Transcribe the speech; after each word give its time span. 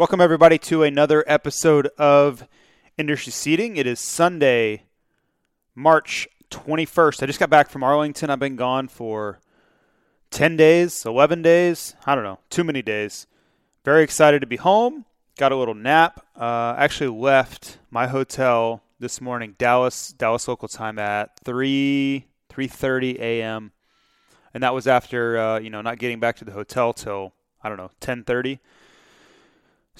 Welcome, 0.00 0.22
everybody, 0.22 0.56
to 0.60 0.82
another 0.82 1.22
episode 1.26 1.88
of 1.98 2.48
Industry 2.96 3.32
Seating. 3.32 3.76
It 3.76 3.86
is 3.86 4.00
Sunday, 4.00 4.84
March 5.74 6.26
21st. 6.50 7.22
I 7.22 7.26
just 7.26 7.38
got 7.38 7.50
back 7.50 7.68
from 7.68 7.82
Arlington. 7.82 8.30
I've 8.30 8.38
been 8.38 8.56
gone 8.56 8.88
for 8.88 9.40
10 10.30 10.56
days, 10.56 11.04
11 11.04 11.42
days. 11.42 11.96
I 12.06 12.14
don't 12.14 12.24
know, 12.24 12.38
too 12.48 12.64
many 12.64 12.80
days. 12.80 13.26
Very 13.84 14.02
excited 14.02 14.40
to 14.40 14.46
be 14.46 14.56
home. 14.56 15.04
Got 15.36 15.52
a 15.52 15.56
little 15.56 15.74
nap. 15.74 16.24
Uh, 16.34 16.74
actually 16.78 17.10
left 17.10 17.76
my 17.90 18.06
hotel 18.06 18.82
this 19.00 19.20
morning, 19.20 19.54
Dallas, 19.58 20.14
Dallas 20.14 20.48
local 20.48 20.68
time 20.68 20.98
at 20.98 21.38
3 21.44 22.24
3:30 22.48 23.18
a.m. 23.18 23.72
And 24.54 24.62
that 24.62 24.72
was 24.72 24.86
after 24.86 25.36
uh, 25.36 25.58
you 25.58 25.68
know 25.68 25.82
not 25.82 25.98
getting 25.98 26.20
back 26.20 26.36
to 26.36 26.46
the 26.46 26.52
hotel 26.52 26.94
till 26.94 27.34
I 27.62 27.68
don't 27.68 27.76
know 27.76 27.90
10:30. 28.00 28.60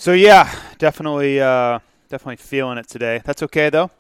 So 0.01 0.15
yeah, 0.15 0.51
definitely, 0.79 1.43
uh, 1.43 1.79
definitely 2.09 2.37
feeling 2.37 2.79
it 2.79 2.89
today. 2.89 3.21
That's 3.23 3.43
okay 3.43 3.69
though. 3.69 3.91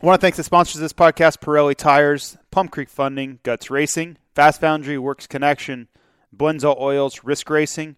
I 0.00 0.06
want 0.06 0.20
to 0.20 0.24
thank 0.24 0.36
the 0.36 0.44
sponsors 0.44 0.76
of 0.76 0.82
this 0.82 0.92
podcast: 0.92 1.40
Pirelli 1.40 1.74
Tires, 1.74 2.36
Plum 2.52 2.68
Creek 2.68 2.88
Funding, 2.88 3.40
Guts 3.42 3.68
Racing, 3.68 4.18
Fast 4.36 4.60
Foundry, 4.60 4.98
Works 4.98 5.26
Connection, 5.26 5.88
Blendzall 6.32 6.80
Oils, 6.80 7.24
Risk 7.24 7.50
Racing, 7.50 7.96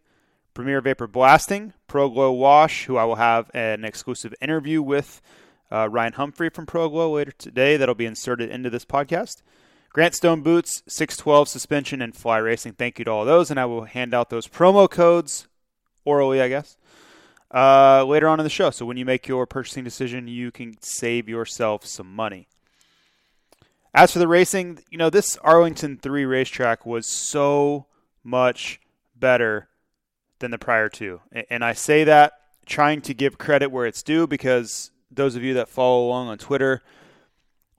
Premier 0.54 0.80
Vapor 0.80 1.06
Blasting, 1.06 1.74
Pro 1.86 2.08
Glow 2.08 2.32
Wash, 2.32 2.86
who 2.86 2.96
I 2.96 3.04
will 3.04 3.16
have 3.16 3.50
an 3.52 3.84
exclusive 3.84 4.34
interview 4.40 4.80
with 4.80 5.20
uh, 5.70 5.86
Ryan 5.90 6.14
Humphrey 6.14 6.48
from 6.48 6.64
Pro 6.64 6.88
Glow 6.88 7.12
later 7.12 7.32
today. 7.32 7.76
That'll 7.76 7.94
be 7.94 8.06
inserted 8.06 8.48
into 8.48 8.70
this 8.70 8.86
podcast. 8.86 9.42
Grant 9.90 10.14
Stone 10.14 10.40
Boots, 10.40 10.82
612 10.88 11.46
Suspension, 11.46 12.00
and 12.00 12.16
Fly 12.16 12.38
Racing. 12.38 12.72
Thank 12.72 12.98
you 12.98 13.04
to 13.04 13.10
all 13.10 13.26
those, 13.26 13.50
and 13.50 13.60
I 13.60 13.66
will 13.66 13.84
hand 13.84 14.14
out 14.14 14.30
those 14.30 14.48
promo 14.48 14.88
codes 14.88 15.46
orally, 16.06 16.40
I 16.40 16.48
guess 16.48 16.78
uh, 17.52 18.04
later 18.04 18.28
on 18.28 18.40
in 18.40 18.44
the 18.44 18.50
show. 18.50 18.70
So 18.70 18.86
when 18.86 18.96
you 18.96 19.04
make 19.04 19.28
your 19.28 19.46
purchasing 19.46 19.84
decision, 19.84 20.28
you 20.28 20.50
can 20.50 20.76
save 20.80 21.28
yourself 21.28 21.86
some 21.86 22.14
money. 22.14 22.48
As 23.94 24.12
for 24.12 24.18
the 24.18 24.28
racing, 24.28 24.80
you 24.90 24.98
know, 24.98 25.10
this 25.10 25.36
Arlington 25.38 25.96
3 25.96 26.24
racetrack 26.24 26.84
was 26.84 27.08
so 27.08 27.86
much 28.22 28.80
better 29.16 29.68
than 30.38 30.50
the 30.50 30.58
prior 30.58 30.88
two. 30.88 31.20
And 31.50 31.64
I 31.64 31.72
say 31.72 32.04
that 32.04 32.34
trying 32.66 33.00
to 33.02 33.14
give 33.14 33.38
credit 33.38 33.70
where 33.70 33.86
it's 33.86 34.02
due 34.02 34.26
because 34.26 34.90
those 35.10 35.36
of 35.36 35.42
you 35.42 35.54
that 35.54 35.68
follow 35.68 36.06
along 36.06 36.28
on 36.28 36.38
Twitter, 36.38 36.82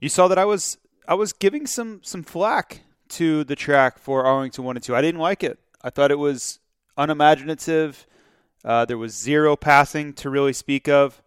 you 0.00 0.08
saw 0.08 0.28
that 0.28 0.38
I 0.38 0.44
was 0.44 0.78
I 1.06 1.14
was 1.14 1.32
giving 1.32 1.66
some 1.66 2.00
some 2.02 2.22
flack 2.22 2.80
to 3.10 3.44
the 3.44 3.56
track 3.56 3.98
for 3.98 4.24
Arlington 4.24 4.64
1 4.64 4.76
and 4.76 4.84
2. 4.84 4.94
I 4.94 5.00
didn't 5.00 5.20
like 5.20 5.42
it. 5.42 5.58
I 5.82 5.90
thought 5.90 6.10
it 6.10 6.18
was 6.18 6.58
unimaginative. 6.96 8.06
Uh, 8.64 8.84
there 8.84 8.98
was 8.98 9.14
zero 9.14 9.56
passing 9.56 10.12
to 10.14 10.30
really 10.30 10.52
speak 10.52 10.88
of. 10.88 11.22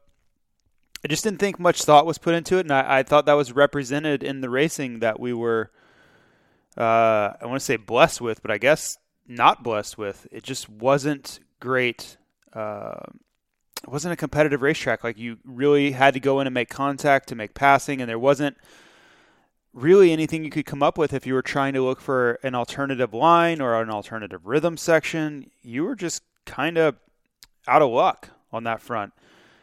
I 1.04 1.08
just 1.08 1.24
didn't 1.24 1.40
think 1.40 1.60
much 1.60 1.84
thought 1.84 2.06
was 2.06 2.18
put 2.18 2.36
into 2.36 2.58
it, 2.58 2.62
and 2.62 2.72
I, 2.72 3.00
I 3.00 3.04
thought 3.04 3.26
that 3.26 3.34
was 3.34 3.52
represented 3.52 4.24
in 4.24 4.42
the 4.42 4.50
racing 4.50 5.00
that 5.00 5.20
we 5.20 5.34
were, 5.34 5.72
uh, 6.78 7.34
I 7.42 7.46
want 7.46 7.60
to 7.60 7.66
say 7.66 7.76
blessed 7.76 8.22
with, 8.22 8.42
but 8.42 8.52
I 8.52 8.58
guess 8.58 8.98
not 9.28 9.64
blessed 9.64 9.98
with. 9.98 10.28
It 10.32 10.44
just 10.44 10.70
wasn't 10.70 11.40
great. 11.60 12.18
Uh, 12.54 13.02
it 13.84 13.90
wasn't 13.90 14.14
a 14.14 14.18
competitive 14.18 14.62
racetrack. 14.62 15.04
Like 15.04 15.18
you 15.18 15.40
really 15.44 15.92
had 15.92 16.14
to 16.14 16.22
go 16.22 16.40
in 16.40 16.48
and 16.48 16.54
make 16.54 16.70
contact 16.70 17.28
to 17.30 17.36
make 17.36 17.54
passing, 17.54 18.00
and 18.00 18.10
there 18.10 18.20
wasn't 18.20 18.56
really 19.74 20.12
anything 20.12 20.46
you 20.46 20.52
could 20.52 20.66
come 20.66 20.84
up 20.84 20.98
with 20.98 21.14
if 21.14 21.26
you 21.26 21.34
were 21.34 21.42
trying 21.42 21.74
to 21.74 21.82
look 21.82 22.00
for 22.00 22.40
an 22.44 22.56
alternative 22.56 23.14
line 23.14 23.60
or 23.60 23.82
an 23.82 23.90
alternative 23.90 24.46
rhythm 24.46 24.78
section. 24.78 25.50
You 25.64 25.84
were 25.84 25.96
just 25.96 26.22
kind 26.46 26.78
of 26.78 26.96
out 27.68 27.82
of 27.82 27.90
luck 27.90 28.30
on 28.52 28.64
that 28.64 28.82
front. 28.82 29.14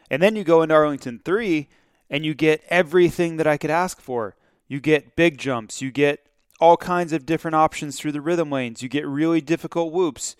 And 0.09 0.21
then 0.21 0.35
you 0.35 0.43
go 0.43 0.61
into 0.61 0.75
Arlington 0.75 1.21
3 1.23 1.67
and 2.09 2.25
you 2.25 2.33
get 2.33 2.63
everything 2.69 3.37
that 3.37 3.47
I 3.47 3.57
could 3.57 3.69
ask 3.69 4.01
for. 4.01 4.35
You 4.67 4.79
get 4.79 5.15
big 5.15 5.37
jumps, 5.37 5.81
you 5.81 5.91
get 5.91 6.27
all 6.59 6.77
kinds 6.77 7.11
of 7.13 7.25
different 7.25 7.55
options 7.55 7.97
through 7.97 8.11
the 8.11 8.21
rhythm 8.21 8.51
lanes, 8.51 8.83
you 8.83 8.89
get 8.89 9.07
really 9.07 9.41
difficult 9.41 9.91
whoops. 9.91 10.35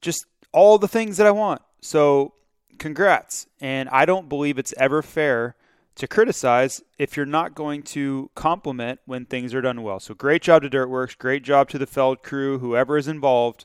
Just 0.00 0.26
all 0.52 0.78
the 0.78 0.88
things 0.88 1.16
that 1.16 1.26
I 1.26 1.30
want. 1.30 1.60
So, 1.80 2.32
congrats. 2.78 3.46
And 3.60 3.88
I 3.90 4.04
don't 4.04 4.28
believe 4.28 4.58
it's 4.58 4.74
ever 4.78 5.02
fair 5.02 5.56
to 5.96 6.06
criticize 6.06 6.80
if 6.96 7.16
you're 7.16 7.26
not 7.26 7.54
going 7.54 7.82
to 7.82 8.30
compliment 8.34 9.00
when 9.04 9.24
things 9.24 9.52
are 9.52 9.60
done 9.60 9.82
well. 9.82 10.00
So, 10.00 10.14
great 10.14 10.42
job 10.42 10.62
to 10.62 10.70
Dirt 10.70 10.88
Wurx, 10.88 11.18
great 11.18 11.42
job 11.42 11.68
to 11.70 11.78
the 11.78 11.86
Feld 11.86 12.22
crew, 12.22 12.60
whoever 12.60 12.96
is 12.96 13.08
involved 13.08 13.64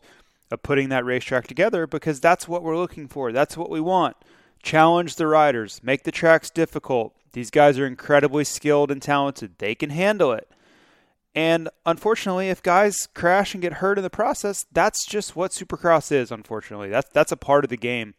of 0.53 0.61
putting 0.61 0.89
that 0.89 1.03
racetrack 1.03 1.47
together 1.47 1.87
because 1.87 2.19
that's 2.19 2.47
what 2.47 2.61
we're 2.61 2.77
looking 2.77 3.07
for. 3.07 3.31
That's 3.31 3.57
what 3.57 3.71
we 3.71 3.81
want. 3.81 4.15
Challenge 4.61 5.15
the 5.15 5.27
riders, 5.27 5.81
make 5.83 6.03
the 6.03 6.11
tracks 6.11 6.49
difficult. 6.49 7.15
These 7.33 7.49
guys 7.49 7.79
are 7.79 7.87
incredibly 7.87 8.43
skilled 8.43 8.91
and 8.91 9.01
talented. 9.01 9.57
They 9.57 9.73
can 9.73 9.89
handle 9.89 10.31
it. 10.31 10.47
And 11.35 11.69
unfortunately, 11.87 12.49
if 12.49 12.61
guys 12.61 13.07
crash 13.15 13.55
and 13.55 13.61
get 13.61 13.73
hurt 13.73 13.97
in 13.97 14.03
the 14.03 14.09
process, 14.11 14.67
that's 14.71 15.03
just 15.07 15.35
what 15.35 15.51
Supercross 15.51 16.11
is, 16.11 16.31
unfortunately. 16.31 16.89
That's 16.89 17.09
that's 17.11 17.31
a 17.31 17.37
part 17.37 17.63
of 17.63 17.71
the 17.71 17.77
game. 17.77 18.13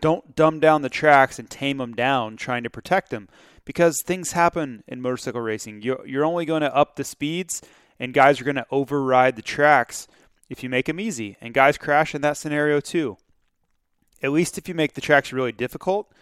Don't 0.00 0.36
dumb 0.36 0.60
down 0.60 0.82
the 0.82 0.88
tracks 0.88 1.40
and 1.40 1.50
tame 1.50 1.78
them 1.78 1.94
down 1.94 2.36
trying 2.36 2.62
to 2.62 2.70
protect 2.70 3.10
them 3.10 3.28
because 3.64 4.00
things 4.06 4.32
happen 4.32 4.84
in 4.86 5.02
motorcycle 5.02 5.40
racing. 5.40 5.82
You're, 5.82 6.06
you're 6.06 6.24
only 6.24 6.44
going 6.44 6.62
to 6.62 6.74
up 6.74 6.94
the 6.94 7.02
speeds 7.02 7.60
and 7.98 8.14
guys 8.14 8.40
are 8.40 8.44
going 8.44 8.54
to 8.54 8.66
override 8.70 9.34
the 9.34 9.42
tracks 9.42 10.06
if 10.48 10.62
you 10.62 10.68
make 10.68 10.86
them 10.86 11.00
easy. 11.00 11.36
And 11.40 11.54
guys 11.54 11.78
crash 11.78 12.14
in 12.14 12.20
that 12.22 12.36
scenario 12.36 12.80
too. 12.80 13.16
At 14.22 14.32
least 14.32 14.58
if 14.58 14.68
you 14.68 14.74
make 14.74 14.94
the 14.94 15.00
tracks 15.00 15.32
really 15.32 15.52
difficult, 15.52 16.12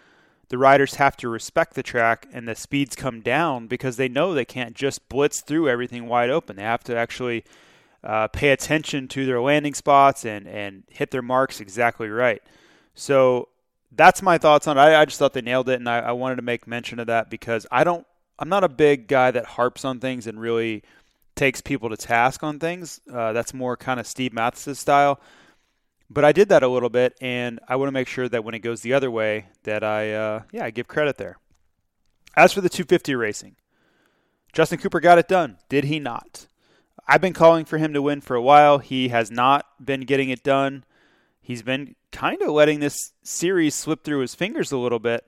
the 0.49 0.57
riders 0.57 0.95
have 0.95 1.17
to 1.17 1.29
respect 1.29 1.73
the 1.73 1.83
track 1.83 2.27
and 2.31 2.47
the 2.47 2.55
speeds 2.55 2.95
come 2.95 3.21
down 3.21 3.67
because 3.67 3.97
they 3.97 4.07
know 4.07 4.33
they 4.33 4.45
can't 4.45 4.75
just 4.75 5.09
blitz 5.09 5.41
through 5.41 5.67
everything 5.67 6.07
wide 6.07 6.29
open. 6.29 6.55
They 6.55 6.63
have 6.63 6.83
to 6.85 6.95
actually 6.95 7.43
uh, 8.03 8.27
pay 8.27 8.51
attention 8.51 9.07
to 9.09 9.25
their 9.25 9.41
landing 9.41 9.73
spots 9.73 10.25
and, 10.25 10.47
and 10.47 10.83
hit 10.89 11.11
their 11.11 11.21
marks 11.21 11.59
exactly 11.59 12.07
right. 12.07 12.41
So 12.95 13.49
that's 13.91 14.21
my 14.21 14.37
thoughts 14.37 14.67
on 14.67 14.77
it. 14.77 14.81
I, 14.81 15.01
I 15.01 15.05
just 15.05 15.19
thought 15.19 15.33
they 15.33 15.41
nailed 15.41 15.69
it, 15.69 15.79
and 15.79 15.89
I, 15.89 15.99
I 15.99 16.11
wanted 16.11 16.37
to 16.37 16.41
make 16.41 16.67
mention 16.67 16.99
of 16.99 17.07
that 17.07 17.29
because 17.29 17.65
I 17.71 17.83
don't. 17.83 18.05
I'm 18.39 18.49
not 18.49 18.63
a 18.63 18.69
big 18.69 19.07
guy 19.07 19.31
that 19.31 19.45
harps 19.45 19.83
on 19.83 19.99
things 19.99 20.27
and 20.27 20.39
really 20.39 20.83
takes 21.37 21.61
people 21.61 21.89
to 21.89 21.97
task 21.97 22.43
on 22.43 22.59
things. 22.59 22.99
Uh, 23.11 23.31
that's 23.31 23.53
more 23.53 23.77
kind 23.77 23.99
of 23.99 24.07
Steve 24.07 24.33
Matthes' 24.33 24.77
style. 24.79 25.21
But 26.09 26.25
I 26.25 26.31
did 26.31 26.49
that 26.49 26.63
a 26.63 26.67
little 26.67 26.89
bit, 26.89 27.17
and 27.21 27.59
I 27.67 27.75
want 27.75 27.87
to 27.87 27.93
make 27.93 28.07
sure 28.07 28.27
that 28.29 28.43
when 28.43 28.55
it 28.55 28.59
goes 28.59 28.81
the 28.81 28.93
other 28.93 29.11
way, 29.11 29.47
that 29.63 29.83
I 29.83 30.13
uh, 30.13 30.41
yeah 30.51 30.65
I 30.65 30.71
give 30.71 30.87
credit 30.87 31.17
there. 31.17 31.37
As 32.35 32.53
for 32.53 32.61
the 32.61 32.69
250 32.69 33.15
racing, 33.15 33.55
Justin 34.53 34.79
Cooper 34.79 34.99
got 34.99 35.17
it 35.17 35.27
done. 35.27 35.57
Did 35.69 35.85
he 35.85 35.99
not? 35.99 36.47
I've 37.07 37.21
been 37.21 37.33
calling 37.33 37.65
for 37.65 37.77
him 37.77 37.93
to 37.93 38.01
win 38.01 38.21
for 38.21 38.35
a 38.35 38.41
while. 38.41 38.79
He 38.79 39.09
has 39.09 39.31
not 39.31 39.65
been 39.83 40.01
getting 40.01 40.29
it 40.29 40.43
done. 40.43 40.83
He's 41.41 41.61
been 41.61 41.95
kind 42.11 42.41
of 42.41 42.49
letting 42.49 42.79
this 42.79 43.13
series 43.23 43.75
slip 43.75 44.03
through 44.03 44.19
his 44.19 44.35
fingers 44.35 44.71
a 44.71 44.77
little 44.77 44.99
bit, 44.99 45.27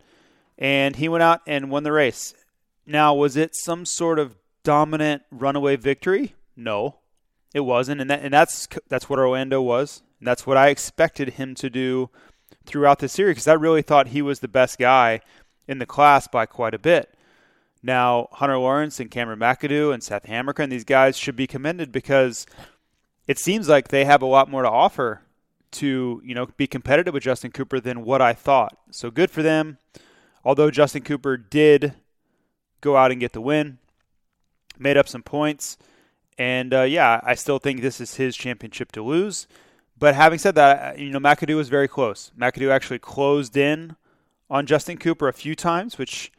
and 0.57 0.95
he 0.95 1.07
went 1.07 1.23
out 1.23 1.41
and 1.47 1.71
won 1.71 1.83
the 1.83 1.91
race. 1.91 2.33
Now, 2.85 3.13
was 3.13 3.37
it 3.37 3.55
some 3.55 3.85
sort 3.85 4.19
of 4.19 4.35
dominant 4.63 5.23
runaway 5.31 5.75
victory? 5.75 6.35
No, 6.55 6.97
it 7.53 7.61
wasn't, 7.61 8.01
and 8.01 8.09
that 8.09 8.21
and 8.21 8.33
that's 8.33 8.67
that's 8.87 9.09
what 9.09 9.19
Orlando 9.19 9.61
was. 9.61 10.03
And 10.19 10.27
that's 10.27 10.45
what 10.45 10.57
I 10.57 10.67
expected 10.67 11.33
him 11.33 11.55
to 11.55 11.69
do 11.69 12.09
throughout 12.65 12.99
the 12.99 13.07
series 13.07 13.35
because 13.35 13.47
I 13.47 13.53
really 13.53 13.81
thought 13.81 14.09
he 14.09 14.21
was 14.21 14.39
the 14.39 14.47
best 14.47 14.77
guy 14.77 15.21
in 15.67 15.79
the 15.79 15.85
class 15.85 16.27
by 16.27 16.45
quite 16.45 16.73
a 16.73 16.79
bit. 16.79 17.13
Now, 17.81 18.27
Hunter 18.33 18.57
Lawrence 18.57 18.99
and 18.99 19.09
Cameron 19.09 19.39
McAdoo 19.39 19.93
and 19.93 20.03
Seth 20.03 20.25
Hammaker 20.25 20.63
and 20.63 20.71
these 20.71 20.83
guys 20.83 21.17
should 21.17 21.37
be 21.37 21.47
commended 21.47 21.91
because 21.91 22.45
it 23.27 23.39
seems 23.39 23.69
like 23.69 23.87
they 23.87 24.05
have 24.05 24.21
a 24.21 24.25
lot 24.25 24.49
more 24.49 24.63
to 24.63 24.69
offer 24.69 25.21
to, 25.71 26.21
you 26.25 26.35
know, 26.35 26.47
be 26.57 26.67
competitive 26.67 27.13
with 27.13 27.23
Justin 27.23 27.51
Cooper 27.51 27.79
than 27.79 28.03
what 28.03 28.21
I 28.21 28.33
thought. 28.33 28.77
So 28.91 29.11
good 29.11 29.31
for 29.31 29.41
them. 29.41 29.77
Although 30.43 30.71
Justin 30.71 31.03
Cooper 31.03 31.37
did 31.37 31.93
go 32.81 32.97
out 32.97 33.11
and 33.11 33.19
get 33.19 33.33
the 33.33 33.41
win, 33.41 33.77
made 34.79 34.97
up 34.97 35.07
some 35.07 35.23
points, 35.23 35.77
and 36.37 36.73
uh, 36.73 36.83
yeah, 36.83 37.19
I 37.23 37.35
still 37.35 37.59
think 37.59 37.81
this 37.81 37.99
is 37.99 38.15
his 38.15 38.35
championship 38.35 38.91
to 38.93 39.03
lose. 39.03 39.47
But 39.97 40.15
having 40.15 40.39
said 40.39 40.55
that, 40.55 40.97
you 40.97 41.09
know, 41.09 41.19
McAdoo 41.19 41.57
was 41.57 41.67
very 41.67 41.89
close. 41.89 42.31
McAdoo 42.39 42.71
actually 42.71 42.99
closed 42.99 43.57
in 43.57 43.97
on 44.49 44.65
Justin 44.65 44.97
Cooper 44.97 45.27
a 45.27 45.33
few 45.33 45.55
times, 45.55 45.97
which 45.97 46.31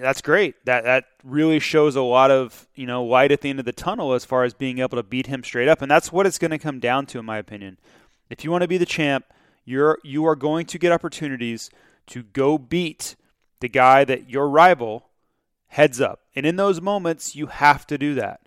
that's 0.00 0.20
great. 0.20 0.54
That 0.64 0.84
that 0.84 1.04
really 1.22 1.60
shows 1.60 1.96
a 1.96 2.02
lot 2.02 2.30
of 2.30 2.66
you 2.74 2.86
know 2.86 3.04
light 3.04 3.32
at 3.32 3.40
the 3.40 3.50
end 3.50 3.60
of 3.60 3.64
the 3.64 3.72
tunnel 3.72 4.12
as 4.12 4.24
far 4.24 4.44
as 4.44 4.54
being 4.54 4.78
able 4.78 4.96
to 4.96 5.02
beat 5.02 5.26
him 5.26 5.44
straight 5.44 5.68
up, 5.68 5.82
and 5.82 5.90
that's 5.90 6.12
what 6.12 6.26
it's 6.26 6.38
going 6.38 6.50
to 6.50 6.58
come 6.58 6.80
down 6.80 7.06
to, 7.06 7.18
in 7.18 7.24
my 7.24 7.38
opinion. 7.38 7.78
If 8.28 8.44
you 8.44 8.50
want 8.50 8.62
to 8.62 8.68
be 8.68 8.78
the 8.78 8.86
champ, 8.86 9.26
you're 9.64 9.98
you 10.02 10.26
are 10.26 10.36
going 10.36 10.66
to 10.66 10.78
get 10.78 10.92
opportunities 10.92 11.70
to 12.08 12.22
go 12.22 12.58
beat 12.58 13.16
the 13.60 13.68
guy 13.68 14.04
that 14.04 14.28
your 14.28 14.48
rival 14.48 15.06
heads 15.68 16.00
up, 16.00 16.20
and 16.36 16.46
in 16.46 16.56
those 16.56 16.80
moments, 16.80 17.34
you 17.34 17.46
have 17.46 17.86
to 17.88 17.98
do 17.98 18.14
that. 18.14 18.42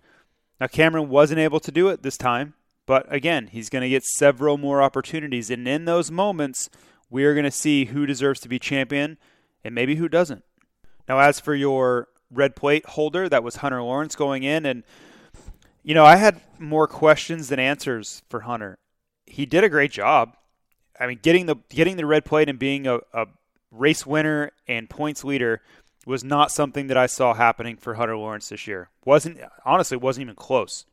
Now, 0.62 0.68
Cameron 0.68 1.10
wasn't 1.10 1.40
able 1.40 1.60
to 1.60 1.72
do 1.72 1.90
it 1.90 2.04
this 2.04 2.18
time. 2.18 2.54
But 2.90 3.06
again, 3.14 3.50
he's 3.52 3.70
going 3.70 3.84
to 3.84 3.90
get 3.90 4.04
several 4.04 4.58
more 4.58 4.82
opportunities. 4.82 5.52
And 5.52 5.68
in 5.68 5.86
those 5.86 6.10
moments, 6.10 6.72
we 7.08 7.24
are 7.24 7.36
going 7.36 7.44
to 7.44 7.52
see 7.52 7.86
who 7.86 8.08
deserves 8.08 8.40
to 8.40 8.50
be 8.50 8.58
champion 8.58 9.20
and 9.64 9.76
maybe 9.76 9.98
who 9.98 10.10
doesn't. 10.10 10.44
Now, 11.08 11.20
as 11.20 11.40
for 11.40 11.54
your 11.54 12.08
red 12.32 12.56
plate 12.56 12.88
holder, 12.88 13.30
that 13.30 13.44
was 13.44 13.58
Hunter 13.58 13.84
Lawrence 13.84 14.16
going 14.16 14.42
in. 14.42 14.66
And, 14.66 14.84
you 15.84 15.94
know, 15.94 16.04
I 16.04 16.16
had 16.16 16.42
more 16.58 16.88
questions 16.88 17.50
than 17.50 17.60
answers 17.60 18.24
for 18.28 18.40
Hunter. 18.40 18.80
He 19.28 19.46
did 19.46 19.64
a 19.64 19.70
great 19.70 19.92
job. 19.92 20.36
I 21.00 21.06
mean, 21.06 21.20
getting 21.22 21.46
the 21.46 21.58
getting 21.70 21.96
the 21.96 22.08
red 22.08 22.26
plate 22.26 22.50
and 22.50 22.58
being 22.58 22.88
a, 22.88 23.02
a 23.14 23.28
race 23.70 24.04
winner 24.04 24.50
and 24.68 24.90
points 24.90 25.24
leader 25.24 25.62
was 26.06 26.24
not 26.24 26.52
something 26.52 26.88
that 26.88 26.98
I 26.98 27.06
saw 27.06 27.34
happening 27.34 27.78
for 27.78 27.96
Hunter 27.96 28.18
Lawrence 28.18 28.50
this 28.50 28.68
year. 28.68 28.90
wasn't 29.06 29.40
honestly 29.66 29.98
wasn't 29.98 30.24
even 30.24 30.36
close. 30.36 30.86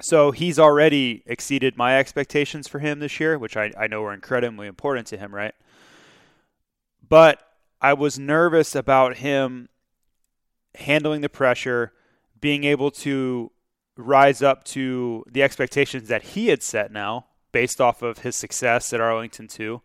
So 0.00 0.30
he's 0.30 0.58
already 0.58 1.22
exceeded 1.26 1.76
my 1.76 1.98
expectations 1.98 2.66
for 2.66 2.78
him 2.78 3.00
this 3.00 3.20
year, 3.20 3.38
which 3.38 3.56
I, 3.56 3.70
I 3.78 3.86
know 3.86 4.02
are 4.04 4.14
incredibly 4.14 4.66
important 4.66 5.06
to 5.08 5.18
him, 5.18 5.34
right? 5.34 5.54
But 7.06 7.42
I 7.80 7.92
was 7.92 8.18
nervous 8.18 8.74
about 8.74 9.16
him 9.16 9.68
handling 10.74 11.20
the 11.20 11.28
pressure, 11.28 11.92
being 12.40 12.64
able 12.64 12.90
to 12.90 13.50
rise 13.96 14.42
up 14.42 14.64
to 14.64 15.24
the 15.30 15.42
expectations 15.42 16.08
that 16.08 16.22
he 16.22 16.48
had 16.48 16.62
set 16.62 16.90
now 16.90 17.26
based 17.52 17.80
off 17.80 18.00
of 18.00 18.18
his 18.18 18.36
success 18.36 18.92
at 18.92 19.00
Arlington 19.00 19.48
2. 19.48 19.82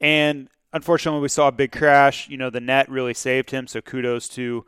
And 0.00 0.48
unfortunately, 0.76 1.20
we 1.20 1.28
saw 1.28 1.48
a 1.48 1.52
big 1.52 1.72
crash. 1.72 2.28
You 2.28 2.36
know, 2.36 2.50
the 2.50 2.60
net 2.60 2.88
really 2.88 3.14
saved 3.14 3.50
him. 3.50 3.66
So 3.66 3.80
kudos 3.80 4.28
to 4.30 4.64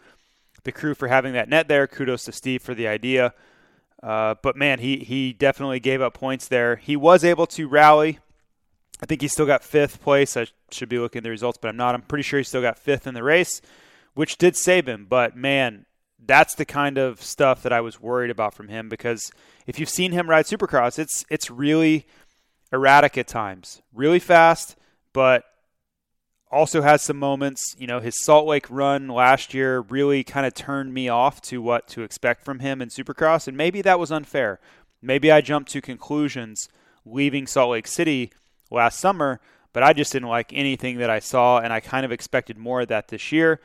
the 0.65 0.73
crew 0.73 0.95
for 0.95 1.09
having 1.09 1.35
that 1.35 1.49
net 1.49 1.69
there. 1.69 1.87
Kudos 1.87 2.25
to 2.25 2.33
Steve 2.33 2.63
for 2.63 2.75
the 2.75 2.89
idea. 2.89 3.35
Uh, 4.03 4.35
but 4.43 4.57
man, 4.57 4.79
he 4.81 4.99
he 4.99 5.33
definitely 5.33 5.81
gave 5.81 6.01
up 6.01 6.15
points 6.15 6.49
there. 6.49 6.77
He 6.77 6.97
was 6.97 7.25
able 7.25 7.47
to 7.49 7.69
rally. 7.69 8.19
I 9.01 9.07
think 9.07 9.21
he 9.21 9.29
still 9.29 9.47
got 9.47 9.63
fifth 9.63 10.01
place. 10.01 10.37
I 10.37 10.47
should 10.73 10.89
be 10.89 10.99
looking 10.99 11.21
at 11.21 11.25
the 11.25 11.31
results, 11.31 11.59
but 11.61 11.69
I'm 11.69 11.77
not. 11.77 11.95
I'm 11.95 12.03
pretty 12.03 12.23
sure 12.23 12.39
he 12.39 12.45
still 12.45 12.63
got 12.63 12.79
fifth 12.79 13.07
in 13.07 13.15
the 13.15 13.23
race, 13.23 13.61
which 14.15 14.39
did 14.39 14.57
save 14.57 14.89
him. 14.89 15.07
But 15.09 15.37
man, 15.37 15.87
that's 16.25 16.55
the 16.55 16.65
kind 16.65 16.99
of 16.99 17.23
stuff 17.23 17.63
that 17.63 17.73
I 17.73 17.81
was 17.81 18.01
worried 18.01 18.31
about 18.31 18.55
from 18.55 18.69
him 18.69 18.89
because 18.89 19.31
if 19.67 19.79
you've 19.79 19.89
seen 19.89 20.13
him 20.13 20.29
ride 20.29 20.47
Supercross, 20.47 20.99
it's 20.99 21.25
it's 21.31 21.51
really 21.51 22.07
erratic 22.73 23.17
at 23.17 23.29
times, 23.29 23.83
really 23.93 24.19
fast, 24.19 24.77
but 25.13 25.45
also 26.51 26.83
has 26.83 27.03
some 27.03 27.19
moments. 27.19 27.75
You 27.79 27.87
know, 27.87 28.01
his 28.01 28.23
Salt 28.23 28.47
Lake 28.47 28.67
run 28.71 29.09
last 29.09 29.55
year 29.55 29.81
really 29.81 30.25
kind 30.25 30.47
of 30.47 30.55
turned 30.55 30.93
me 30.95 31.09
off 31.09 31.41
to 31.43 31.61
what 31.61 31.87
to 31.89 32.03
expect 32.03 32.45
from 32.45 32.61
him 32.61 32.81
in 32.83 32.89
Supercross, 32.89 33.49
and 33.49 33.57
maybe 33.57 33.83
that 33.83 33.99
was 33.99 34.13
unfair. 34.13 34.61
Maybe 35.01 35.31
I 35.31 35.41
jumped 35.41 35.71
to 35.73 35.81
conclusions 35.81 36.69
leaving 37.05 37.47
Salt 37.47 37.73
Lake 37.73 37.87
City 37.87 38.33
last 38.71 38.99
summer, 38.99 39.41
but 39.73 39.83
I 39.83 39.93
just 39.93 40.13
didn't 40.13 40.29
like 40.29 40.53
anything 40.53 40.99
that 40.99 41.11
I 41.11 41.21
saw, 41.21 41.59
and 41.59 41.73
I 41.73 41.81
kind 41.81 42.05
of 42.05 42.13
expected 42.13 42.59
more 42.59 42.83
of 42.83 42.89
that 42.89 43.09
this 43.09 43.31
year. 43.33 43.61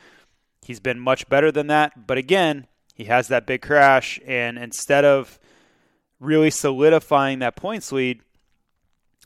He's 0.62 0.80
been 0.80 1.00
much 1.00 1.28
better 1.28 1.52
than 1.52 1.68
that, 1.68 2.08
but 2.08 2.18
again, 2.18 2.68
he 2.94 3.06
has 3.06 3.28
that 3.30 3.48
big 3.48 3.62
crash, 3.62 4.20
and 4.26 4.58
instead 4.58 5.04
of 5.04 5.40
really 6.20 6.52
solidifying 6.52 7.40
that 7.40 7.56
points 7.56 7.92
lead, 7.92 8.22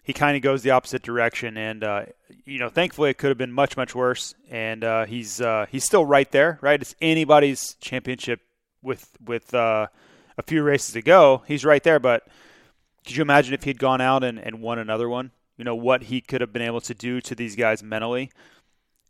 he 0.07 0.13
kind 0.13 0.37
of 0.37 0.41
goes 0.41 0.61
the 0.63 0.71
opposite 0.71 1.03
direction. 1.03 1.57
And 1.57 1.83
uh, 1.83 2.05
you 2.45 2.59
know, 2.59 2.69
thankfully, 2.69 3.09
it 3.09 3.17
could 3.17 3.27
have 3.27 3.37
been 3.37 3.51
much 3.51 3.75
much 3.75 3.93
worse. 3.93 4.33
And 4.49 4.81
uh, 4.85 5.05
he's 5.05 5.41
uh, 5.41 5.65
he's 5.69 5.83
still 5.83 6.05
right 6.05 6.31
there, 6.31 6.57
right? 6.61 6.81
It's 6.81 6.95
anybody's 7.01 7.75
championship 7.81 8.39
with 8.81 9.09
with 9.23 9.53
uh, 9.53 9.87
a 10.37 10.43
few 10.43 10.63
races 10.63 10.93
to 10.93 11.01
go. 11.01 11.43
He's 11.45 11.65
right 11.65 11.83
there. 11.83 11.99
But 11.99 12.25
could 13.05 13.17
you 13.17 13.21
imagine 13.21 13.53
if 13.53 13.63
he'd 13.63 13.79
gone 13.79 13.99
out 13.99 14.23
and, 14.23 14.39
and 14.39 14.61
won 14.61 14.79
another 14.79 15.09
one? 15.09 15.31
You 15.57 15.65
know 15.65 15.75
what 15.75 16.03
he 16.03 16.21
could 16.21 16.39
have 16.39 16.53
been 16.53 16.61
able 16.61 16.81
to 16.81 16.93
do 16.93 17.19
to 17.19 17.35
these 17.35 17.57
guys 17.57 17.83
mentally. 17.83 18.31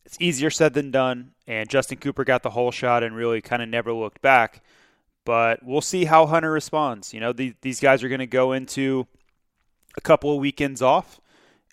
It's 0.03 0.17
easier 0.19 0.49
said 0.49 0.73
than 0.73 0.89
done. 0.89 1.33
And 1.45 1.69
Justin 1.69 1.99
Cooper 1.99 2.23
got 2.23 2.41
the 2.41 2.49
whole 2.49 2.71
shot 2.71 3.03
and 3.03 3.15
really 3.15 3.41
kind 3.41 3.61
of 3.61 3.69
never 3.69 3.93
looked 3.93 4.23
back. 4.23 4.63
But 5.25 5.61
we'll 5.61 5.81
see 5.81 6.05
how 6.05 6.25
Hunter 6.25 6.49
responds. 6.49 7.13
You 7.13 7.19
know, 7.19 7.33
the, 7.33 7.53
these 7.61 7.79
guys 7.79 8.03
are 8.03 8.09
going 8.09 8.19
to 8.19 8.25
go 8.25 8.53
into 8.53 9.05
a 9.97 10.01
couple 10.01 10.31
of 10.31 10.39
weekends 10.39 10.81
off. 10.81 11.19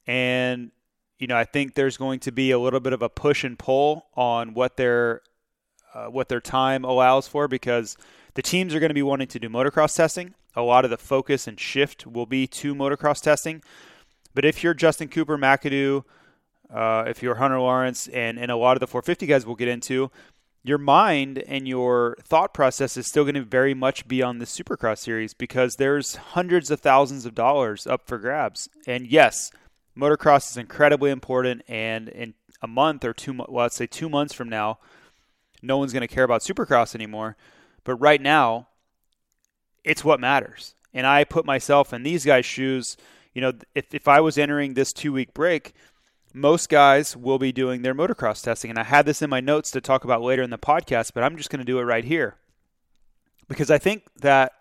And, 0.06 0.72
you 1.18 1.26
know, 1.26 1.36
I 1.36 1.44
think 1.44 1.74
there's 1.74 1.96
going 1.96 2.20
to 2.20 2.32
be 2.32 2.50
a 2.50 2.58
little 2.58 2.80
bit 2.80 2.92
of 2.92 3.02
a 3.02 3.08
push 3.08 3.44
and 3.44 3.58
pull 3.58 4.06
on 4.14 4.54
what 4.54 4.76
their 4.76 5.22
uh, 5.94 6.06
what 6.06 6.28
their 6.28 6.40
time 6.40 6.84
allows 6.84 7.28
for 7.28 7.46
because 7.46 7.96
the 8.34 8.42
teams 8.42 8.74
are 8.74 8.80
going 8.80 8.90
to 8.90 8.94
be 8.94 9.02
wanting 9.02 9.28
to 9.28 9.38
do 9.38 9.48
motocross 9.48 9.94
testing. 9.94 10.34
A 10.56 10.62
lot 10.62 10.84
of 10.84 10.90
the 10.90 10.98
focus 10.98 11.46
and 11.46 11.58
shift 11.58 12.06
will 12.06 12.26
be 12.26 12.46
to 12.48 12.74
motocross 12.74 13.20
testing. 13.20 13.62
But 14.34 14.44
if 14.44 14.64
you're 14.64 14.74
Justin 14.74 15.08
Cooper, 15.08 15.38
McAdoo, 15.38 16.04
uh, 16.72 17.04
if 17.06 17.22
you're 17.22 17.36
Hunter 17.36 17.60
Lawrence, 17.60 18.08
and, 18.08 18.38
and 18.38 18.50
a 18.50 18.56
lot 18.56 18.76
of 18.76 18.80
the 18.80 18.86
450 18.86 19.26
guys 19.26 19.46
we'll 19.46 19.54
get 19.54 19.68
into, 19.68 20.10
your 20.64 20.78
mind 20.78 21.38
and 21.46 21.68
your 21.68 22.16
thought 22.22 22.54
process 22.54 22.96
is 22.96 23.06
still 23.06 23.24
going 23.24 23.34
to 23.34 23.42
very 23.42 23.74
much 23.74 24.08
be 24.08 24.22
on 24.22 24.38
the 24.38 24.46
Supercross 24.46 24.98
series 24.98 25.34
because 25.34 25.76
there's 25.76 26.16
hundreds 26.16 26.70
of 26.70 26.80
thousands 26.80 27.26
of 27.26 27.34
dollars 27.34 27.86
up 27.86 28.06
for 28.06 28.18
grabs. 28.18 28.70
And 28.86 29.06
yes, 29.06 29.52
motocross 29.96 30.50
is 30.50 30.56
incredibly 30.56 31.10
important. 31.10 31.62
And 31.68 32.08
in 32.08 32.32
a 32.62 32.66
month 32.66 33.04
or 33.04 33.12
two, 33.12 33.34
well, 33.34 33.64
let's 33.64 33.76
say 33.76 33.86
two 33.86 34.08
months 34.08 34.32
from 34.32 34.48
now, 34.48 34.78
no 35.60 35.76
one's 35.76 35.92
going 35.92 36.00
to 36.00 36.08
care 36.08 36.24
about 36.24 36.40
Supercross 36.40 36.94
anymore. 36.94 37.36
But 37.84 37.96
right 37.96 38.20
now, 38.20 38.68
it's 39.84 40.02
what 40.02 40.18
matters. 40.18 40.74
And 40.94 41.06
I 41.06 41.24
put 41.24 41.44
myself 41.44 41.92
in 41.92 42.04
these 42.04 42.24
guys' 42.24 42.46
shoes. 42.46 42.96
You 43.34 43.42
know, 43.42 43.52
if, 43.74 43.94
if 43.94 44.08
I 44.08 44.20
was 44.20 44.38
entering 44.38 44.72
this 44.72 44.94
two 44.94 45.12
week 45.12 45.34
break, 45.34 45.74
most 46.34 46.68
guys 46.68 47.16
will 47.16 47.38
be 47.38 47.52
doing 47.52 47.82
their 47.82 47.94
motocross 47.94 48.42
testing. 48.42 48.68
And 48.68 48.78
I 48.78 48.82
had 48.82 49.06
this 49.06 49.22
in 49.22 49.30
my 49.30 49.40
notes 49.40 49.70
to 49.70 49.80
talk 49.80 50.02
about 50.02 50.20
later 50.20 50.42
in 50.42 50.50
the 50.50 50.58
podcast, 50.58 51.12
but 51.14 51.22
I'm 51.22 51.36
just 51.36 51.48
going 51.48 51.60
to 51.60 51.64
do 51.64 51.78
it 51.78 51.84
right 51.84 52.04
here. 52.04 52.34
Because 53.48 53.70
I 53.70 53.78
think 53.78 54.02
that 54.16 54.52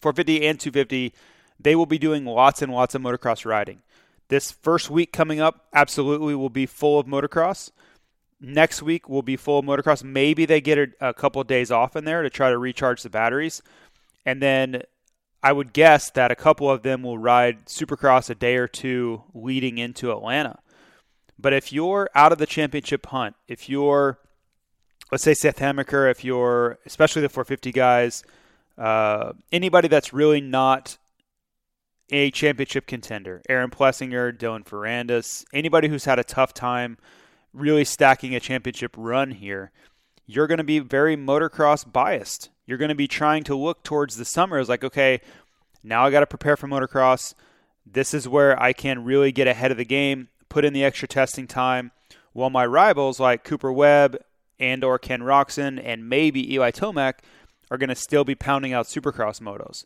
450 0.00 0.46
and 0.46 0.58
250, 0.58 1.14
they 1.60 1.76
will 1.76 1.86
be 1.86 1.98
doing 1.98 2.24
lots 2.24 2.62
and 2.62 2.72
lots 2.72 2.96
of 2.96 3.02
motocross 3.02 3.46
riding. 3.46 3.82
This 4.28 4.50
first 4.50 4.90
week 4.90 5.12
coming 5.12 5.40
up 5.40 5.66
absolutely 5.72 6.34
will 6.34 6.50
be 6.50 6.66
full 6.66 6.98
of 6.98 7.06
motocross. 7.06 7.70
Next 8.40 8.82
week 8.82 9.08
will 9.08 9.22
be 9.22 9.36
full 9.36 9.60
of 9.60 9.64
motocross. 9.64 10.02
Maybe 10.02 10.46
they 10.46 10.60
get 10.60 10.78
a, 10.78 11.08
a 11.08 11.14
couple 11.14 11.40
of 11.40 11.46
days 11.46 11.70
off 11.70 11.94
in 11.94 12.04
there 12.04 12.22
to 12.22 12.30
try 12.30 12.50
to 12.50 12.58
recharge 12.58 13.02
the 13.02 13.10
batteries. 13.10 13.62
And 14.26 14.42
then 14.42 14.82
I 15.44 15.52
would 15.52 15.72
guess 15.72 16.10
that 16.10 16.32
a 16.32 16.36
couple 16.36 16.68
of 16.68 16.82
them 16.82 17.02
will 17.02 17.18
ride 17.18 17.66
supercross 17.66 18.30
a 18.30 18.34
day 18.34 18.56
or 18.56 18.66
two 18.66 19.22
leading 19.32 19.78
into 19.78 20.10
Atlanta. 20.10 20.58
But 21.38 21.52
if 21.52 21.72
you're 21.72 22.08
out 22.14 22.32
of 22.32 22.38
the 22.38 22.46
championship 22.46 23.06
hunt, 23.06 23.34
if 23.48 23.68
you're, 23.68 24.18
let's 25.10 25.24
say 25.24 25.34
Seth 25.34 25.58
Hammaker, 25.58 26.10
if 26.10 26.24
you're, 26.24 26.78
especially 26.86 27.22
the 27.22 27.28
450 27.28 27.72
guys, 27.72 28.22
uh, 28.78 29.32
anybody 29.52 29.88
that's 29.88 30.12
really 30.12 30.40
not 30.40 30.96
a 32.10 32.30
championship 32.30 32.86
contender, 32.86 33.42
Aaron 33.48 33.70
Plessinger, 33.70 34.36
Dylan 34.36 34.64
Ferrandis, 34.64 35.44
anybody 35.52 35.88
who's 35.88 36.04
had 36.04 36.18
a 36.18 36.24
tough 36.24 36.54
time 36.54 36.98
really 37.52 37.84
stacking 37.84 38.34
a 38.34 38.40
championship 38.40 38.94
run 38.96 39.32
here, 39.32 39.70
you're 40.26 40.46
going 40.46 40.58
to 40.58 40.64
be 40.64 40.78
very 40.78 41.16
motocross 41.16 41.90
biased. 41.90 42.50
You're 42.66 42.78
going 42.78 42.88
to 42.90 42.94
be 42.94 43.08
trying 43.08 43.44
to 43.44 43.56
look 43.56 43.82
towards 43.82 44.16
the 44.16 44.24
summer 44.24 44.58
as 44.58 44.68
like, 44.68 44.84
okay, 44.84 45.20
now 45.82 46.06
I 46.06 46.10
got 46.10 46.20
to 46.20 46.26
prepare 46.26 46.56
for 46.56 46.66
motocross. 46.66 47.34
This 47.86 48.14
is 48.14 48.26
where 48.26 48.60
I 48.60 48.72
can 48.72 49.04
really 49.04 49.32
get 49.32 49.46
ahead 49.46 49.70
of 49.70 49.76
the 49.76 49.84
game 49.84 50.28
put 50.54 50.64
in 50.64 50.72
the 50.72 50.84
extra 50.84 51.08
testing 51.08 51.48
time, 51.48 51.90
while 52.32 52.48
my 52.48 52.64
rivals 52.64 53.18
like 53.18 53.42
Cooper 53.42 53.72
Webb 53.72 54.16
and 54.60 54.84
or 54.84 55.00
Ken 55.00 55.20
Roczen 55.20 55.82
and 55.84 56.08
maybe 56.08 56.54
Eli 56.54 56.70
Tomac 56.70 57.14
are 57.72 57.76
going 57.76 57.88
to 57.88 57.96
still 57.96 58.22
be 58.22 58.36
pounding 58.36 58.72
out 58.72 58.86
Supercross 58.86 59.40
motos. 59.40 59.84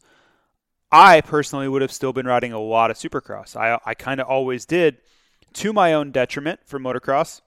I 0.92 1.22
personally 1.22 1.68
would 1.68 1.80
have 1.80 1.90
still 1.90 2.12
been 2.12 2.26
riding 2.26 2.52
a 2.52 2.60
lot 2.60 2.90
of 2.90 2.98
Supercross. 2.98 3.56
I 3.56 3.78
I 3.87 3.94
kind 3.94 4.20
of 4.20 4.26
always 4.26 4.66
did 4.66 4.98
to 5.54 5.72
my 5.72 5.94
own 5.94 6.10
detriment 6.10 6.60
for 6.66 6.78
motocross. 6.78 7.40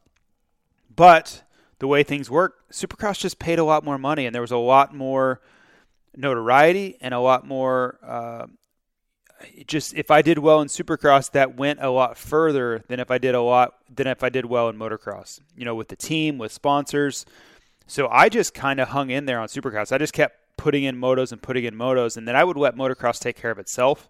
But 0.93 1.43
the 1.77 1.85
way 1.85 2.01
things 2.01 2.27
work, 2.27 2.71
Supercross 2.71 3.19
just 3.19 3.37
paid 3.37 3.59
a 3.59 3.63
lot 3.63 3.83
more 3.83 3.99
money 3.99 4.25
and 4.25 4.33
there 4.33 4.41
was 4.41 4.51
a 4.51 4.57
lot 4.57 4.95
more 4.95 5.41
notoriety 6.15 6.97
and 7.01 7.13
a 7.13 7.19
lot 7.19 7.45
more 7.45 7.99
uh, 8.01 8.47
just 9.67 9.93
if 9.93 10.11
I 10.11 10.21
did 10.21 10.39
well 10.39 10.61
in 10.61 10.67
Supercross, 10.67 11.31
that 11.31 11.55
went 11.55 11.79
a 11.81 11.89
lot 11.89 12.17
further 12.17 12.83
than 12.87 12.99
if 12.99 13.11
I 13.11 13.17
did 13.17 13.35
a 13.35 13.41
lot 13.41 13.75
than 13.93 14.07
if 14.07 14.23
I 14.23 14.29
did 14.29 14.45
well 14.45 14.69
in 14.69 14.77
motocross. 14.77 15.39
You 15.55 15.65
know, 15.65 15.75
with 15.75 15.89
the 15.89 15.95
team, 15.95 16.37
with 16.37 16.51
sponsors. 16.51 17.25
So 17.87 18.07
I 18.07 18.29
just 18.29 18.53
kind 18.53 18.79
of 18.79 18.89
hung 18.89 19.09
in 19.09 19.25
there 19.25 19.39
on 19.39 19.47
Supercross. 19.47 19.91
I 19.91 19.97
just 19.97 20.13
kept 20.13 20.37
putting 20.57 20.83
in 20.83 20.95
motos 20.95 21.31
and 21.31 21.41
putting 21.41 21.65
in 21.65 21.75
motos, 21.75 22.17
and 22.17 22.27
then 22.27 22.35
I 22.35 22.43
would 22.43 22.57
let 22.57 22.75
motocross 22.75 23.19
take 23.19 23.35
care 23.35 23.51
of 23.51 23.59
itself. 23.59 24.09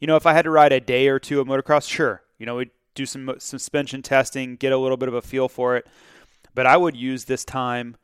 You 0.00 0.06
know, 0.06 0.16
if 0.16 0.26
I 0.26 0.32
had 0.32 0.42
to 0.42 0.50
ride 0.50 0.72
a 0.72 0.80
day 0.80 1.08
or 1.08 1.18
two 1.18 1.40
of 1.40 1.46
motocross, 1.46 1.88
sure. 1.88 2.22
You 2.38 2.46
know, 2.46 2.56
we'd 2.56 2.70
do 2.94 3.06
some 3.06 3.34
suspension 3.38 4.02
testing, 4.02 4.56
get 4.56 4.72
a 4.72 4.78
little 4.78 4.96
bit 4.96 5.08
of 5.08 5.14
a 5.14 5.22
feel 5.22 5.48
for 5.48 5.76
it. 5.76 5.86
But 6.54 6.66
I 6.66 6.76
would 6.76 6.96
use 6.96 7.24
this 7.24 7.44
time 7.44 7.96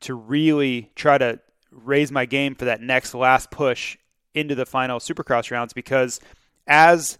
to 0.00 0.14
really 0.14 0.90
try 0.94 1.18
to 1.18 1.40
raise 1.70 2.12
my 2.12 2.26
game 2.26 2.54
for 2.54 2.66
that 2.66 2.80
next 2.80 3.14
last 3.14 3.50
push 3.50 3.96
into 4.38 4.54
the 4.54 4.66
final 4.66 4.98
supercross 4.98 5.50
rounds 5.50 5.72
because 5.72 6.20
as 6.66 7.18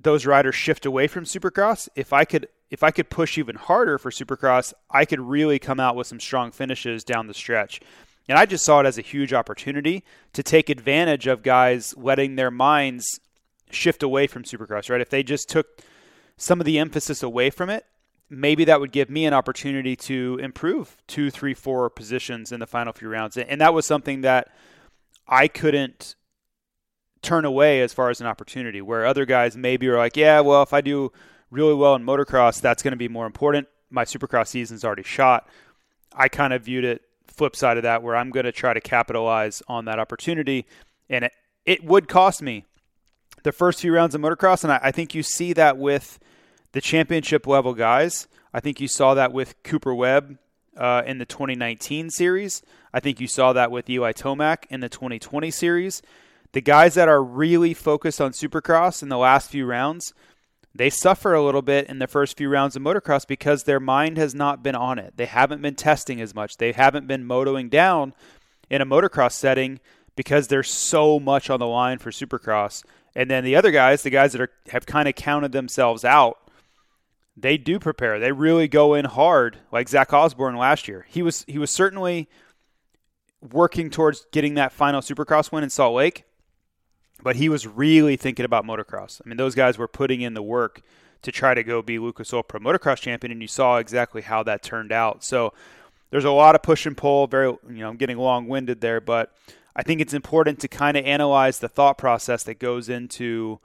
those 0.00 0.26
riders 0.26 0.54
shift 0.54 0.86
away 0.86 1.06
from 1.06 1.24
supercross, 1.24 1.88
if 1.94 2.12
I 2.12 2.24
could 2.24 2.48
if 2.70 2.82
I 2.82 2.90
could 2.90 3.08
push 3.08 3.38
even 3.38 3.56
harder 3.56 3.96
for 3.98 4.10
supercross, 4.10 4.74
I 4.90 5.06
could 5.06 5.20
really 5.20 5.58
come 5.58 5.80
out 5.80 5.96
with 5.96 6.06
some 6.06 6.20
strong 6.20 6.50
finishes 6.50 7.02
down 7.02 7.26
the 7.26 7.34
stretch. 7.34 7.80
And 8.28 8.38
I 8.38 8.44
just 8.44 8.64
saw 8.64 8.80
it 8.80 8.86
as 8.86 8.98
a 8.98 9.02
huge 9.02 9.32
opportunity 9.32 10.04
to 10.34 10.42
take 10.42 10.68
advantage 10.68 11.26
of 11.26 11.42
guys 11.42 11.96
letting 11.96 12.36
their 12.36 12.50
minds 12.50 13.20
shift 13.70 14.02
away 14.02 14.26
from 14.26 14.44
supercross, 14.44 14.90
right? 14.90 15.00
If 15.00 15.08
they 15.08 15.22
just 15.22 15.48
took 15.48 15.80
some 16.36 16.60
of 16.60 16.66
the 16.66 16.78
emphasis 16.78 17.22
away 17.22 17.48
from 17.48 17.70
it, 17.70 17.86
maybe 18.28 18.64
that 18.66 18.80
would 18.80 18.92
give 18.92 19.08
me 19.08 19.24
an 19.24 19.32
opportunity 19.32 19.96
to 19.96 20.38
improve 20.42 20.96
two, 21.06 21.30
three, 21.30 21.54
four 21.54 21.88
positions 21.88 22.52
in 22.52 22.60
the 22.60 22.66
final 22.66 22.92
few 22.92 23.08
rounds. 23.08 23.38
And 23.38 23.60
that 23.62 23.72
was 23.72 23.86
something 23.86 24.20
that 24.20 24.52
I 25.26 25.48
couldn't 25.48 26.14
turn 27.28 27.44
away 27.44 27.82
as 27.82 27.92
far 27.92 28.08
as 28.08 28.22
an 28.22 28.26
opportunity, 28.26 28.80
where 28.80 29.04
other 29.04 29.26
guys 29.26 29.54
maybe 29.54 29.86
are 29.88 29.98
like, 29.98 30.16
yeah, 30.16 30.40
well, 30.40 30.62
if 30.62 30.72
I 30.72 30.80
do 30.80 31.12
really 31.50 31.74
well 31.74 31.94
in 31.94 32.02
motocross, 32.02 32.60
that's 32.60 32.82
going 32.82 32.92
to 32.92 32.96
be 32.96 33.08
more 33.08 33.26
important. 33.26 33.68
My 33.90 34.04
supercross 34.04 34.48
season's 34.48 34.82
already 34.82 35.02
shot. 35.02 35.46
I 36.14 36.28
kind 36.28 36.54
of 36.54 36.62
viewed 36.62 36.84
it 36.84 37.02
flip 37.26 37.54
side 37.54 37.76
of 37.76 37.82
that, 37.82 38.02
where 38.02 38.16
I'm 38.16 38.30
going 38.30 38.46
to 38.46 38.52
try 38.52 38.72
to 38.72 38.80
capitalize 38.80 39.62
on 39.68 39.84
that 39.84 39.98
opportunity. 39.98 40.66
And 41.10 41.26
it, 41.26 41.32
it 41.66 41.84
would 41.84 42.08
cost 42.08 42.40
me 42.40 42.64
the 43.42 43.52
first 43.52 43.80
few 43.82 43.94
rounds 43.94 44.14
of 44.14 44.22
motocross. 44.22 44.64
And 44.64 44.72
I, 44.72 44.80
I 44.84 44.90
think 44.90 45.14
you 45.14 45.22
see 45.22 45.52
that 45.52 45.76
with 45.76 46.18
the 46.72 46.80
championship 46.80 47.46
level 47.46 47.74
guys. 47.74 48.26
I 48.54 48.60
think 48.60 48.80
you 48.80 48.88
saw 48.88 49.12
that 49.14 49.34
with 49.34 49.62
Cooper 49.62 49.94
Webb 49.94 50.38
uh, 50.78 51.02
in 51.04 51.18
the 51.18 51.26
2019 51.26 52.08
series. 52.08 52.62
I 52.94 53.00
think 53.00 53.20
you 53.20 53.26
saw 53.26 53.52
that 53.52 53.70
with 53.70 53.90
Eli 53.90 54.12
Tomac 54.12 54.64
in 54.70 54.80
the 54.80 54.88
2020 54.88 55.50
series 55.50 56.02
the 56.52 56.60
guys 56.60 56.94
that 56.94 57.08
are 57.08 57.22
really 57.22 57.74
focused 57.74 58.20
on 58.20 58.32
supercross 58.32 59.02
in 59.02 59.08
the 59.08 59.18
last 59.18 59.50
few 59.50 59.66
rounds, 59.66 60.14
they 60.74 60.90
suffer 60.90 61.34
a 61.34 61.44
little 61.44 61.62
bit 61.62 61.88
in 61.88 61.98
the 61.98 62.06
first 62.06 62.36
few 62.36 62.48
rounds 62.48 62.76
of 62.76 62.82
motocross 62.82 63.26
because 63.26 63.64
their 63.64 63.80
mind 63.80 64.16
has 64.16 64.34
not 64.34 64.62
been 64.62 64.74
on 64.74 64.98
it. 64.98 65.14
They 65.16 65.26
haven't 65.26 65.62
been 65.62 65.74
testing 65.74 66.20
as 66.20 66.34
much. 66.34 66.56
They 66.56 66.72
haven't 66.72 67.06
been 67.06 67.26
motoing 67.26 67.68
down 67.68 68.14
in 68.70 68.80
a 68.80 68.86
motocross 68.86 69.32
setting 69.32 69.80
because 70.16 70.48
there's 70.48 70.70
so 70.70 71.18
much 71.18 71.50
on 71.50 71.60
the 71.60 71.66
line 71.66 71.98
for 71.98 72.10
supercross. 72.10 72.84
And 73.14 73.30
then 73.30 73.44
the 73.44 73.56
other 73.56 73.70
guys, 73.70 74.02
the 74.02 74.10
guys 74.10 74.32
that 74.32 74.40
are 74.40 74.50
have 74.68 74.86
kind 74.86 75.08
of 75.08 75.14
counted 75.14 75.52
themselves 75.52 76.04
out, 76.04 76.38
they 77.36 77.56
do 77.56 77.78
prepare. 77.78 78.18
They 78.18 78.32
really 78.32 78.68
go 78.68 78.94
in 78.94 79.04
hard, 79.04 79.58
like 79.72 79.88
Zach 79.88 80.12
Osborne 80.12 80.56
last 80.56 80.88
year. 80.88 81.06
He 81.08 81.22
was 81.22 81.44
he 81.48 81.58
was 81.58 81.70
certainly 81.70 82.28
working 83.40 83.90
towards 83.90 84.26
getting 84.32 84.54
that 84.54 84.72
final 84.72 85.00
supercross 85.00 85.50
win 85.50 85.64
in 85.64 85.70
Salt 85.70 85.94
Lake 85.94 86.24
but 87.22 87.36
he 87.36 87.48
was 87.48 87.66
really 87.66 88.16
thinking 88.16 88.44
about 88.44 88.64
motocross. 88.64 89.20
I 89.24 89.28
mean, 89.28 89.36
those 89.36 89.54
guys 89.54 89.78
were 89.78 89.88
putting 89.88 90.20
in 90.20 90.34
the 90.34 90.42
work 90.42 90.82
to 91.22 91.32
try 91.32 91.54
to 91.54 91.62
go 91.62 91.82
be 91.82 91.98
Lucas 91.98 92.32
Oil 92.32 92.42
Pro 92.42 92.60
motocross 92.60 93.00
champion, 93.00 93.32
and 93.32 93.42
you 93.42 93.48
saw 93.48 93.78
exactly 93.78 94.22
how 94.22 94.42
that 94.44 94.62
turned 94.62 94.92
out. 94.92 95.24
So 95.24 95.52
there's 96.10 96.24
a 96.24 96.30
lot 96.30 96.54
of 96.54 96.62
push 96.62 96.86
and 96.86 96.96
pull. 96.96 97.26
Very, 97.26 97.48
you 97.48 97.58
know, 97.68 97.88
I'm 97.88 97.96
getting 97.96 98.18
long 98.18 98.46
winded 98.46 98.80
there, 98.80 99.00
but 99.00 99.34
I 99.74 99.82
think 99.82 100.00
it's 100.00 100.14
important 100.14 100.60
to 100.60 100.68
kind 100.68 100.96
of 100.96 101.04
analyze 101.04 101.58
the 101.58 101.68
thought 101.68 101.98
process 101.98 102.44
that 102.44 102.58
goes 102.58 102.88
into 102.88 103.58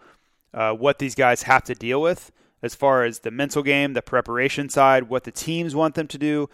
uh, 0.53 0.73
what 0.73 0.99
these 0.99 1.15
guys 1.15 1.43
have 1.43 1.63
to 1.65 1.75
deal 1.75 2.01
with 2.01 2.31
as 2.61 2.75
far 2.75 3.03
as 3.03 3.19
the 3.19 3.31
mental 3.31 3.61
game, 3.61 3.93
the 3.93 4.01
preparation 4.01 4.69
side, 4.69 5.09
what 5.09 5.25
the 5.25 5.31
teams 5.31 5.75
want 5.75 5.95
them 5.95 6.07
to 6.07 6.17
do 6.17 6.49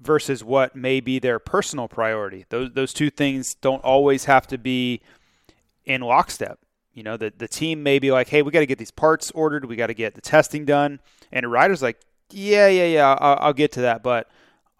versus 0.00 0.42
what 0.44 0.74
may 0.76 1.00
be 1.00 1.18
their 1.18 1.38
personal 1.38 1.88
priority. 1.88 2.44
Those 2.48 2.72
those 2.72 2.92
two 2.92 3.10
things 3.10 3.54
don't 3.54 3.82
always 3.82 4.24
have 4.26 4.46
to 4.48 4.58
be 4.58 5.00
in 5.84 6.00
lockstep. 6.00 6.58
You 6.92 7.02
know, 7.02 7.16
the 7.16 7.32
the 7.36 7.48
team 7.48 7.82
may 7.82 7.98
be 7.98 8.10
like, 8.10 8.28
"Hey, 8.28 8.42
we 8.42 8.50
got 8.50 8.60
to 8.60 8.66
get 8.66 8.78
these 8.78 8.90
parts 8.90 9.30
ordered. 9.32 9.64
We 9.64 9.76
got 9.76 9.86
to 9.86 9.94
get 9.94 10.14
the 10.14 10.20
testing 10.20 10.64
done," 10.64 11.00
and 11.30 11.44
a 11.44 11.48
rider's 11.48 11.82
like, 11.82 11.98
"Yeah, 12.30 12.68
yeah, 12.68 12.86
yeah, 12.86 13.14
I'll, 13.14 13.38
I'll 13.40 13.52
get 13.52 13.72
to 13.72 13.80
that, 13.82 14.02
but 14.02 14.30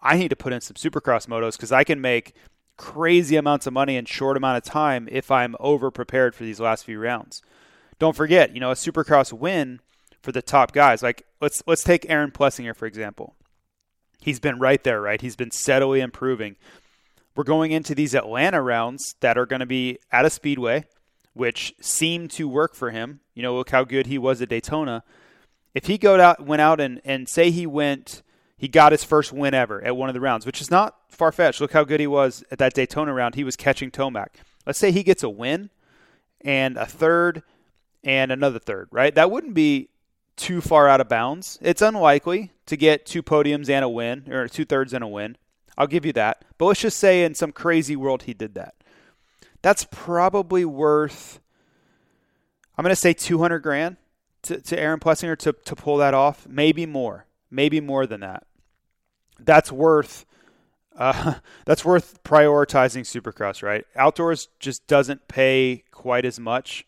I 0.01 0.17
need 0.17 0.29
to 0.29 0.35
put 0.35 0.53
in 0.53 0.61
some 0.61 0.75
Supercross 0.75 1.27
motos 1.27 1.53
because 1.53 1.71
I 1.71 1.83
can 1.83 2.01
make 2.01 2.35
crazy 2.77 3.35
amounts 3.35 3.67
of 3.67 3.73
money 3.73 3.95
in 3.95 4.05
short 4.05 4.37
amount 4.37 4.57
of 4.57 4.63
time 4.63 5.07
if 5.11 5.31
I'm 5.31 5.55
over 5.59 5.91
prepared 5.91 6.35
for 6.35 6.43
these 6.43 6.59
last 6.59 6.85
few 6.85 6.99
rounds." 6.99 7.41
Don't 7.99 8.15
forget, 8.15 8.53
you 8.53 8.59
know, 8.59 8.71
a 8.71 8.75
Supercross 8.75 9.31
win 9.31 9.79
for 10.21 10.31
the 10.31 10.41
top 10.41 10.71
guys. 10.71 11.03
Like 11.03 11.25
let's 11.41 11.61
let's 11.67 11.83
take 11.83 12.09
Aaron 12.09 12.31
Plessinger 12.31 12.75
for 12.75 12.85
example. 12.85 13.35
He's 14.19 14.39
been 14.39 14.57
right 14.57 14.83
there, 14.83 15.01
right? 15.01 15.19
He's 15.21 15.35
been 15.35 15.51
steadily 15.51 15.99
improving. 15.99 16.55
We're 17.35 17.43
going 17.43 17.71
into 17.71 17.95
these 17.95 18.13
Atlanta 18.13 18.61
rounds 18.61 19.15
that 19.21 19.37
are 19.37 19.45
going 19.45 19.61
to 19.61 19.65
be 19.65 19.99
at 20.11 20.25
a 20.25 20.29
speedway 20.29 20.85
which 21.33 21.73
seemed 21.81 22.31
to 22.31 22.47
work 22.47 22.75
for 22.75 22.91
him. 22.91 23.19
You 23.33 23.43
know, 23.43 23.55
look 23.55 23.71
how 23.71 23.83
good 23.83 24.07
he 24.07 24.17
was 24.17 24.41
at 24.41 24.49
Daytona. 24.49 25.03
If 25.73 25.87
he 25.87 25.97
go 25.97 26.19
out, 26.19 26.45
went 26.45 26.61
out 26.61 26.79
and, 26.79 27.01
and 27.03 27.27
say 27.27 27.51
he 27.51 27.65
went, 27.65 28.21
he 28.57 28.67
got 28.67 28.91
his 28.91 29.03
first 29.03 29.33
win 29.33 29.53
ever 29.53 29.83
at 29.83 29.97
one 29.97 30.09
of 30.09 30.13
the 30.13 30.21
rounds, 30.21 30.45
which 30.45 30.61
is 30.61 30.69
not 30.69 30.95
far 31.09 31.31
fetched. 31.31 31.59
Look 31.59 31.73
how 31.73 31.83
good 31.83 31.99
he 31.99 32.07
was 32.07 32.43
at 32.51 32.59
that 32.59 32.73
Daytona 32.73 33.13
round. 33.13 33.35
He 33.35 33.43
was 33.43 33.55
catching 33.55 33.89
Tomac. 33.89 34.27
Let's 34.65 34.79
say 34.79 34.91
he 34.91 35.03
gets 35.03 35.23
a 35.23 35.29
win 35.29 35.71
and 36.41 36.77
a 36.77 36.85
third 36.85 37.41
and 38.03 38.31
another 38.31 38.59
third, 38.59 38.89
right? 38.91 39.13
That 39.15 39.31
wouldn't 39.31 39.55
be 39.55 39.89
too 40.35 40.61
far 40.61 40.87
out 40.87 41.01
of 41.01 41.09
bounds. 41.09 41.57
It's 41.61 41.81
unlikely 41.81 42.51
to 42.65 42.77
get 42.77 43.05
two 43.05 43.23
podiums 43.23 43.69
and 43.69 43.83
a 43.83 43.89
win, 43.89 44.31
or 44.31 44.47
two 44.47 44.65
thirds 44.65 44.93
and 44.93 45.03
a 45.03 45.07
win. 45.07 45.37
I'll 45.77 45.87
give 45.87 46.05
you 46.05 46.13
that. 46.13 46.43
But 46.57 46.65
let's 46.65 46.81
just 46.81 46.97
say 46.97 47.23
in 47.23 47.35
some 47.35 47.51
crazy 47.51 47.95
world 47.95 48.23
he 48.23 48.33
did 48.33 48.53
that 48.55 48.75
that's 49.63 49.87
probably 49.89 50.63
worth 50.63 51.39
I'm 52.77 52.83
going 52.83 52.91
to 52.91 52.99
say 52.99 53.13
200 53.13 53.59
grand 53.59 53.97
to, 54.43 54.59
to 54.59 54.79
Aaron 54.79 54.99
Plessinger 54.99 55.37
to, 55.39 55.53
to 55.53 55.75
pull 55.75 55.97
that 55.97 56.13
off. 56.13 56.47
Maybe 56.47 56.85
more. 56.85 57.25
Maybe 57.49 57.79
more 57.79 58.05
than 58.05 58.21
that. 58.21 58.45
That's 59.39 59.71
worth 59.71 60.25
uh, 60.95 61.35
that's 61.65 61.83
worth 61.83 62.23
prioritizing 62.23 63.01
Supercross, 63.01 63.63
right? 63.63 63.85
Outdoors 63.95 64.49
just 64.59 64.85
doesn't 64.85 65.27
pay 65.27 65.83
quite 65.91 66.25
as 66.25 66.39
much. 66.39 66.85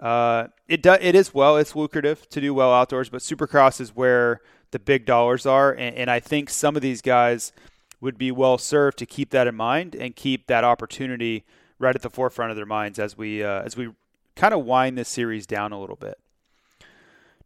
Uh, 0.00 0.48
it 0.68 0.82
do, 0.82 0.92
it 0.92 1.14
is 1.14 1.34
well, 1.34 1.56
it's 1.56 1.76
lucrative 1.76 2.28
to 2.30 2.40
do 2.40 2.54
well 2.54 2.72
outdoors, 2.72 3.08
but 3.08 3.20
Supercross 3.20 3.80
is 3.80 3.94
where 3.94 4.40
the 4.70 4.78
big 4.78 5.04
dollars 5.04 5.46
are, 5.46 5.70
and, 5.72 5.94
and 5.94 6.10
I 6.10 6.18
think 6.18 6.50
some 6.50 6.76
of 6.76 6.82
these 6.82 7.02
guys 7.02 7.52
would 8.02 8.18
be 8.18 8.32
well 8.32 8.58
served 8.58 8.98
to 8.98 9.06
keep 9.06 9.30
that 9.30 9.46
in 9.46 9.54
mind 9.54 9.94
and 9.94 10.14
keep 10.14 10.48
that 10.48 10.64
opportunity 10.64 11.44
right 11.78 11.94
at 11.94 12.02
the 12.02 12.10
forefront 12.10 12.50
of 12.50 12.56
their 12.56 12.66
minds 12.66 12.98
as 12.98 13.16
we 13.16 13.42
uh, 13.42 13.62
as 13.62 13.76
we 13.76 13.88
kind 14.34 14.52
of 14.52 14.64
wind 14.64 14.98
this 14.98 15.08
series 15.08 15.46
down 15.46 15.72
a 15.72 15.80
little 15.80 15.96
bit. 15.96 16.18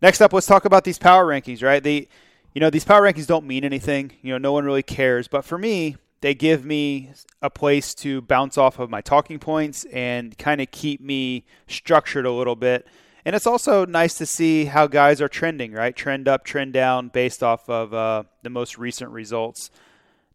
Next 0.02 0.20
up, 0.20 0.32
let's 0.32 0.46
talk 0.46 0.64
about 0.64 0.84
these 0.84 0.98
power 0.98 1.26
rankings. 1.26 1.62
Right, 1.62 1.82
the 1.82 2.08
you 2.54 2.60
know 2.60 2.70
these 2.70 2.84
power 2.84 3.02
rankings 3.02 3.26
don't 3.26 3.46
mean 3.46 3.64
anything. 3.64 4.12
You 4.22 4.32
know, 4.32 4.38
no 4.38 4.52
one 4.52 4.64
really 4.64 4.82
cares. 4.82 5.28
But 5.28 5.44
for 5.44 5.58
me, 5.58 5.96
they 6.22 6.34
give 6.34 6.64
me 6.64 7.10
a 7.42 7.50
place 7.50 7.94
to 7.96 8.22
bounce 8.22 8.56
off 8.56 8.78
of 8.78 8.88
my 8.88 9.02
talking 9.02 9.38
points 9.38 9.84
and 9.92 10.36
kind 10.38 10.62
of 10.62 10.70
keep 10.70 11.02
me 11.02 11.44
structured 11.68 12.24
a 12.24 12.32
little 12.32 12.56
bit. 12.56 12.86
And 13.26 13.36
it's 13.36 13.46
also 13.46 13.84
nice 13.84 14.14
to 14.18 14.26
see 14.26 14.66
how 14.66 14.86
guys 14.86 15.20
are 15.20 15.28
trending, 15.28 15.72
right? 15.72 15.94
Trend 15.94 16.28
up, 16.28 16.44
trend 16.44 16.72
down 16.72 17.08
based 17.08 17.42
off 17.42 17.68
of 17.68 17.92
uh, 17.92 18.22
the 18.42 18.50
most 18.50 18.78
recent 18.78 19.10
results 19.10 19.70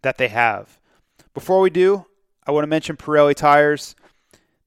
that 0.02 0.18
they 0.18 0.28
have. 0.30 0.80
Before 1.34 1.62
we 1.62 1.70
do, 1.70 2.06
I 2.46 2.52
want 2.52 2.64
to 2.64 2.68
mention 2.68 2.98
Pirelli 2.98 3.36
tires. 3.36 3.96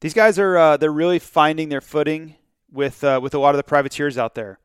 These 0.01 0.15
guys 0.15 0.39
are 0.39 0.57
uh, 0.57 0.77
they're 0.77 0.93
really 0.93 1.19
finding 1.19 1.69
their 1.69 1.81
footing 1.81 2.37
with 2.73 3.03
uh, 3.05 3.21
with 3.23 3.35
a 3.35 3.39
lot 3.39 3.51
of 3.51 3.57
the 3.57 3.63
privateers 3.65 4.19
out 4.19 4.35
there. 4.35 4.59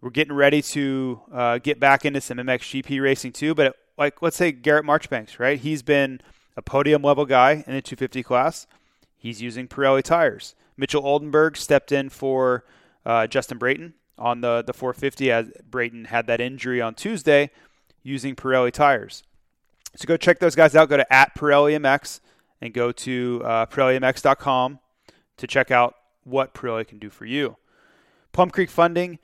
We're 0.00 0.10
getting 0.10 0.32
ready 0.34 0.62
to 0.62 1.20
uh, 1.32 1.58
get 1.58 1.78
back 1.78 2.04
into 2.04 2.20
some 2.20 2.38
MXGP 2.38 3.02
racing 3.02 3.32
too, 3.32 3.54
but 3.54 3.76
like 3.98 4.22
let's 4.22 4.36
say 4.36 4.52
Garrett 4.52 4.84
Marchbanks, 4.84 5.38
right? 5.38 5.58
He's 5.58 5.82
been 5.82 6.20
a 6.56 6.62
podium 6.62 7.02
level 7.02 7.26
guy 7.26 7.64
in 7.66 7.74
the 7.74 7.82
250 7.82 8.22
class. 8.22 8.66
He's 9.16 9.42
using 9.42 9.68
Pirelli 9.68 10.02
tires. 10.02 10.54
Mitchell 10.76 11.06
Oldenburg 11.06 11.56
stepped 11.56 11.92
in 11.92 12.08
for 12.08 12.64
uh, 13.04 13.26
Justin 13.26 13.58
Brayton 13.58 13.94
on 14.18 14.40
the 14.40 14.62
the 14.66 14.72
450 14.72 15.30
as 15.30 15.50
Brayton 15.70 16.06
had 16.06 16.26
that 16.26 16.40
injury 16.40 16.80
on 16.80 16.94
Tuesday 16.94 17.50
using 18.02 18.34
Pirelli 18.34 18.72
tires. 18.72 19.22
So 19.96 20.06
go 20.06 20.16
check 20.16 20.38
those 20.38 20.54
guys 20.54 20.76
out. 20.76 20.88
Go 20.88 20.96
to 20.96 21.12
at 21.12 21.34
Pirelli 21.34 21.78
MX 21.78 22.20
and 22.60 22.72
go 22.72 22.92
to 22.92 23.42
uh, 23.44 23.66
PirelliMX.com 23.66 24.78
to 25.36 25.46
check 25.46 25.70
out 25.70 25.94
what 26.24 26.54
Pirelli 26.54 26.86
can 26.86 26.98
do 26.98 27.10
for 27.10 27.24
you. 27.24 27.56
Plum 28.32 28.50
Creek 28.50 28.70
Funding, 28.70 29.18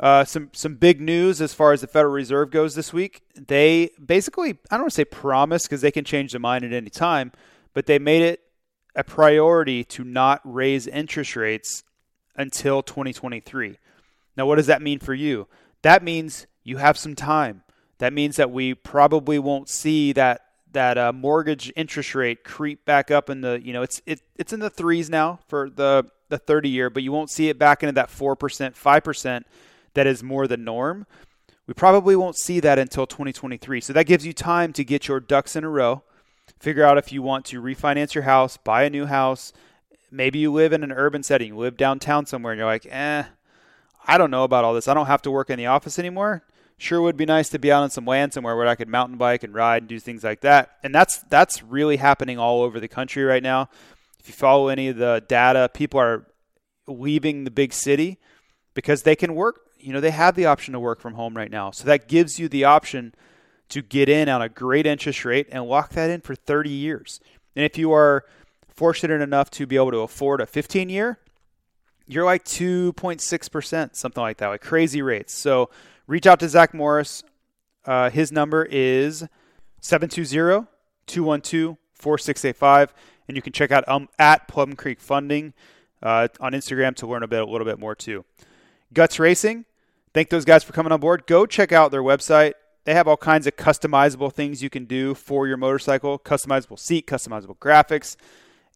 uh, 0.00 0.24
some 0.24 0.50
some 0.52 0.74
big 0.74 1.00
news 1.00 1.40
as 1.40 1.54
far 1.54 1.72
as 1.72 1.80
the 1.80 1.86
Federal 1.86 2.12
Reserve 2.12 2.50
goes 2.50 2.74
this 2.74 2.92
week. 2.92 3.22
They 3.34 3.90
basically, 4.04 4.58
I 4.70 4.76
don't 4.76 4.82
want 4.82 4.92
to 4.92 4.96
say 4.96 5.04
promise 5.04 5.64
because 5.64 5.80
they 5.80 5.90
can 5.90 6.04
change 6.04 6.32
their 6.32 6.40
mind 6.40 6.64
at 6.64 6.72
any 6.72 6.90
time, 6.90 7.32
but 7.74 7.86
they 7.86 7.98
made 7.98 8.22
it 8.22 8.40
a 8.96 9.04
priority 9.04 9.84
to 9.84 10.02
not 10.02 10.40
raise 10.44 10.86
interest 10.86 11.36
rates 11.36 11.84
until 12.34 12.82
2023. 12.82 13.78
Now, 14.36 14.46
what 14.46 14.56
does 14.56 14.66
that 14.66 14.82
mean 14.82 14.98
for 14.98 15.14
you? 15.14 15.46
That 15.82 16.02
means 16.02 16.46
you 16.64 16.78
have 16.78 16.98
some 16.98 17.14
time. 17.14 17.62
That 17.98 18.12
means 18.12 18.36
that 18.36 18.50
we 18.50 18.74
probably 18.74 19.38
won't 19.38 19.68
see 19.68 20.12
that 20.12 20.42
that 20.72 20.98
uh, 20.98 21.12
mortgage 21.12 21.72
interest 21.76 22.14
rate 22.14 22.44
creep 22.44 22.84
back 22.84 23.10
up 23.10 23.30
in 23.30 23.40
the 23.40 23.60
you 23.62 23.72
know 23.72 23.82
it's 23.82 24.00
it, 24.06 24.20
it's 24.36 24.52
in 24.52 24.60
the 24.60 24.70
threes 24.70 25.10
now 25.10 25.40
for 25.48 25.70
the 25.70 26.04
the 26.28 26.38
30 26.38 26.68
year, 26.68 26.90
but 26.90 27.02
you 27.02 27.10
won't 27.10 27.30
see 27.30 27.48
it 27.48 27.58
back 27.58 27.82
into 27.82 27.92
that 27.92 28.10
four 28.10 28.36
percent, 28.36 28.76
five 28.76 29.02
percent 29.02 29.46
that 29.94 30.06
is 30.06 30.22
more 30.22 30.46
the 30.46 30.56
norm. 30.56 31.06
We 31.66 31.74
probably 31.74 32.16
won't 32.16 32.36
see 32.36 32.60
that 32.60 32.78
until 32.78 33.06
2023. 33.06 33.80
So 33.80 33.92
that 33.92 34.04
gives 34.04 34.24
you 34.24 34.32
time 34.32 34.72
to 34.74 34.84
get 34.84 35.08
your 35.08 35.20
ducks 35.20 35.56
in 35.56 35.64
a 35.64 35.68
row, 35.68 36.02
figure 36.58 36.84
out 36.84 36.98
if 36.98 37.12
you 37.12 37.20
want 37.22 37.44
to 37.46 37.60
refinance 37.60 38.14
your 38.14 38.24
house, 38.24 38.56
buy 38.56 38.84
a 38.84 38.90
new 38.90 39.06
house. 39.06 39.52
Maybe 40.10 40.38
you 40.38 40.50
live 40.52 40.72
in 40.72 40.82
an 40.82 40.92
urban 40.92 41.22
setting, 41.22 41.48
you 41.48 41.58
live 41.58 41.76
downtown 41.76 42.24
somewhere, 42.24 42.52
and 42.52 42.58
you're 42.58 42.66
like, 42.66 42.86
eh, 42.88 43.24
I 44.06 44.18
don't 44.18 44.30
know 44.30 44.44
about 44.44 44.64
all 44.64 44.72
this. 44.72 44.88
I 44.88 44.94
don't 44.94 45.06
have 45.06 45.20
to 45.22 45.30
work 45.30 45.50
in 45.50 45.58
the 45.58 45.66
office 45.66 45.98
anymore 45.98 46.42
sure 46.78 47.02
would 47.02 47.16
be 47.16 47.26
nice 47.26 47.48
to 47.50 47.58
be 47.58 47.70
out 47.70 47.82
on 47.82 47.90
some 47.90 48.06
land 48.06 48.32
somewhere 48.32 48.56
where 48.56 48.66
I 48.66 48.76
could 48.76 48.88
mountain 48.88 49.18
bike 49.18 49.42
and 49.42 49.52
ride 49.52 49.82
and 49.82 49.88
do 49.88 49.98
things 49.98 50.24
like 50.24 50.40
that. 50.40 50.76
And 50.82 50.94
that's 50.94 51.18
that's 51.28 51.62
really 51.62 51.96
happening 51.96 52.38
all 52.38 52.62
over 52.62 52.80
the 52.80 52.88
country 52.88 53.24
right 53.24 53.42
now. 53.42 53.68
If 54.20 54.28
you 54.28 54.34
follow 54.34 54.68
any 54.68 54.88
of 54.88 54.96
the 54.96 55.22
data, 55.28 55.68
people 55.72 56.00
are 56.00 56.26
leaving 56.86 57.44
the 57.44 57.50
big 57.50 57.72
city 57.72 58.18
because 58.74 59.02
they 59.02 59.16
can 59.16 59.34
work, 59.34 59.60
you 59.78 59.92
know, 59.92 60.00
they 60.00 60.10
have 60.10 60.34
the 60.34 60.46
option 60.46 60.72
to 60.72 60.80
work 60.80 61.00
from 61.00 61.14
home 61.14 61.36
right 61.36 61.50
now. 61.50 61.70
So 61.70 61.84
that 61.84 62.08
gives 62.08 62.38
you 62.38 62.48
the 62.48 62.64
option 62.64 63.14
to 63.68 63.82
get 63.82 64.08
in 64.08 64.28
on 64.28 64.40
a 64.40 64.48
great 64.48 64.86
interest 64.86 65.24
rate 65.24 65.48
and 65.50 65.64
lock 65.64 65.90
that 65.90 66.10
in 66.10 66.20
for 66.20 66.34
30 66.34 66.70
years. 66.70 67.20
And 67.54 67.64
if 67.64 67.76
you 67.76 67.92
are 67.92 68.24
fortunate 68.68 69.20
enough 69.20 69.50
to 69.50 69.66
be 69.66 69.76
able 69.76 69.90
to 69.90 69.98
afford 69.98 70.40
a 70.40 70.46
15 70.46 70.88
year, 70.88 71.18
you're 72.06 72.24
like 72.24 72.44
2.6%, 72.44 73.96
something 73.96 74.22
like 74.22 74.38
that, 74.38 74.48
like 74.48 74.62
crazy 74.62 75.02
rates. 75.02 75.34
So 75.34 75.68
reach 76.08 76.26
out 76.26 76.40
to 76.40 76.48
Zach 76.48 76.74
Morris. 76.74 77.22
Uh, 77.84 78.10
his 78.10 78.32
number 78.32 78.66
is 78.68 79.24
720 79.80 80.66
212 81.06 81.76
4685. 81.94 82.94
And 83.28 83.36
you 83.36 83.42
can 83.42 83.52
check 83.52 83.70
out 83.70 83.86
um, 83.88 84.08
at 84.18 84.48
Plum 84.48 84.74
Creek 84.74 85.00
Funding 85.00 85.52
uh, 86.02 86.28
on 86.40 86.52
Instagram 86.52 86.96
to 86.96 87.06
learn 87.06 87.22
a, 87.22 87.28
bit, 87.28 87.40
a 87.40 87.44
little 87.44 87.66
bit 87.66 87.78
more 87.78 87.94
too. 87.94 88.24
Guts 88.92 89.18
Racing, 89.18 89.66
thank 90.14 90.30
those 90.30 90.46
guys 90.46 90.64
for 90.64 90.72
coming 90.72 90.92
on 90.92 91.00
board. 91.00 91.26
Go 91.26 91.44
check 91.44 91.70
out 91.70 91.90
their 91.90 92.02
website. 92.02 92.54
They 92.84 92.94
have 92.94 93.06
all 93.06 93.18
kinds 93.18 93.46
of 93.46 93.56
customizable 93.56 94.32
things 94.32 94.62
you 94.62 94.70
can 94.70 94.86
do 94.86 95.12
for 95.14 95.46
your 95.46 95.58
motorcycle 95.58 96.18
customizable 96.18 96.78
seat, 96.78 97.06
customizable 97.06 97.58
graphics, 97.58 98.16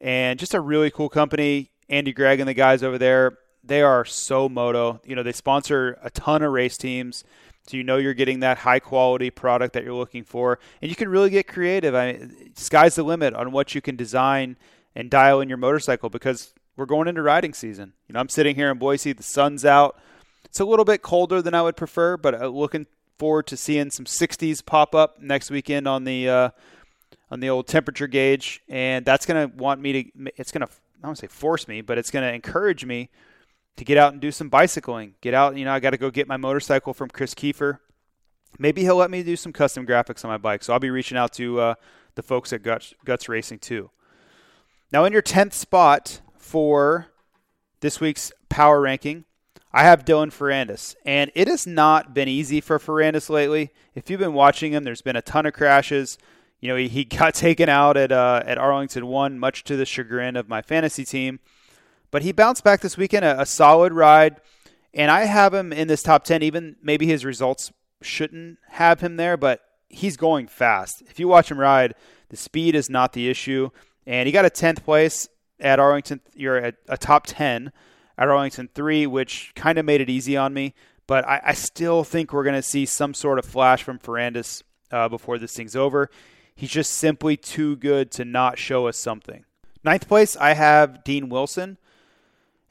and 0.03 0.39
just 0.39 0.53
a 0.53 0.61
really 0.61 0.91
cool 0.91 1.09
company. 1.09 1.71
Andy 1.88 2.12
Gregg 2.12 2.40
and 2.40 2.49
the 2.49 2.55
guys 2.55 2.83
over 2.83 2.99
there 2.99 3.38
they 3.64 3.83
are 3.83 4.05
so 4.05 4.48
moto. 4.48 5.01
You 5.05 5.16
know, 5.16 5.22
they 5.22 5.33
sponsor 5.33 5.98
a 6.03 6.11
ton 6.11 6.42
of 6.42 6.53
race 6.53 6.77
teams. 6.77 7.25
So 7.66 7.77
you 7.77 7.85
know 7.85 7.96
you're 7.96 8.14
getting 8.14 8.40
that 8.40 8.59
high 8.59 8.81
quality 8.81 9.31
product 9.31 9.75
that 9.75 9.85
you're 9.85 9.94
looking 9.94 10.25
for, 10.25 10.59
and 10.81 10.90
you 10.90 10.96
can 10.96 11.09
really 11.09 11.31
get 11.31 11.46
creative. 11.46 11.94
I 11.94 12.12
mean, 12.12 12.53
sky's 12.57 12.96
the 12.96 13.05
limit 13.05 13.35
on 13.35 13.53
what 13.53 13.75
you 13.75 13.81
can 13.81 13.94
design 13.94 14.57
and 14.96 15.09
dial 15.09 15.40
in 15.40 15.48
your 15.48 15.59
motorcycle 15.59 16.11
because 16.11 16.55
we're 16.77 16.87
going 16.87 17.07
into 17.07 17.22
riding 17.22 17.55
season. 17.55 17.92
You 18.09 18.14
know, 18.14 18.20
I'm 18.20 18.29
sitting 18.29 18.57
here 18.57 18.70
in 18.70 18.79
Boise, 18.79 19.12
the 19.12 19.22
sun's 19.22 19.64
out. 19.64 19.96
It's 20.44 20.59
a 20.59 20.64
little 20.64 20.85
bit 20.85 21.03
colder 21.03 21.40
than 21.40 21.55
I 21.55 21.62
would 21.62 21.77
prefer, 21.77 22.16
but 22.16 22.35
uh, 22.35 22.48
looking 22.48 22.87
forward 23.18 23.46
to 23.46 23.57
seeing 23.57 23.90
some 23.90 24.07
60s 24.07 24.64
pop 24.66 24.94
up 24.94 25.20
next 25.20 25.51
weekend 25.51 25.87
on 25.87 26.03
the 26.03 26.29
uh, 26.29 26.51
on 27.31 27.38
the 27.38 27.48
old 27.48 27.68
temperature 27.68 28.09
gauge, 28.09 28.61
and 28.68 29.05
that's 29.05 29.25
going 29.25 29.48
to 29.48 29.57
want 29.57 29.81
me 29.81 29.92
to. 29.92 30.33
It's 30.37 30.51
going 30.51 30.66
to 30.66 30.72
I 31.03 31.07
don't 31.07 31.16
say 31.16 31.29
force 31.29 31.68
me, 31.68 31.81
but 31.81 31.96
it's 31.96 32.11
going 32.11 32.29
to 32.29 32.35
encourage 32.35 32.85
me 32.85 33.11
to 33.76 33.85
get 33.85 33.98
out 33.98 34.12
and 34.12 34.20
do 34.20 34.30
some 34.30 34.48
bicycling. 34.48 35.14
Get 35.20 35.35
out, 35.35 35.56
you 35.56 35.64
know, 35.64 35.72
I 35.72 35.80
got 35.80 35.90
to 35.90 35.98
go 35.98 36.11
get 36.11 36.28
my 36.28 36.37
motorcycle 36.37 36.94
from 36.94 37.11
Chris 37.11 37.35
Kiefer. 37.35 37.78
Maybe 38.58 38.82
he'll 38.82 38.96
let 38.96 39.11
me 39.11 39.22
do 39.22 39.37
some 39.37 39.52
custom 39.52 39.87
graphics 39.87 40.24
on 40.24 40.30
my 40.30 40.37
bike. 40.37 40.62
So 40.62 40.72
I'll 40.72 40.78
be 40.78 40.90
reaching 40.90 41.16
out 41.16 41.32
to 41.35 41.61
uh, 41.61 41.74
the 42.14 42.22
folks 42.22 42.52
at 42.52 42.62
Guts, 42.62 42.94
Guts 43.04 43.28
Racing 43.28 43.61
too. 43.61 43.90
Now, 44.92 45.04
in 45.06 45.12
your 45.12 45.22
10th 45.22 45.54
spot 45.54 46.20
for 46.37 47.06
this 47.80 47.98
week's 47.98 48.30
power 48.50 48.80
ranking, 48.80 49.24
I 49.72 49.85
have 49.85 50.04
Dylan 50.04 50.30
Ferrandis. 50.30 50.94
And 51.06 51.30
it 51.35 51.48
has 51.48 51.66
not 51.66 52.12
been 52.12 52.28
easy 52.28 52.61
for 52.61 52.78
Ferrandis 52.78 53.30
lately. 53.30 53.70
If 53.94 54.11
you've 54.11 54.20
been 54.20 54.35
watching 54.35 54.72
him, 54.72 54.85
there's 54.85 55.00
been 55.00 55.16
a 55.16 55.22
ton 55.22 55.46
of 55.46 55.54
crashes. 55.54 56.18
You 56.61 56.68
know, 56.68 56.76
he, 56.76 56.88
he 56.88 57.04
got 57.04 57.35
taken 57.35 57.70
out 57.70 57.96
at, 57.96 58.12
uh, 58.12 58.42
at 58.44 58.58
Arlington 58.58 59.06
1, 59.06 59.38
much 59.38 59.64
to 59.64 59.76
the 59.76 59.87
chagrin 59.87 60.37
of 60.37 60.48
my 60.48 60.61
fantasy 60.61 61.06
team. 61.06 61.40
But 62.12 62.22
he 62.22 62.31
bounced 62.31 62.62
back 62.62 62.81
this 62.81 62.96
weekend, 62.96 63.25
a, 63.25 63.40
a 63.40 63.46
solid 63.46 63.92
ride. 63.92 64.37
And 64.94 65.11
I 65.11 65.25
have 65.25 65.53
him 65.53 65.72
in 65.72 65.88
this 65.88 66.03
top 66.03 66.22
10, 66.22 66.44
even 66.44 66.77
maybe 66.81 67.07
his 67.07 67.25
results 67.25 67.72
shouldn't 68.03 68.59
have 68.68 69.01
him 69.01 69.16
there, 69.16 69.37
but 69.37 69.62
he's 69.88 70.16
going 70.16 70.46
fast. 70.46 71.03
If 71.09 71.18
you 71.18 71.27
watch 71.27 71.51
him 71.51 71.59
ride, 71.59 71.94
the 72.29 72.37
speed 72.37 72.75
is 72.75 72.90
not 72.90 73.14
the 73.14 73.29
issue. 73.29 73.70
And 74.07 74.27
he 74.27 74.33
got 74.33 74.44
a 74.44 74.51
10th 74.51 74.85
place 74.85 75.29
at 75.59 75.81
Arlington. 75.81 76.20
You're 76.35 76.59
at 76.59 76.77
a 76.88 76.98
top 76.98 77.25
10 77.27 77.72
at 78.18 78.29
Arlington 78.29 78.68
3, 78.75 79.07
which 79.07 79.53
kind 79.57 79.79
of 79.79 79.87
made 79.87 80.03
it 80.03 80.11
easy 80.11 80.37
on 80.37 80.53
me. 80.53 80.75
But 81.07 81.27
I, 81.27 81.40
I 81.46 81.53
still 81.55 82.05
think 82.05 82.33
we're 82.33 82.44
going 82.44 82.55
to 82.55 82.62
see 82.62 82.85
some 82.85 83.14
sort 83.14 83.38
of 83.38 83.46
flash 83.46 83.83
from 83.83 83.98
Ferrandis 83.98 84.62
uh, 84.90 85.09
before 85.09 85.38
this 85.38 85.55
thing's 85.55 85.75
over. 85.75 86.11
He's 86.55 86.70
just 86.70 86.92
simply 86.92 87.38
too 87.38 87.77
good 87.77 88.11
to 88.12 88.27
not 88.27 88.59
show 88.59 88.87
us 88.87 88.98
something. 88.98 89.44
Ninth 89.83 90.07
place, 90.07 90.37
I 90.37 90.53
have 90.53 91.03
Dean 91.03 91.31
Wilson. 91.31 91.79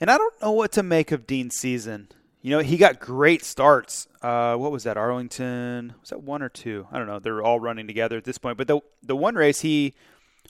And 0.01 0.09
I 0.09 0.17
don't 0.17 0.41
know 0.41 0.51
what 0.51 0.71
to 0.73 0.83
make 0.83 1.11
of 1.11 1.27
Dean's 1.27 1.55
season. 1.55 2.07
You 2.41 2.49
know, 2.49 2.59
he 2.59 2.75
got 2.75 2.99
great 2.99 3.45
starts. 3.45 4.07
Uh, 4.19 4.55
what 4.55 4.71
was 4.71 4.83
that? 4.83 4.97
Arlington? 4.97 5.93
Was 6.01 6.09
that 6.09 6.23
one 6.23 6.41
or 6.41 6.49
two? 6.49 6.87
I 6.91 6.97
don't 6.97 7.05
know. 7.05 7.19
They're 7.19 7.43
all 7.43 7.59
running 7.59 7.85
together 7.85 8.17
at 8.17 8.23
this 8.23 8.39
point. 8.39 8.57
But 8.57 8.67
the 8.67 8.81
the 9.03 9.15
one 9.15 9.35
race 9.35 9.61
he 9.61 9.93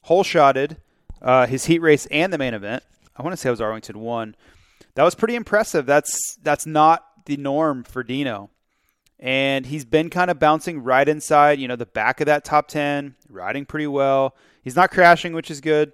hole 0.03 0.23
shotted 0.23 0.77
uh, 1.21 1.47
his 1.47 1.65
heat 1.65 1.79
race 1.79 2.05
and 2.05 2.31
the 2.31 2.37
main 2.37 2.53
event. 2.53 2.83
I 3.17 3.23
want 3.23 3.33
to 3.33 3.37
say 3.37 3.49
it 3.49 3.51
was 3.51 3.59
Arlington 3.59 3.99
one. 3.99 4.35
That 4.95 5.03
was 5.03 5.15
pretty 5.15 5.35
impressive. 5.35 5.85
That's 5.85 6.37
that's 6.41 6.65
not 6.65 7.05
the 7.25 7.35
norm 7.35 7.83
for 7.83 8.03
Dino. 8.03 8.49
And 9.19 9.65
he's 9.65 9.85
been 9.85 10.09
kind 10.09 10.31
of 10.31 10.39
bouncing 10.39 10.81
right 10.81 11.07
inside, 11.07 11.59
you 11.59 11.67
know, 11.67 11.75
the 11.75 11.85
back 11.85 12.21
of 12.21 12.25
that 12.25 12.43
top 12.43 12.67
10, 12.67 13.13
riding 13.29 13.67
pretty 13.67 13.85
well. 13.85 14.35
He's 14.63 14.75
not 14.75 14.89
crashing, 14.89 15.33
which 15.33 15.51
is 15.51 15.61
good. 15.61 15.93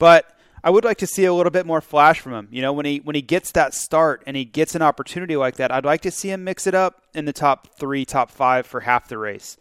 But 0.00 0.35
I 0.66 0.70
would 0.70 0.84
like 0.84 0.98
to 0.98 1.06
see 1.06 1.24
a 1.24 1.32
little 1.32 1.52
bit 1.52 1.64
more 1.64 1.80
flash 1.80 2.18
from 2.18 2.34
him. 2.34 2.48
You 2.50 2.60
know, 2.60 2.72
when 2.72 2.86
he 2.86 2.98
when 2.98 3.14
he 3.14 3.22
gets 3.22 3.52
that 3.52 3.72
start 3.72 4.24
and 4.26 4.36
he 4.36 4.44
gets 4.44 4.74
an 4.74 4.82
opportunity 4.82 5.36
like 5.36 5.54
that, 5.58 5.70
I'd 5.70 5.84
like 5.84 6.00
to 6.00 6.10
see 6.10 6.30
him 6.30 6.42
mix 6.42 6.66
it 6.66 6.74
up 6.74 7.02
in 7.14 7.24
the 7.24 7.32
top 7.32 7.68
three, 7.78 8.04
top 8.04 8.32
five 8.32 8.66
for 8.66 8.80
half 8.80 9.06
the 9.06 9.16
race. 9.16 9.56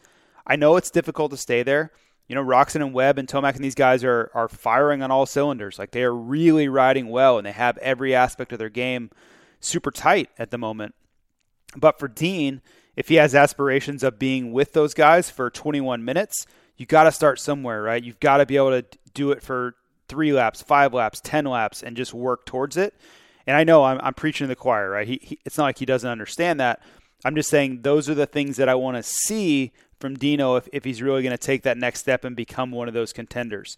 I 0.47 0.55
know 0.55 0.77
it's 0.77 0.89
difficult 0.89 1.29
to 1.29 1.37
stay 1.37 1.61
there. 1.61 1.91
You 2.27 2.33
know, 2.33 2.43
Roczen 2.43 2.81
and 2.83 2.91
Webb 2.91 3.19
and 3.19 3.27
Tomac 3.27 3.53
and 3.53 3.63
these 3.63 3.75
guys 3.75 4.03
are 4.03 4.31
are 4.33 4.49
firing 4.49 5.03
on 5.03 5.11
all 5.11 5.27
cylinders. 5.27 5.77
Like 5.77 5.91
they 5.91 6.01
are 6.01 6.11
really 6.11 6.67
riding 6.67 7.09
well 7.09 7.37
and 7.37 7.45
they 7.45 7.51
have 7.51 7.77
every 7.77 8.15
aspect 8.15 8.51
of 8.51 8.57
their 8.57 8.69
game 8.69 9.11
super 9.59 9.91
tight 9.91 10.31
at 10.39 10.49
the 10.49 10.57
moment. 10.57 10.95
But 11.77 11.99
for 11.99 12.07
Dean, 12.07 12.63
if 12.95 13.09
he 13.09 13.15
has 13.15 13.35
aspirations 13.35 14.01
of 14.01 14.17
being 14.17 14.51
with 14.51 14.73
those 14.73 14.95
guys 14.95 15.29
for 15.29 15.51
21 15.51 16.03
minutes, 16.03 16.47
you 16.77 16.87
got 16.87 17.03
to 17.03 17.11
start 17.11 17.39
somewhere, 17.39 17.83
right? 17.83 18.03
You've 18.03 18.19
got 18.19 18.37
to 18.37 18.47
be 18.47 18.57
able 18.57 18.81
to 18.81 18.85
do 19.13 19.29
it 19.29 19.43
for 19.43 19.75
three 20.07 20.33
laps, 20.33 20.61
five 20.61 20.93
laps, 20.93 21.21
ten 21.21 21.45
laps, 21.45 21.83
and 21.83 21.97
just 21.97 22.13
work 22.13 22.45
towards 22.45 22.77
it. 22.77 22.93
And 23.47 23.55
I 23.55 23.63
know 23.63 23.83
I'm, 23.83 23.99
I'm 24.01 24.13
preaching 24.13 24.45
to 24.45 24.49
the 24.49 24.55
choir, 24.55 24.89
right? 24.89 25.07
He, 25.07 25.19
he, 25.21 25.39
it's 25.45 25.57
not 25.57 25.65
like 25.65 25.79
he 25.79 25.85
doesn't 25.85 26.09
understand 26.09 26.59
that. 26.59 26.81
I'm 27.23 27.35
just 27.35 27.49
saying 27.49 27.81
those 27.81 28.09
are 28.09 28.15
the 28.15 28.25
things 28.25 28.57
that 28.57 28.69
I 28.69 28.75
want 28.75 28.97
to 28.97 29.03
see 29.03 29.71
from 29.99 30.15
Dino 30.15 30.55
if, 30.55 30.67
if 30.73 30.83
he's 30.83 31.01
really 31.01 31.23
going 31.23 31.31
to 31.31 31.37
take 31.37 31.63
that 31.63 31.77
next 31.77 32.01
step 32.01 32.23
and 32.23 32.35
become 32.35 32.71
one 32.71 32.87
of 32.87 32.93
those 32.93 33.13
contenders. 33.13 33.77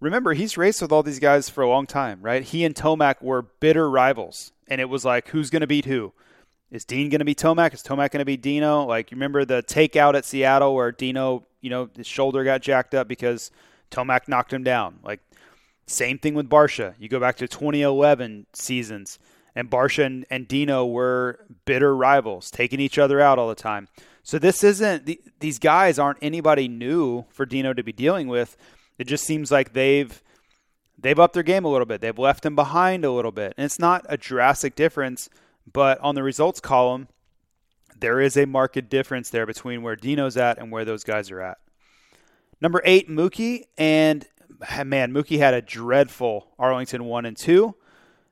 Remember, 0.00 0.32
he's 0.32 0.56
raced 0.56 0.80
with 0.80 0.92
all 0.92 1.02
these 1.02 1.18
guys 1.18 1.48
for 1.50 1.62
a 1.62 1.68
long 1.68 1.86
time, 1.86 2.20
right? 2.22 2.42
He 2.42 2.64
and 2.64 2.74
Tomac 2.74 3.20
were 3.20 3.42
bitter 3.42 3.90
rivals, 3.90 4.52
and 4.66 4.80
it 4.80 4.88
was 4.88 5.04
like, 5.04 5.28
who's 5.28 5.50
going 5.50 5.60
to 5.60 5.66
beat 5.66 5.84
who? 5.84 6.12
Is 6.70 6.84
Dean 6.84 7.10
going 7.10 7.18
to 7.18 7.24
be 7.24 7.34
Tomac? 7.34 7.74
Is 7.74 7.82
Tomac 7.82 8.10
going 8.10 8.20
to 8.20 8.24
be 8.24 8.36
Dino? 8.36 8.84
Like, 8.84 9.10
you 9.10 9.16
remember 9.16 9.44
the 9.44 9.62
takeout 9.62 10.14
at 10.14 10.24
Seattle 10.24 10.74
where 10.74 10.92
Dino, 10.92 11.44
you 11.60 11.68
know, 11.68 11.90
his 11.96 12.06
shoulder 12.06 12.44
got 12.44 12.62
jacked 12.62 12.94
up 12.94 13.08
because 13.08 13.50
Tomac 13.90 14.28
knocked 14.28 14.52
him 14.52 14.62
down. 14.62 15.00
Like, 15.02 15.20
same 15.90 16.18
thing 16.18 16.34
with 16.34 16.48
Barcia. 16.48 16.94
You 16.98 17.08
go 17.08 17.20
back 17.20 17.36
to 17.38 17.48
2011 17.48 18.46
seasons, 18.52 19.18
and 19.54 19.70
Barcia 19.70 20.06
and, 20.06 20.26
and 20.30 20.46
Dino 20.46 20.86
were 20.86 21.46
bitter 21.64 21.94
rivals, 21.94 22.50
taking 22.50 22.80
each 22.80 22.98
other 22.98 23.20
out 23.20 23.38
all 23.38 23.48
the 23.48 23.54
time. 23.54 23.88
So 24.22 24.38
this 24.38 24.62
isn't 24.62 25.10
these 25.40 25.58
guys 25.58 25.98
aren't 25.98 26.18
anybody 26.22 26.68
new 26.68 27.24
for 27.30 27.46
Dino 27.46 27.72
to 27.72 27.82
be 27.82 27.92
dealing 27.92 28.28
with. 28.28 28.56
It 28.98 29.06
just 29.06 29.24
seems 29.24 29.50
like 29.50 29.72
they've 29.72 30.22
they've 30.98 31.18
upped 31.18 31.34
their 31.34 31.42
game 31.42 31.64
a 31.64 31.70
little 31.70 31.86
bit. 31.86 32.00
They've 32.00 32.18
left 32.18 32.46
him 32.46 32.54
behind 32.54 33.04
a 33.04 33.10
little 33.10 33.32
bit, 33.32 33.54
and 33.56 33.64
it's 33.64 33.78
not 33.78 34.06
a 34.08 34.16
drastic 34.16 34.74
difference. 34.74 35.28
But 35.70 35.98
on 36.00 36.14
the 36.14 36.22
results 36.22 36.60
column, 36.60 37.08
there 37.98 38.20
is 38.20 38.36
a 38.36 38.46
marked 38.46 38.88
difference 38.88 39.30
there 39.30 39.46
between 39.46 39.82
where 39.82 39.96
Dino's 39.96 40.36
at 40.36 40.58
and 40.58 40.70
where 40.70 40.84
those 40.84 41.04
guys 41.04 41.30
are 41.30 41.40
at. 41.40 41.58
Number 42.60 42.82
eight, 42.84 43.08
Mookie, 43.08 43.64
and 43.78 44.26
man, 44.84 45.12
Mookie 45.12 45.38
had 45.38 45.54
a 45.54 45.62
dreadful 45.62 46.48
Arlington 46.58 47.04
one 47.04 47.24
and 47.24 47.36
two. 47.36 47.74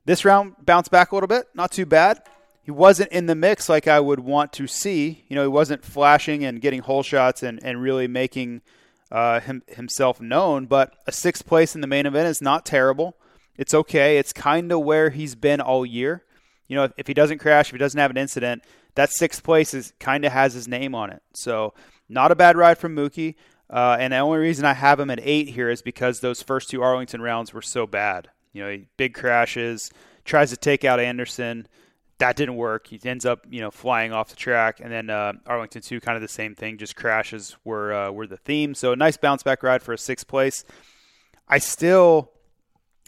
This 0.05 0.25
round 0.25 0.55
bounced 0.65 0.91
back 0.91 1.13
a 1.13 1.15
little 1.15 1.29
bit, 1.29 1.47
not 1.55 1.71
too 1.71 1.87
bad. 1.87 2.23
He 2.63 2.71
wasn't 2.71 3.13
in 3.13 3.27
the 3.27 3.35
mix 3.35 3.69
like 3.69 3.89
I 3.89 4.01
would 4.01 4.21
want 4.21 4.53
to 4.55 4.67
see. 4.67 5.25
You 5.29 5.37
know, 5.37 5.43
he 5.43 5.49
wasn't 5.49 5.85
flashing 5.85 6.45
and 6.45 6.61
getting 6.61 6.81
hole 6.81 7.03
shots 7.03 7.43
and, 7.43 7.59
and 7.63 7.81
really 7.81 8.07
making 8.07 8.63
uh, 9.11 9.41
him, 9.41 9.63
himself 9.69 10.21
known. 10.21 10.67
But 10.67 10.95
a 11.07 11.13
sixth 11.13 11.47
place 11.47 11.75
in 11.75 11.81
the 11.81 11.87
main 11.87 12.05
event 12.05 12.29
is 12.29 12.43
not 12.43 12.67
terrible. 12.67 13.17
It's 13.57 13.75
okay. 13.75 14.19
It's 14.19 14.33
kind 14.33 14.71
of 14.71 14.81
where 14.81 15.11
he's 15.11 15.35
been 15.35 15.61
all 15.61 15.87
year. 15.87 16.25
You 16.69 16.77
know, 16.77 16.85
if, 16.85 16.93
if 16.99 17.07
he 17.07 17.15
doesn't 17.15 17.39
crash, 17.39 17.69
if 17.69 17.73
he 17.73 17.79
doesn't 17.79 17.99
have 17.99 18.11
an 18.11 18.19
incident, 18.19 18.63
that 18.95 19.11
sixth 19.11 19.43
place 19.43 19.73
is 19.73 19.93
kind 19.99 20.25
of 20.25 20.33
has 20.33 20.53
his 20.53 20.69
name 20.69 20.95
on 20.95 21.11
it. 21.11 21.23
So 21.35 21.73
not 22.09 22.33
a 22.33 22.37
bad 22.37 22.57
ride 22.57 22.79
from 22.79 22.95
Mookie. 22.95 23.35
Uh, 23.71 23.97
and 24.01 24.13
the 24.13 24.19
only 24.19 24.39
reason 24.39 24.65
I 24.65 24.73
have 24.73 24.99
him 24.99 25.11
at 25.11 25.21
eight 25.23 25.51
here 25.51 25.69
is 25.69 25.83
because 25.83 26.21
those 26.21 26.43
first 26.43 26.71
two 26.71 26.83
Arlington 26.83 27.21
rounds 27.21 27.53
were 27.53 27.63
so 27.63 27.87
bad. 27.87 28.31
You 28.53 28.65
know, 28.65 28.79
big 28.97 29.15
crashes, 29.15 29.91
tries 30.25 30.51
to 30.51 30.57
take 30.57 30.85
out 30.85 31.01
Anderson. 31.01 31.67
That 32.19 32.35
didn't 32.35 32.57
work. 32.57 32.89
He 32.89 32.99
ends 33.05 33.25
up, 33.27 33.47
you 33.49 33.61
know, 33.61 33.71
flying 33.71 34.13
off 34.13 34.31
the 34.31 34.37
track, 34.37 34.81
and 34.81 34.91
then 34.91 35.11
uh, 35.11 35.35
Arlington 35.47 35.83
two, 35.83 36.01
kind 36.01 36.17
of 36.17 36.23
the 36.23 36.29
same 36.29 36.55
thing. 36.55 36.79
Just 36.79 36.97
crashes 36.97 37.57
were 37.63 37.93
uh, 37.93 38.11
were 38.11 38.27
the 38.27 38.39
theme. 38.39 38.75
So 38.75 38.93
a 38.93 38.97
nice 38.97 39.17
bounce 39.17 39.43
back 39.43 39.63
ride 39.63 39.83
for 39.83 39.93
a 39.93 39.99
sixth 39.99 40.27
place. 40.27 40.65
I 41.47 41.59
still, 41.59 42.33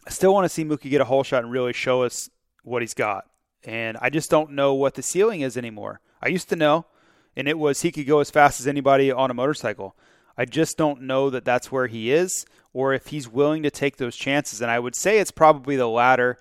I 0.06 0.10
still 0.10 0.32
want 0.32 0.44
to 0.44 0.48
see 0.48 0.64
Mookie 0.64 0.90
get 0.90 1.00
a 1.00 1.06
hole 1.06 1.24
shot 1.24 1.42
and 1.42 1.50
really 1.50 1.72
show 1.72 2.02
us 2.02 2.30
what 2.62 2.82
he's 2.82 2.94
got. 2.94 3.24
And 3.64 3.98
I 4.00 4.10
just 4.10 4.30
don't 4.30 4.52
know 4.52 4.74
what 4.74 4.94
the 4.94 5.02
ceiling 5.02 5.40
is 5.40 5.56
anymore. 5.56 6.00
I 6.22 6.28
used 6.28 6.48
to 6.50 6.56
know, 6.56 6.86
and 7.34 7.48
it 7.48 7.58
was 7.58 7.80
he 7.80 7.90
could 7.90 8.06
go 8.06 8.20
as 8.20 8.30
fast 8.30 8.60
as 8.60 8.66
anybody 8.66 9.10
on 9.10 9.30
a 9.30 9.34
motorcycle. 9.34 9.96
I 10.36 10.44
just 10.44 10.76
don't 10.76 11.02
know 11.02 11.30
that 11.30 11.44
that's 11.44 11.70
where 11.70 11.86
he 11.86 12.12
is 12.12 12.46
or 12.72 12.92
if 12.94 13.08
he's 13.08 13.28
willing 13.28 13.62
to 13.62 13.70
take 13.70 13.96
those 13.96 14.16
chances. 14.16 14.60
And 14.60 14.70
I 14.70 14.78
would 14.78 14.94
say 14.94 15.18
it's 15.18 15.30
probably 15.30 15.76
the 15.76 15.88
latter. 15.88 16.38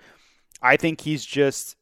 I 0.62 0.78
think 0.78 1.02
he's 1.02 1.25
just 1.25 1.75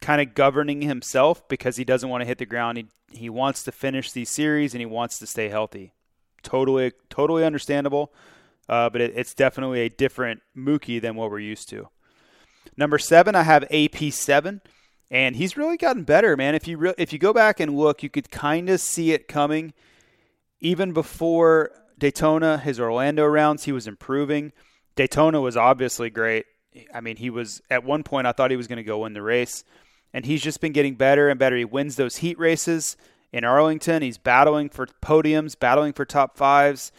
kind 0.00 0.20
of 0.20 0.34
governing 0.34 0.82
himself 0.82 1.46
because 1.48 1.76
he 1.76 1.84
doesn't 1.84 2.08
want 2.08 2.22
to 2.22 2.26
hit 2.26 2.38
the 2.38 2.46
ground. 2.46 2.78
He 2.78 2.86
he 3.10 3.30
wants 3.30 3.62
to 3.62 3.72
finish 3.72 4.10
these 4.10 4.28
series 4.28 4.74
and 4.74 4.80
he 4.80 4.86
wants 4.86 5.18
to 5.18 5.26
stay 5.26 5.48
healthy. 5.48 5.92
Totally, 6.42 6.92
totally 7.08 7.44
understandable. 7.44 8.12
Uh, 8.68 8.90
but 8.90 9.00
it, 9.00 9.12
it's 9.14 9.34
definitely 9.34 9.82
a 9.82 9.88
different 9.88 10.42
Mookie 10.56 11.00
than 11.00 11.14
what 11.14 11.30
we're 11.30 11.38
used 11.38 11.68
to. 11.68 11.88
Number 12.76 12.98
seven, 12.98 13.34
I 13.34 13.42
have 13.42 13.64
AP 13.70 14.12
seven, 14.12 14.62
and 15.10 15.36
he's 15.36 15.56
really 15.56 15.76
gotten 15.76 16.02
better, 16.02 16.36
man. 16.36 16.54
If 16.54 16.66
you 16.66 16.76
re- 16.78 16.94
if 16.98 17.12
you 17.12 17.18
go 17.18 17.32
back 17.32 17.60
and 17.60 17.76
look, 17.76 18.02
you 18.02 18.10
could 18.10 18.30
kind 18.30 18.68
of 18.68 18.80
see 18.80 19.12
it 19.12 19.28
coming 19.28 19.74
even 20.60 20.92
before 20.92 21.70
Daytona, 21.98 22.58
his 22.58 22.80
Orlando 22.80 23.24
rounds, 23.24 23.64
he 23.64 23.72
was 23.72 23.86
improving. 23.86 24.52
Daytona 24.96 25.40
was 25.40 25.56
obviously 25.56 26.10
great. 26.10 26.46
I 26.92 27.00
mean, 27.00 27.16
he 27.16 27.30
was 27.30 27.62
at 27.70 27.84
one 27.84 28.02
point 28.02 28.26
I 28.26 28.32
thought 28.32 28.50
he 28.50 28.56
was 28.56 28.66
going 28.66 28.78
to 28.78 28.82
go 28.82 28.98
win 28.98 29.12
the 29.12 29.22
race, 29.22 29.64
and 30.12 30.26
he's 30.26 30.42
just 30.42 30.60
been 30.60 30.72
getting 30.72 30.94
better 30.94 31.28
and 31.28 31.38
better. 31.38 31.56
He 31.56 31.64
wins 31.64 31.96
those 31.96 32.16
heat 32.16 32.38
races 32.38 32.96
in 33.32 33.44
Arlington. 33.44 34.02
He's 34.02 34.18
battling 34.18 34.68
for 34.68 34.86
podiums, 34.86 35.58
battling 35.58 35.92
for 35.92 36.04
top 36.04 36.36
fives, 36.36 36.92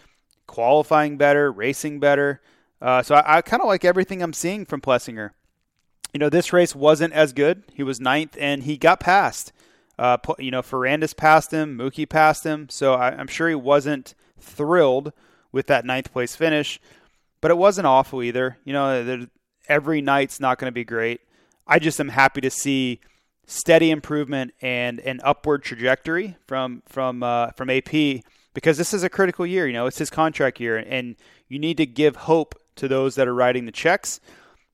qualifying 0.48 1.18
better, 1.18 1.52
racing 1.52 2.00
better. 2.00 2.42
Uh, 2.82 3.02
so 3.02 3.16
I, 3.16 3.38
I 3.38 3.42
kind 3.42 3.62
of 3.62 3.68
like 3.68 3.84
everything 3.84 4.22
I'm 4.22 4.34
seeing 4.34 4.66
from 4.66 4.82
Plessinger. 4.82 5.32
You 6.14 6.20
know, 6.20 6.30
this 6.30 6.54
race 6.54 6.74
wasn't 6.74 7.14
as 7.14 7.34
good. 7.34 7.64
He 7.74 7.84
was 7.84 8.00
ninth, 8.00 8.38
and 8.40 8.64
he 8.64 8.78
got 8.78 9.00
passed. 9.02 9.52
Uh, 9.98 10.18
you 10.40 10.52
know, 10.52 10.62
Ferrandis 10.62 11.16
passed 11.16 11.52
him, 11.52 11.78
Mookie 11.78 12.08
passed 12.08 12.44
him, 12.44 12.68
so 12.70 12.94
I, 12.94 13.20
am 13.20 13.28
sure 13.28 13.48
he 13.48 13.56
wasn't 13.56 14.14
thrilled 14.40 15.14
with 15.52 15.68
that 15.68 15.86
ninth 15.86 16.12
place 16.12 16.36
finish, 16.36 16.80
but 17.42 17.52
it 17.52 17.58
wasn't 17.58 17.88
awful 17.88 18.22
either. 18.22 18.58
You 18.66 18.74
know, 18.74 19.28
every 19.70 20.02
night's 20.02 20.40
not 20.40 20.60
going 20.60 20.68
to 20.68 20.74
be 20.74 20.84
great. 20.84 21.22
I 21.66 21.80
just 21.80 22.00
am 22.00 22.10
happy 22.10 22.42
to 22.42 22.50
see 22.50 23.00
steady 23.48 23.92
improvement 23.92 24.54
and 24.62 25.00
an 25.00 25.22
upward 25.24 25.64
trajectory 25.64 26.36
from 26.48 26.82
from 26.88 27.24
uh, 27.24 27.52
from 27.52 27.70
AP 27.70 28.24
because 28.54 28.78
this 28.78 28.94
is 28.94 29.04
a 29.04 29.10
critical 29.10 29.46
year. 29.46 29.66
You 29.66 29.74
know, 29.74 29.86
it's 29.86 29.98
his 29.98 30.10
contract 30.10 30.60
year, 30.60 30.78
and 30.78 31.16
you 31.48 31.58
need 31.58 31.78
to 31.78 31.86
give 31.86 32.16
hope 32.16 32.56
to 32.76 32.88
those 32.88 33.16
that 33.16 33.28
are 33.28 33.34
writing 33.34 33.66
the 33.66 33.72
checks 33.72 34.20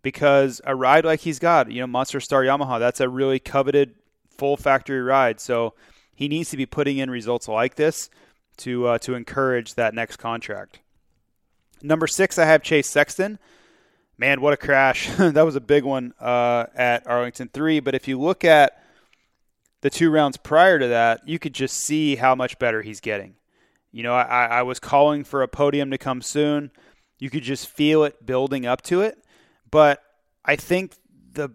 because 0.02 0.62
a 0.66 0.76
ride 0.76 1.06
like 1.06 1.20
he's 1.22 1.40
got, 1.40 1.72
you 1.72 1.82
know, 1.82 1.88
Monster 1.88 2.20
Star 2.20 2.44
Yamaha, 2.44 2.80
that's 2.80 3.00
a 3.00 3.10
really 3.10 3.40
coveted 3.40 3.94
full 4.42 4.58
factory 4.58 5.04
ride. 5.04 5.40
So 5.40 5.76
he 6.16 6.28
needs 6.28 6.50
to 6.50 6.58
be 6.58 6.66
putting 6.66 6.98
in 6.98 7.12
results 7.12 7.48
like 7.48 7.76
this 7.76 8.10
to 8.58 8.88
uh, 8.88 8.98
to 9.00 9.14
encourage 9.14 9.76
that 9.76 9.94
next 9.94 10.18
contract. 10.18 10.80
Number 11.84 12.08
six, 12.08 12.40
I 12.40 12.46
have 12.46 12.64
Chase 12.64 12.90
Sexton. 12.90 13.38
Man, 14.18 14.42
what 14.42 14.54
a 14.54 14.58
crash! 14.58 15.10
that 15.18 15.46
was 15.46 15.56
a 15.56 15.62
big 15.62 15.84
one 15.84 16.16
uh, 16.20 16.66
at 16.74 17.06
Arlington 17.06 17.50
three. 17.54 17.80
But 17.82 17.94
if 17.94 18.08
you 18.08 18.20
look 18.20 18.44
at 18.44 18.84
the 19.82 19.92
two 19.92 20.10
rounds 20.10 20.38
prior 20.38 20.80
to 20.80 20.88
that, 20.88 21.28
you 21.28 21.38
could 21.38 21.54
just 21.54 21.76
see 21.76 22.16
how 22.16 22.34
much 22.34 22.58
better 22.58 22.82
he's 22.82 23.00
getting. 23.00 23.36
You 23.92 24.02
know, 24.02 24.16
I, 24.16 24.46
I 24.46 24.62
was 24.64 24.80
calling 24.80 25.24
for 25.24 25.44
a 25.44 25.48
podium 25.48 25.92
to 25.92 26.00
come 26.00 26.24
soon. 26.24 26.72
You 27.20 27.30
could 27.30 27.44
just 27.44 27.68
feel 27.68 28.06
it 28.06 28.26
building 28.26 28.66
up 28.66 28.82
to 28.84 29.02
it. 29.02 29.24
But 29.70 30.02
I 30.44 30.56
think 30.56 30.96
the 31.34 31.52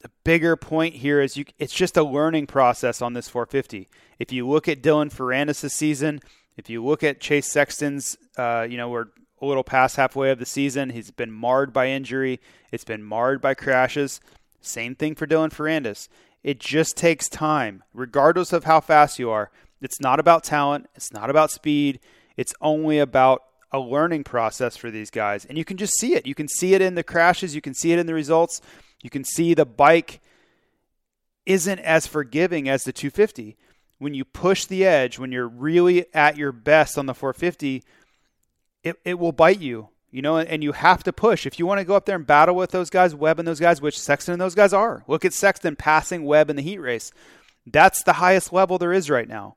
the 0.00 0.10
bigger 0.24 0.56
point 0.56 0.94
here 0.94 1.20
is 1.20 1.36
you 1.36 1.44
it's 1.58 1.74
just 1.74 1.96
a 1.96 2.02
learning 2.02 2.46
process 2.46 3.02
on 3.02 3.14
this 3.14 3.28
450. 3.28 3.88
If 4.18 4.32
you 4.32 4.48
look 4.48 4.68
at 4.68 4.82
Dylan 4.82 5.12
Ferrandis' 5.12 5.70
season, 5.70 6.20
if 6.56 6.70
you 6.70 6.84
look 6.84 7.02
at 7.02 7.20
Chase 7.20 7.50
Sexton's, 7.50 8.16
uh, 8.36 8.66
you 8.68 8.76
know, 8.76 8.88
we're 8.88 9.06
a 9.40 9.46
little 9.46 9.64
past 9.64 9.96
halfway 9.96 10.30
of 10.30 10.38
the 10.38 10.46
season. 10.46 10.90
He's 10.90 11.10
been 11.10 11.30
marred 11.30 11.72
by 11.72 11.88
injury. 11.88 12.40
It's 12.72 12.84
been 12.84 13.02
marred 13.02 13.40
by 13.40 13.54
crashes. 13.54 14.20
Same 14.60 14.94
thing 14.94 15.14
for 15.14 15.26
Dylan 15.26 15.52
Ferrandis. 15.52 16.08
It 16.42 16.60
just 16.60 16.96
takes 16.96 17.28
time, 17.28 17.82
regardless 17.92 18.52
of 18.52 18.64
how 18.64 18.80
fast 18.80 19.18
you 19.18 19.30
are. 19.30 19.50
It's 19.80 20.00
not 20.00 20.18
about 20.18 20.44
talent. 20.44 20.88
It's 20.94 21.12
not 21.12 21.30
about 21.30 21.50
speed. 21.50 22.00
It's 22.36 22.54
only 22.60 22.98
about 22.98 23.42
a 23.70 23.78
learning 23.78 24.24
process 24.24 24.76
for 24.76 24.90
these 24.90 25.10
guys. 25.10 25.44
And 25.44 25.58
you 25.58 25.64
can 25.64 25.76
just 25.76 25.98
see 25.98 26.14
it. 26.14 26.26
You 26.26 26.34
can 26.34 26.48
see 26.48 26.74
it 26.74 26.82
in 26.82 26.94
the 26.94 27.02
crashes. 27.02 27.54
You 27.54 27.60
can 27.60 27.74
see 27.74 27.92
it 27.92 27.98
in 27.98 28.06
the 28.06 28.14
results. 28.14 28.60
You 29.02 29.10
can 29.10 29.24
see 29.24 29.54
the 29.54 29.66
bike 29.66 30.20
isn't 31.46 31.78
as 31.80 32.06
forgiving 32.06 32.68
as 32.68 32.84
the 32.84 32.92
250. 32.92 33.56
When 33.98 34.14
you 34.14 34.24
push 34.24 34.64
the 34.64 34.84
edge, 34.84 35.18
when 35.18 35.32
you're 35.32 35.48
really 35.48 36.06
at 36.14 36.36
your 36.36 36.52
best 36.52 36.98
on 36.98 37.06
the 37.06 37.14
450, 37.14 37.82
it, 38.84 38.96
it 39.04 39.18
will 39.18 39.32
bite 39.32 39.60
you, 39.60 39.88
you 40.10 40.22
know, 40.22 40.36
and 40.36 40.62
you 40.62 40.72
have 40.72 41.02
to 41.04 41.12
push. 41.12 41.46
If 41.46 41.58
you 41.58 41.66
want 41.66 41.78
to 41.80 41.84
go 41.84 41.96
up 41.96 42.06
there 42.06 42.16
and 42.16 42.26
battle 42.26 42.54
with 42.54 42.70
those 42.70 42.90
guys, 42.90 43.14
Webb 43.14 43.38
and 43.38 43.48
those 43.48 43.60
guys, 43.60 43.80
which 43.80 43.98
Sexton 43.98 44.32
and 44.32 44.40
those 44.40 44.54
guys 44.54 44.72
are. 44.72 45.04
Look 45.08 45.24
at 45.24 45.32
Sexton 45.32 45.74
passing 45.74 46.24
Webb 46.24 46.50
in 46.50 46.56
the 46.56 46.62
heat 46.62 46.78
race. 46.78 47.10
That's 47.66 48.02
the 48.02 48.14
highest 48.14 48.52
level 48.52 48.78
there 48.78 48.92
is 48.92 49.10
right 49.10 49.28
now. 49.28 49.56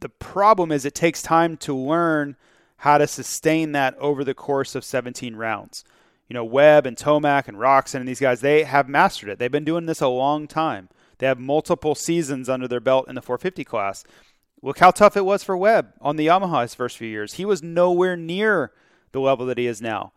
The 0.00 0.08
problem 0.08 0.70
is 0.70 0.84
it 0.84 0.94
takes 0.94 1.22
time 1.22 1.56
to 1.58 1.74
learn 1.74 2.36
how 2.78 2.98
to 2.98 3.06
sustain 3.06 3.72
that 3.72 3.96
over 3.98 4.22
the 4.22 4.34
course 4.34 4.74
of 4.74 4.84
17 4.84 5.34
rounds 5.34 5.84
you 6.28 6.34
know, 6.34 6.44
Webb 6.44 6.86
and 6.86 6.96
Tomac 6.96 7.48
and 7.48 7.56
Roczen 7.56 8.00
and 8.00 8.08
these 8.08 8.20
guys, 8.20 8.40
they 8.40 8.64
have 8.64 8.88
mastered 8.88 9.30
it. 9.30 9.38
They've 9.38 9.50
been 9.50 9.64
doing 9.64 9.86
this 9.86 10.00
a 10.00 10.08
long 10.08 10.46
time. 10.46 10.90
They 11.18 11.26
have 11.26 11.38
multiple 11.38 11.94
seasons 11.94 12.48
under 12.48 12.68
their 12.68 12.80
belt 12.80 13.08
in 13.08 13.14
the 13.14 13.22
450 13.22 13.64
class. 13.64 14.04
Look 14.62 14.78
how 14.78 14.90
tough 14.90 15.16
it 15.16 15.24
was 15.24 15.42
for 15.42 15.56
Webb 15.56 15.92
on 16.00 16.16
the 16.16 16.26
Yamaha 16.26 16.62
his 16.62 16.74
first 16.74 16.96
few 16.96 17.08
years. 17.08 17.34
He 17.34 17.44
was 17.44 17.62
nowhere 17.62 18.16
near 18.16 18.72
the 19.12 19.20
level 19.20 19.46
that 19.46 19.58
he 19.58 19.66
is 19.66 19.80
now. 19.80 20.12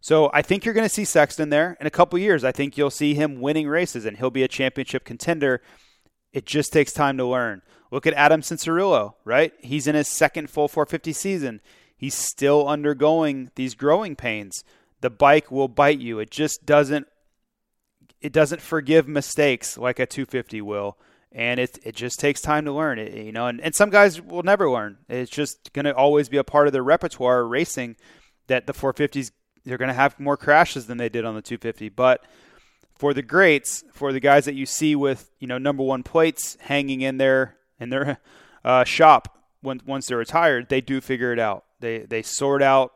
So 0.00 0.30
I 0.34 0.42
think 0.42 0.64
you're 0.64 0.74
going 0.74 0.88
to 0.88 0.94
see 0.94 1.04
Sexton 1.04 1.50
there 1.50 1.76
in 1.80 1.86
a 1.86 1.90
couple 1.90 2.18
years. 2.18 2.42
I 2.42 2.50
think 2.50 2.76
you'll 2.76 2.90
see 2.90 3.14
him 3.14 3.40
winning 3.40 3.68
races 3.68 4.04
and 4.04 4.16
he'll 4.16 4.30
be 4.30 4.42
a 4.42 4.48
championship 4.48 5.04
contender. 5.04 5.62
It 6.32 6.44
just 6.44 6.72
takes 6.72 6.92
time 6.92 7.16
to 7.18 7.24
learn. 7.24 7.62
Look 7.92 8.06
at 8.06 8.14
Adam 8.14 8.40
Cianciarulo, 8.40 9.14
right? 9.24 9.52
He's 9.60 9.86
in 9.86 9.94
his 9.94 10.08
second 10.08 10.50
full 10.50 10.66
450 10.66 11.12
season. 11.12 11.60
He's 11.96 12.14
still 12.14 12.66
undergoing 12.66 13.50
these 13.54 13.74
growing 13.74 14.16
pains 14.16 14.64
the 15.02 15.10
bike 15.10 15.50
will 15.50 15.68
bite 15.68 15.98
you. 15.98 16.18
It 16.20 16.30
just 16.30 16.64
doesn't 16.64 17.06
it 18.22 18.32
doesn't 18.32 18.62
forgive 18.62 19.08
mistakes 19.08 19.76
like 19.76 19.98
a 19.98 20.06
250 20.06 20.62
will, 20.62 20.96
and 21.32 21.60
it 21.60 21.78
it 21.82 21.94
just 21.94 22.18
takes 22.18 22.40
time 22.40 22.64
to 22.64 22.72
learn. 22.72 22.98
It, 22.98 23.12
you 23.12 23.32
know, 23.32 23.48
and, 23.48 23.60
and 23.60 23.74
some 23.74 23.90
guys 23.90 24.22
will 24.22 24.44
never 24.44 24.70
learn. 24.70 24.98
It's 25.08 25.30
just 25.30 25.72
going 25.72 25.84
to 25.84 25.94
always 25.94 26.28
be 26.28 26.38
a 26.38 26.44
part 26.44 26.68
of 26.68 26.72
their 26.72 26.84
repertoire 26.84 27.44
racing 27.44 27.96
that 28.46 28.66
the 28.66 28.72
450s 28.72 29.32
they're 29.64 29.78
going 29.78 29.88
to 29.88 29.94
have 29.94 30.18
more 30.18 30.36
crashes 30.36 30.86
than 30.86 30.98
they 30.98 31.08
did 31.08 31.24
on 31.24 31.34
the 31.34 31.42
250, 31.42 31.88
but 31.90 32.24
for 32.96 33.14
the 33.14 33.22
greats, 33.22 33.84
for 33.92 34.12
the 34.12 34.18
guys 34.18 34.44
that 34.44 34.54
you 34.54 34.66
see 34.66 34.94
with 34.94 35.30
you 35.40 35.48
know 35.48 35.58
number 35.58 35.82
one 35.82 36.04
plates 36.04 36.56
hanging 36.60 37.00
in 37.00 37.18
their 37.18 37.56
in 37.80 37.90
their 37.90 38.18
uh, 38.64 38.84
shop 38.84 39.38
when, 39.62 39.80
once 39.84 40.06
they're 40.06 40.18
retired, 40.18 40.68
they 40.68 40.80
do 40.80 41.00
figure 41.00 41.32
it 41.32 41.40
out. 41.40 41.64
They 41.80 41.98
they 41.98 42.22
sort 42.22 42.62
out 42.62 42.92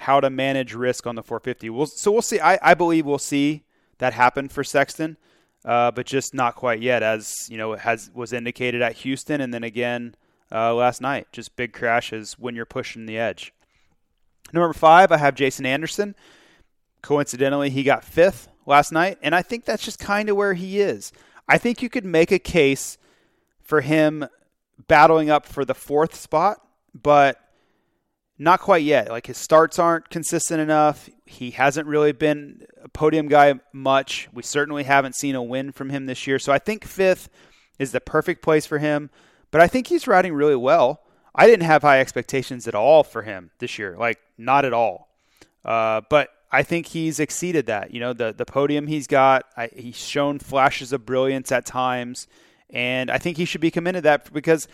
how 0.00 0.20
to 0.20 0.30
manage 0.30 0.74
risk 0.74 1.08
on 1.08 1.16
the 1.16 1.22
450. 1.24 1.70
We'll, 1.70 1.86
so 1.86 2.12
we'll 2.12 2.22
see. 2.22 2.38
I, 2.38 2.56
I 2.62 2.74
believe 2.74 3.04
we'll 3.04 3.18
see 3.18 3.64
that 3.98 4.12
happen 4.12 4.48
for 4.48 4.62
Sexton, 4.62 5.16
uh, 5.64 5.90
but 5.90 6.06
just 6.06 6.32
not 6.32 6.54
quite 6.54 6.80
yet, 6.80 7.02
as 7.02 7.34
you 7.50 7.58
know, 7.58 7.74
has 7.74 8.08
was 8.14 8.32
indicated 8.32 8.80
at 8.80 8.92
Houston, 8.98 9.40
and 9.40 9.52
then 9.52 9.64
again 9.64 10.14
uh, 10.52 10.72
last 10.72 11.00
night. 11.00 11.26
Just 11.32 11.56
big 11.56 11.72
crashes 11.72 12.38
when 12.38 12.54
you're 12.54 12.64
pushing 12.64 13.06
the 13.06 13.18
edge. 13.18 13.52
Number 14.52 14.72
five, 14.72 15.10
I 15.10 15.16
have 15.16 15.34
Jason 15.34 15.66
Anderson. 15.66 16.14
Coincidentally, 17.02 17.68
he 17.68 17.82
got 17.82 18.04
fifth 18.04 18.48
last 18.66 18.92
night, 18.92 19.18
and 19.20 19.34
I 19.34 19.42
think 19.42 19.64
that's 19.64 19.84
just 19.84 19.98
kind 19.98 20.28
of 20.28 20.36
where 20.36 20.54
he 20.54 20.78
is. 20.78 21.10
I 21.48 21.58
think 21.58 21.82
you 21.82 21.88
could 21.88 22.04
make 22.04 22.30
a 22.30 22.38
case 22.38 22.98
for 23.60 23.80
him 23.80 24.28
battling 24.86 25.28
up 25.28 25.44
for 25.44 25.64
the 25.64 25.74
fourth 25.74 26.14
spot, 26.14 26.58
but 26.94 27.47
not 28.38 28.60
quite 28.60 28.84
yet. 28.84 29.10
Like 29.10 29.26
his 29.26 29.36
starts 29.36 29.78
aren't 29.78 30.10
consistent 30.10 30.60
enough. 30.60 31.08
He 31.26 31.50
hasn't 31.50 31.88
really 31.88 32.12
been 32.12 32.66
a 32.82 32.88
podium 32.88 33.28
guy 33.28 33.54
much. 33.72 34.28
We 34.32 34.42
certainly 34.42 34.84
haven't 34.84 35.16
seen 35.16 35.34
a 35.34 35.42
win 35.42 35.72
from 35.72 35.90
him 35.90 36.06
this 36.06 36.26
year. 36.26 36.38
So 36.38 36.52
I 36.52 36.58
think 36.58 36.84
fifth 36.84 37.28
is 37.78 37.92
the 37.92 38.00
perfect 38.00 38.42
place 38.42 38.66
for 38.66 38.78
him. 38.78 39.10
But 39.50 39.60
I 39.60 39.66
think 39.66 39.86
he's 39.86 40.06
riding 40.06 40.34
really 40.34 40.56
well. 40.56 41.00
I 41.34 41.46
didn't 41.46 41.66
have 41.66 41.82
high 41.82 42.00
expectations 42.00 42.66
at 42.68 42.74
all 42.74 43.02
for 43.02 43.22
him 43.22 43.50
this 43.58 43.78
year, 43.78 43.96
like 43.98 44.18
not 44.36 44.64
at 44.64 44.72
all. 44.72 45.08
Uh, 45.64 46.02
but 46.08 46.30
I 46.50 46.62
think 46.62 46.86
he's 46.86 47.20
exceeded 47.20 47.66
that. 47.66 47.92
You 47.92 48.00
know, 48.00 48.12
the 48.12 48.32
the 48.32 48.44
podium 48.44 48.86
he's 48.86 49.06
got, 49.06 49.44
I, 49.56 49.68
he's 49.74 49.96
shown 49.96 50.38
flashes 50.38 50.92
of 50.92 51.06
brilliance 51.06 51.52
at 51.52 51.66
times, 51.66 52.26
and 52.70 53.10
I 53.10 53.18
think 53.18 53.36
he 53.36 53.44
should 53.44 53.60
be 53.60 53.70
commended 53.70 54.04
that 54.04 54.32
because 54.32 54.66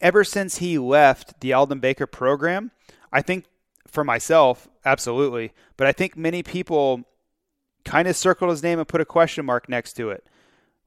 ever 0.00 0.24
since 0.24 0.58
he 0.58 0.78
left 0.78 1.40
the 1.40 1.52
Aldon 1.52 1.80
Baker 1.80 2.06
program, 2.06 2.70
I 3.12 3.22
think 3.22 3.46
for 3.86 4.04
myself, 4.04 4.68
absolutely, 4.84 5.52
but 5.76 5.86
I 5.86 5.92
think 5.92 6.16
many 6.16 6.42
people 6.42 7.04
kind 7.84 8.08
of 8.08 8.16
circled 8.16 8.50
his 8.50 8.62
name 8.62 8.78
and 8.78 8.88
put 8.88 9.00
a 9.00 9.04
question 9.04 9.46
mark 9.46 9.68
next 9.68 9.94
to 9.94 10.10
it. 10.10 10.28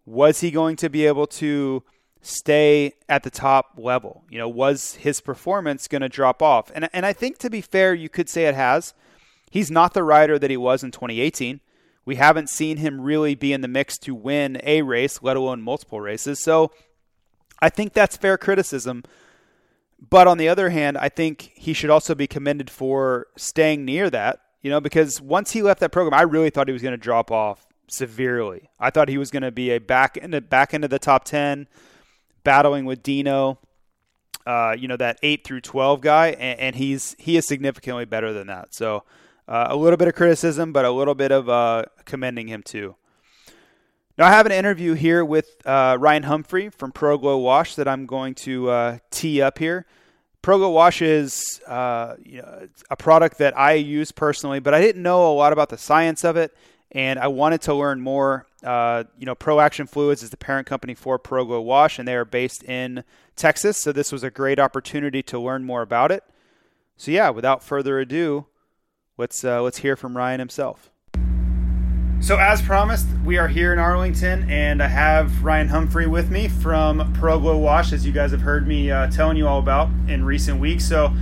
Was 0.05 0.41
he 0.41 0.51
going 0.51 0.75
to 0.77 0.89
be 0.89 1.05
able 1.05 1.27
to 1.27 1.83
stay 2.21 2.93
at 3.07 3.23
the 3.23 3.29
top 3.29 3.75
level? 3.77 4.23
You 4.29 4.37
know, 4.37 4.49
was 4.49 4.95
his 4.95 5.21
performance 5.21 5.87
going 5.87 6.01
to 6.01 6.09
drop 6.09 6.41
off? 6.41 6.71
And 6.75 6.89
and 6.93 7.05
I 7.05 7.13
think 7.13 7.37
to 7.39 7.49
be 7.49 7.61
fair, 7.61 7.93
you 7.93 8.09
could 8.09 8.29
say 8.29 8.45
it 8.45 8.55
has. 8.55 8.93
He's 9.49 9.71
not 9.71 9.93
the 9.93 10.03
rider 10.03 10.37
that 10.37 10.49
he 10.49 10.57
was 10.57 10.83
in 10.83 10.91
2018. 10.91 11.61
We 12.05 12.15
haven't 12.15 12.49
seen 12.49 12.77
him 12.77 13.01
really 13.01 13.35
be 13.35 13.53
in 13.53 13.61
the 13.61 13.67
mix 13.67 13.97
to 13.99 14.15
win 14.15 14.59
a 14.63 14.81
race, 14.81 15.21
let 15.21 15.37
alone 15.37 15.61
multiple 15.61 16.01
races. 16.01 16.41
So 16.41 16.71
I 17.61 17.69
think 17.69 17.93
that's 17.93 18.17
fair 18.17 18.37
criticism. 18.37 19.03
But 20.07 20.27
on 20.27 20.37
the 20.37 20.47
other 20.47 20.69
hand, 20.69 20.97
I 20.97 21.09
think 21.09 21.51
he 21.55 21.73
should 21.73 21.89
also 21.89 22.15
be 22.15 22.27
commended 22.27 22.69
for 22.69 23.27
staying 23.35 23.85
near 23.85 24.09
that, 24.09 24.39
you 24.61 24.69
know, 24.69 24.79
because 24.79 25.21
once 25.21 25.51
he 25.51 25.61
left 25.61 25.81
that 25.81 25.91
program, 25.91 26.13
I 26.13 26.23
really 26.23 26.49
thought 26.49 26.67
he 26.67 26.73
was 26.73 26.81
going 26.81 26.93
to 26.93 26.97
drop 26.97 27.31
off 27.31 27.67
severely. 27.87 28.69
I 28.79 28.89
thought 28.89 29.09
he 29.09 29.17
was 29.17 29.31
going 29.31 29.43
to 29.43 29.51
be 29.51 29.71
a 29.71 29.79
back 29.79 30.17
into 30.17 30.41
back 30.41 30.73
into 30.73 30.87
the 30.87 30.99
top 30.99 31.25
10 31.25 31.67
battling 32.43 32.85
with 32.85 33.03
Dino, 33.03 33.59
uh, 34.45 34.75
you 34.77 34.87
know, 34.87 34.97
that 34.97 35.19
8 35.21 35.43
through 35.43 35.61
12 35.61 36.01
guy 36.01 36.27
and, 36.29 36.59
and, 36.59 36.75
he's 36.75 37.15
he 37.19 37.35
is 37.35 37.47
significantly 37.47 38.05
better 38.05 38.31
than 38.31 38.47
that. 38.47 38.73
So, 38.73 39.03
uh, 39.47 39.67
a 39.69 39.75
little 39.75 39.97
bit 39.97 40.07
of 40.07 40.15
criticism, 40.15 40.71
but 40.71 40.85
a 40.85 40.91
little 40.91 41.15
bit 41.15 41.31
of 41.31 41.49
uh, 41.49 41.83
commending 42.05 42.47
him 42.47 42.63
too. 42.63 42.95
Now, 44.19 44.25
I 44.25 44.31
have 44.31 44.45
an 44.45 44.51
interview 44.51 44.95
here 44.95 45.23
with 45.23 45.65
uh, 45.65 45.95
Ryan 45.97 46.23
Humphrey 46.23 46.67
from 46.67 46.91
ProGlow 46.91 47.41
Wash 47.41 47.75
that 47.75 47.87
I'm 47.87 48.05
going 48.05 48.35
to 48.35 48.69
uh, 48.69 48.97
tee 49.11 49.41
up 49.41 49.57
here. 49.57 49.85
ProGlow 50.43 50.73
Wash 50.73 51.01
is 51.01 51.61
uh, 51.65 52.15
you 52.21 52.41
know, 52.41 52.67
a 52.89 52.97
product 52.97 53.37
that 53.37 53.57
I 53.57 53.75
use 53.75 54.11
personally, 54.11 54.59
but 54.59 54.73
I 54.73 54.81
didn't 54.81 55.03
know 55.03 55.31
a 55.31 55.35
lot 55.35 55.53
about 55.53 55.69
the 55.69 55.77
science 55.77 56.25
of 56.25 56.35
it, 56.35 56.53
and 56.91 57.17
I 57.17 57.29
wanted 57.29 57.61
to 57.61 57.73
learn 57.73 58.01
more. 58.01 58.45
Uh, 58.61 59.05
you 59.17 59.25
know, 59.25 59.35
Pro 59.35 59.61
Action 59.61 59.87
Fluids 59.87 60.21
is 60.21 60.31
the 60.31 60.37
parent 60.37 60.67
company 60.67 60.95
for 60.95 61.17
ProGlow 61.17 61.63
Wash, 61.63 61.97
and 61.97 62.05
they 62.05 62.15
are 62.15 62.25
based 62.25 62.61
in 62.65 63.05
Texas, 63.37 63.77
so 63.77 63.93
this 63.93 64.11
was 64.11 64.21
a 64.21 64.29
great 64.29 64.59
opportunity 64.59 65.23
to 65.23 65.39
learn 65.39 65.63
more 65.63 65.81
about 65.81 66.11
it. 66.11 66.25
So, 66.97 67.11
yeah, 67.11 67.29
without 67.29 67.63
further 67.63 67.99
ado, 67.99 68.47
let's 69.17 69.45
uh, 69.45 69.61
let's 69.61 69.77
hear 69.77 69.95
from 69.95 70.17
Ryan 70.17 70.39
himself. 70.39 70.91
So, 72.21 72.37
as 72.37 72.61
promised, 72.61 73.07
we 73.23 73.37
are 73.37 73.47
here 73.47 73.71
in 73.71 73.79
Arlington, 73.79 74.49
and 74.49 74.83
I 74.83 74.87
have 74.87 75.41
Ryan 75.41 75.69
Humphrey 75.69 76.05
with 76.05 76.29
me 76.29 76.49
from 76.49 77.13
ProGlow 77.13 77.57
Wash, 77.59 77.93
as 77.93 78.05
you 78.05 78.11
guys 78.11 78.31
have 78.31 78.41
heard 78.41 78.67
me 78.67 78.91
uh, 78.91 79.09
telling 79.09 79.37
you 79.37 79.47
all 79.47 79.57
about 79.57 79.89
in 80.09 80.25
recent 80.25 80.59
weeks. 80.59 80.85
So, 80.85 81.13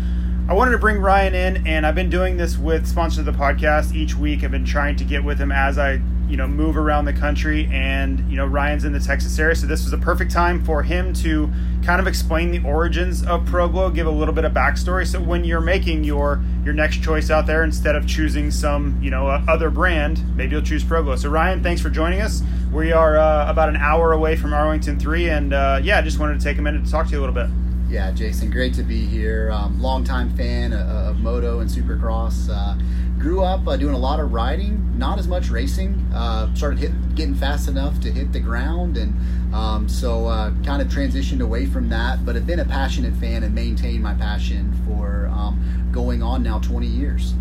I 0.49 0.53
wanted 0.53 0.71
to 0.71 0.77
bring 0.77 0.99
Ryan 0.99 1.35
in, 1.35 1.67
and 1.67 1.85
I've 1.85 1.93
been 1.93 2.09
doing 2.09 2.37
this 2.37 2.57
with 2.57 2.87
sponsors 2.87 3.19
of 3.19 3.25
the 3.25 3.33
podcast 3.33 3.93
each 3.93 4.15
week. 4.15 4.45
I've 4.45 4.51
been 4.51 4.63
trying 4.63 4.95
to 4.95 5.03
get 5.03 5.21
with 5.21 5.37
him 5.37 5.51
as 5.51 5.77
I, 5.77 5.99
you 6.29 6.37
know, 6.37 6.47
move 6.47 6.77
around 6.77 7.03
the 7.03 7.11
country, 7.11 7.69
and 7.69 8.19
you 8.31 8.37
know, 8.37 8.45
Ryan's 8.45 8.85
in 8.85 8.93
the 8.93 8.99
Texas 9.01 9.37
area, 9.39 9.55
so 9.55 9.67
this 9.67 9.83
was 9.83 9.91
a 9.91 9.97
perfect 9.97 10.31
time 10.31 10.63
for 10.63 10.83
him 10.83 11.13
to 11.15 11.51
kind 11.83 11.99
of 11.99 12.07
explain 12.07 12.51
the 12.51 12.63
origins 12.63 13.23
of 13.23 13.41
ProGlow, 13.41 13.93
give 13.93 14.07
a 14.07 14.11
little 14.11 14.33
bit 14.33 14.45
of 14.45 14.53
backstory. 14.53 15.05
So 15.05 15.19
when 15.19 15.43
you're 15.43 15.59
making 15.59 16.05
your 16.05 16.41
your 16.63 16.73
next 16.73 17.03
choice 17.03 17.29
out 17.29 17.45
there, 17.45 17.65
instead 17.65 17.97
of 17.97 18.07
choosing 18.07 18.49
some, 18.49 18.97
you 19.01 19.11
know, 19.11 19.27
uh, 19.27 19.43
other 19.49 19.69
brand, 19.69 20.23
maybe 20.37 20.53
you'll 20.53 20.61
choose 20.61 20.81
ProGlow. 20.81 21.19
So 21.19 21.27
Ryan, 21.27 21.61
thanks 21.61 21.81
for 21.81 21.89
joining 21.89 22.21
us. 22.21 22.41
We 22.71 22.93
are 22.93 23.17
uh, 23.17 23.49
about 23.49 23.67
an 23.67 23.75
hour 23.75 24.13
away 24.13 24.37
from 24.37 24.53
Arlington 24.53 24.97
Three, 24.97 25.29
and 25.29 25.51
uh, 25.51 25.81
yeah, 25.83 25.97
I 25.97 26.01
just 26.03 26.19
wanted 26.19 26.39
to 26.39 26.43
take 26.45 26.57
a 26.57 26.61
minute 26.61 26.85
to 26.85 26.89
talk 26.89 27.07
to 27.07 27.11
you 27.11 27.19
a 27.19 27.23
little 27.27 27.35
bit. 27.35 27.49
Yeah, 27.89 28.11
Jason, 28.11 28.51
great 28.51 28.73
to 28.73 28.83
be 28.83 29.05
here. 29.05 29.49
Um, 29.49 29.81
longtime 29.81 30.35
fan 30.35 30.73
of, 30.73 31.19
moto 31.19 31.61
and 31.61 31.69
supercross. 31.69 32.49
Uh, 32.49 32.77
grew 33.17 33.43
up 33.43 33.65
uh, 33.65 33.77
doing 33.77 33.95
a 33.95 33.97
lot 33.97 34.19
of 34.19 34.33
riding, 34.33 34.97
not 34.97 35.17
as 35.17 35.27
much 35.27 35.49
racing. 35.49 35.93
Uh, 36.13 36.53
started 36.53 36.79
hit, 36.79 37.15
getting 37.15 37.33
fast 37.33 37.69
enough 37.69 37.99
to 38.01 38.11
hit 38.11 38.33
the 38.33 38.41
ground, 38.41 38.97
and 38.97 39.15
um, 39.55 39.87
so 39.87 40.25
uh, 40.25 40.51
kind 40.65 40.81
of 40.81 40.89
transitioned 40.89 41.41
away 41.41 41.65
from 41.65 41.87
that. 41.87 42.25
But 42.25 42.35
have 42.35 42.45
been 42.45 42.59
a 42.59 42.65
passionate 42.65 43.15
fan 43.15 43.43
and 43.43 43.55
maintained 43.55 44.03
my 44.03 44.13
passion 44.13 44.73
for 44.85 45.27
um, 45.27 45.89
going 45.91 46.21
on 46.21 46.43
now 46.43 46.59
20 46.59 46.85
years. 46.85 47.33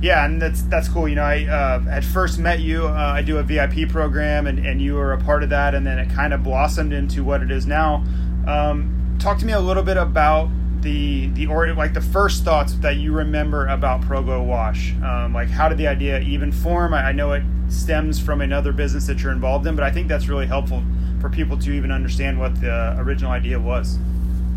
Yeah, 0.00 0.24
and 0.24 0.40
that's 0.40 0.62
that's 0.62 0.88
cool. 0.88 1.08
You 1.08 1.16
know, 1.16 1.24
I 1.24 1.44
uh, 1.44 1.80
had 1.80 2.04
first 2.04 2.38
met 2.38 2.60
you. 2.60 2.86
Uh, 2.86 2.92
I 2.92 3.22
do 3.22 3.38
a 3.38 3.42
VIP 3.42 3.88
program, 3.88 4.46
and, 4.46 4.64
and 4.64 4.80
you 4.80 4.94
were 4.94 5.12
a 5.12 5.18
part 5.18 5.42
of 5.42 5.50
that, 5.50 5.74
and 5.74 5.84
then 5.84 5.98
it 5.98 6.10
kind 6.14 6.32
of 6.32 6.44
blossomed 6.44 6.92
into 6.92 7.24
what 7.24 7.42
it 7.42 7.50
is 7.50 7.66
now. 7.66 8.04
Um, 8.46 8.99
talk 9.20 9.38
to 9.38 9.44
me 9.46 9.52
a 9.52 9.60
little 9.60 9.82
bit 9.82 9.98
about 9.98 10.48
the 10.80 11.26
the 11.28 11.46
or 11.46 11.74
like 11.74 11.92
the 11.92 12.00
first 12.00 12.42
thoughts 12.42 12.72
that 12.76 12.96
you 12.96 13.12
remember 13.12 13.66
about 13.66 14.00
ProGlow 14.00 14.44
Wash. 14.46 14.94
Um, 15.02 15.34
like, 15.34 15.48
how 15.48 15.68
did 15.68 15.78
the 15.78 15.86
idea 15.86 16.20
even 16.20 16.50
form? 16.50 16.94
I, 16.94 17.08
I, 17.08 17.12
know 17.12 17.32
it 17.32 17.42
stems 17.68 18.18
from 18.18 18.40
another 18.40 18.72
business 18.72 19.06
that 19.06 19.22
you're 19.22 19.32
involved 19.32 19.66
in, 19.66 19.76
but 19.76 19.84
I 19.84 19.90
think 19.90 20.08
that's 20.08 20.28
really 20.28 20.46
helpful 20.46 20.82
for 21.20 21.28
people 21.28 21.58
to 21.58 21.72
even 21.72 21.92
understand 21.92 22.40
what 22.40 22.58
the 22.60 22.96
original 22.98 23.30
idea 23.30 23.60
was. 23.60 23.98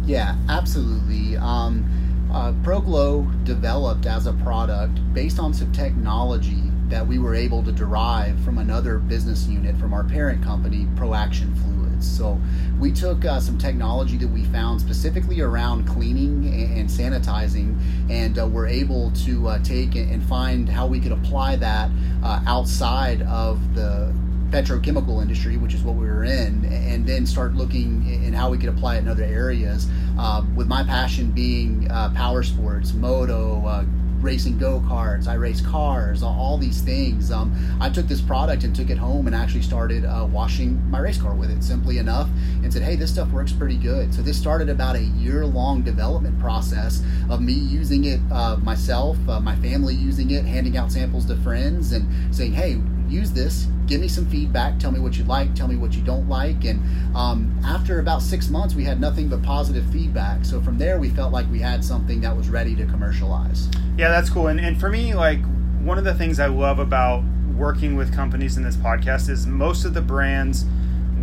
Yeah, 0.05 0.37
absolutely. 0.47 1.35
Um, 1.37 1.85
uh, 2.33 2.53
ProGlow 2.63 3.43
developed 3.43 4.05
as 4.05 4.25
a 4.25 4.33
product 4.33 4.99
based 5.13 5.39
on 5.39 5.53
some 5.53 5.71
technology 5.73 6.63
that 6.87 7.05
we 7.05 7.19
were 7.19 7.35
able 7.35 7.63
to 7.63 7.71
derive 7.71 8.39
from 8.45 8.57
another 8.57 8.97
business 8.97 9.45
unit 9.47 9.75
from 9.77 9.93
our 9.93 10.03
parent 10.03 10.41
company, 10.43 10.85
ProAction 10.95 11.53
Fluid. 11.61 11.82
So 12.05 12.39
we 12.79 12.91
took 12.91 13.25
uh, 13.25 13.39
some 13.39 13.57
technology 13.57 14.17
that 14.17 14.27
we 14.27 14.43
found 14.45 14.79
specifically 14.79 15.41
around 15.41 15.87
cleaning 15.87 16.47
and, 16.47 16.89
sanitizing, 16.89 17.79
and 18.09 18.37
uh, 18.37 18.47
we're 18.47 18.67
able 18.67 19.11
to 19.25 19.47
uh, 19.47 19.59
take 19.63 19.95
and 19.95 20.23
find 20.23 20.67
how 20.67 20.85
we 20.85 20.99
could 20.99 21.11
apply 21.11 21.55
that 21.57 21.89
uh, 22.23 22.41
outside 22.45 23.21
of 23.23 23.73
the 23.73 24.13
petrochemical 24.49 25.21
industry, 25.21 25.57
which 25.57 25.73
is 25.73 25.81
what 25.81 25.95
we 25.95 26.05
were 26.05 26.23
in, 26.23 26.65
and 26.65 27.07
then 27.07 27.25
start 27.25 27.55
looking 27.55 28.07
in 28.23 28.33
how 28.33 28.51
we 28.51 28.57
could 28.57 28.69
apply 28.69 28.97
it 28.97 28.99
in 28.99 29.07
other 29.07 29.23
areas. 29.23 29.87
Uh, 30.19 30.43
with 30.55 30.67
my 30.67 30.83
passion 30.83 31.31
being 31.31 31.89
uh, 31.89 32.11
power 32.15 32.43
sports, 32.43 32.93
moto, 32.93 33.85
racing 34.33 34.57
go 34.57 34.79
karts. 34.79 35.27
I 35.27 35.35
race 35.35 35.61
cars. 35.61 36.23
All, 36.23 36.57
these 36.57 36.81
things. 36.81 37.29
Um, 37.29 37.53
I 37.79 37.89
took 37.89 38.07
this 38.07 38.19
product 38.19 38.63
and 38.63 38.75
took 38.75 38.89
it 38.89 38.97
home 38.97 39.27
and 39.27 39.35
actually 39.35 39.61
started 39.61 40.05
uh, 40.05 40.27
washing 40.27 40.81
my 40.89 40.99
race 40.99 41.19
car 41.21 41.35
with 41.35 41.51
it. 41.51 41.63
Simply 41.63 41.99
enough, 41.99 42.27
and 42.63 42.73
said, 42.73 42.81
"Hey, 42.81 42.95
this 42.95 43.11
stuff 43.11 43.29
works 43.29 43.51
pretty 43.51 43.77
good." 43.77 44.11
So 44.11 44.23
this 44.23 44.35
started 44.35 44.69
about 44.69 44.95
a 44.95 45.03
year-long 45.03 45.83
development 45.83 46.39
process 46.39 47.03
of 47.29 47.41
me 47.41 47.53
using 47.53 48.05
it 48.05 48.19
uh, 48.31 48.57
myself, 48.57 49.17
uh, 49.29 49.39
my 49.39 49.55
family 49.57 49.93
using 49.93 50.31
it, 50.31 50.45
handing 50.45 50.77
out 50.77 50.91
samples 50.91 51.25
to 51.27 51.35
friends, 51.37 51.91
and 51.91 52.35
saying, 52.35 52.53
"Hey, 52.53 52.79
use 53.07 53.31
this. 53.31 53.67
Give 53.85 54.01
me 54.01 54.07
some 54.07 54.25
feedback. 54.25 54.79
Tell 54.79 54.91
me 54.91 54.99
what 54.99 55.15
you 55.17 55.25
like. 55.25 55.53
Tell 55.53 55.67
me 55.67 55.75
what 55.75 55.93
you 55.93 56.01
don't 56.01 56.27
like. 56.27 56.65
And 56.65 56.81
um, 57.15 57.55
after 57.63 57.99
about 57.99 58.23
six 58.23 58.49
months, 58.49 58.73
we 58.73 58.83
had 58.83 58.99
nothing 58.99 59.29
but 59.29 59.43
positive 59.43 59.85
feedback. 59.91 60.43
So 60.43 60.59
from 60.61 60.79
there, 60.79 60.99
we 60.99 61.09
felt 61.09 61.31
like 61.31 61.49
we 61.51 61.59
had 61.59 61.85
something 61.85 62.21
that 62.21 62.35
was 62.35 62.49
ready 62.49 62.75
to 62.75 62.85
commercialize. 62.85 63.67
Yeah, 63.97 64.09
that's 64.09 64.29
cool. 64.29 64.47
And, 64.47 64.59
and 64.59 64.79
for 64.79 64.89
me, 64.89 65.13
like 65.13 65.39
one 65.81 65.97
of 65.97 66.03
the 66.03 66.13
things 66.13 66.39
I 66.39 66.47
love 66.47 66.79
about 66.79 67.23
working 67.55 67.95
with 67.95 68.13
companies 68.13 68.57
in 68.57 68.63
this 68.63 68.75
podcast 68.75 69.29
is 69.29 69.45
most 69.45 69.85
of 69.85 69.93
the 69.93 70.01
brands 70.01 70.65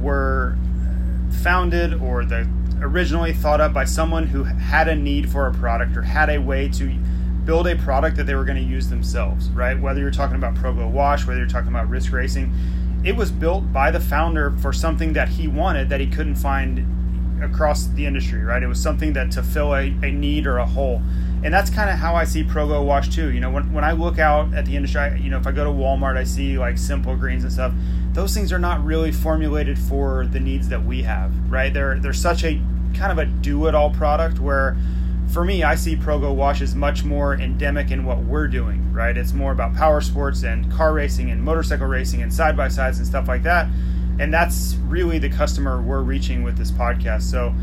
were 0.01 0.57
founded 1.43 1.95
or 1.95 2.25
the 2.25 2.49
originally 2.81 3.33
thought 3.33 3.61
up 3.61 3.73
by 3.73 3.85
someone 3.85 4.27
who 4.27 4.45
had 4.45 4.89
a 4.89 4.95
need 4.95 5.31
for 5.31 5.47
a 5.47 5.53
product 5.53 5.97
or 5.97 6.03
had 6.03 6.31
a 6.31 6.39
way 6.39 6.69
to 6.69 6.89
build 7.45 7.67
a 7.67 7.77
product 7.77 8.17
that 8.17 8.25
they 8.25 8.35
were 8.35 8.45
going 8.45 8.57
to 8.57 8.63
use 8.63 8.89
themselves, 8.89 9.49
right? 9.51 9.79
Whether 9.79 10.01
you're 10.01 10.11
talking 10.11 10.37
about 10.37 10.55
ProGlow 10.55 10.91
Wash, 10.91 11.27
whether 11.27 11.39
you're 11.39 11.49
talking 11.49 11.69
about 11.69 11.89
Risk 11.89 12.13
Racing, 12.13 12.53
it 13.05 13.17
was 13.17 13.31
built 13.31 13.73
by 13.73 13.91
the 13.91 14.01
founder 14.01 14.51
for 14.59 14.73
something 14.73 15.13
that 15.15 15.29
he 15.29 15.49
wanted 15.49 15.89
that 15.89 16.01
he 16.01 16.07
couldn't 16.07 16.37
find 16.37 17.43
across 17.43 17.87
the 17.87 18.07
industry, 18.07 18.43
right? 18.43 18.63
It 18.63 18.67
was 18.67 18.81
something 18.81 19.15
that 19.15 19.31
to 19.33 19.43
fill 19.43 19.75
a, 19.75 19.87
a 20.03 20.11
need 20.11 20.47
or 20.47 20.59
a 20.59 20.67
hole. 20.67 21.03
And 21.43 21.55
that's 21.55 21.71
kind 21.71 21.89
of 21.89 21.97
how 21.97 22.15
I 22.15 22.25
see 22.25 22.45
ProGlow 22.45 22.85
Wash 22.85 23.09
too. 23.09 23.33
You 23.33 23.41
know, 23.41 23.51
when, 23.51 23.73
when 23.73 23.85
I 23.85 23.93
look 23.93 24.19
out 24.19 24.53
at 24.53 24.67
the 24.67 24.77
industry, 24.77 25.01
I, 25.01 25.15
you 25.17 25.31
know, 25.31 25.39
if 25.39 25.47
I 25.47 25.53
go 25.53 25.65
to 25.65 25.71
Walmart, 25.71 26.17
I 26.17 26.25
see 26.25 26.59
like 26.59 26.77
simple 26.77 27.17
greens 27.17 27.45
and 27.45 27.53
stuff. 27.53 27.73
Those 28.13 28.35
things 28.35 28.53
are 28.53 28.59
not 28.59 28.85
really 28.85 29.11
formulated 29.11 29.79
for 29.79 30.27
the 30.27 30.41
needs 30.41 30.69
that 30.69 30.85
we 30.85 31.03
have, 31.03 31.33
right? 31.51 31.73
They're 31.73 31.99
they're 31.99 32.13
such 32.13 32.45
a 32.45 32.61
kind 32.95 33.13
of 33.13 33.19
a 33.19 33.25
do-it-all 33.25 33.91
product 33.91 34.41
where 34.41 34.77
for 35.33 35.45
me, 35.45 35.63
I 35.63 35.77
see 35.77 35.95
ProGlow 35.95 36.35
Wash 36.35 36.61
as 36.61 36.75
much 36.75 37.05
more 37.05 37.35
endemic 37.35 37.93
in 37.93 38.05
what 38.05 38.19
we're 38.19 38.49
doing, 38.49 38.93
right? 38.93 39.17
It's 39.17 39.33
more 39.33 39.53
about 39.53 39.75
power 39.75 40.01
sports 40.01 40.43
and 40.43 40.71
car 40.73 40.93
racing 40.93 41.31
and 41.31 41.41
motorcycle 41.43 41.87
racing 41.87 42.21
and 42.23 42.33
side 42.33 42.57
by 42.57 42.67
sides 42.69 42.99
and 42.99 43.07
stuff 43.07 43.29
like 43.29 43.45
that. 43.45 43.69
And 44.19 44.35
that's 44.35 44.75
really 44.87 45.19
the 45.19 45.31
customer 45.31 45.81
we're 45.81 46.03
reaching 46.03 46.43
with 46.43 46.59
this 46.59 46.73
podcast. 46.73 47.23
So 47.23 47.55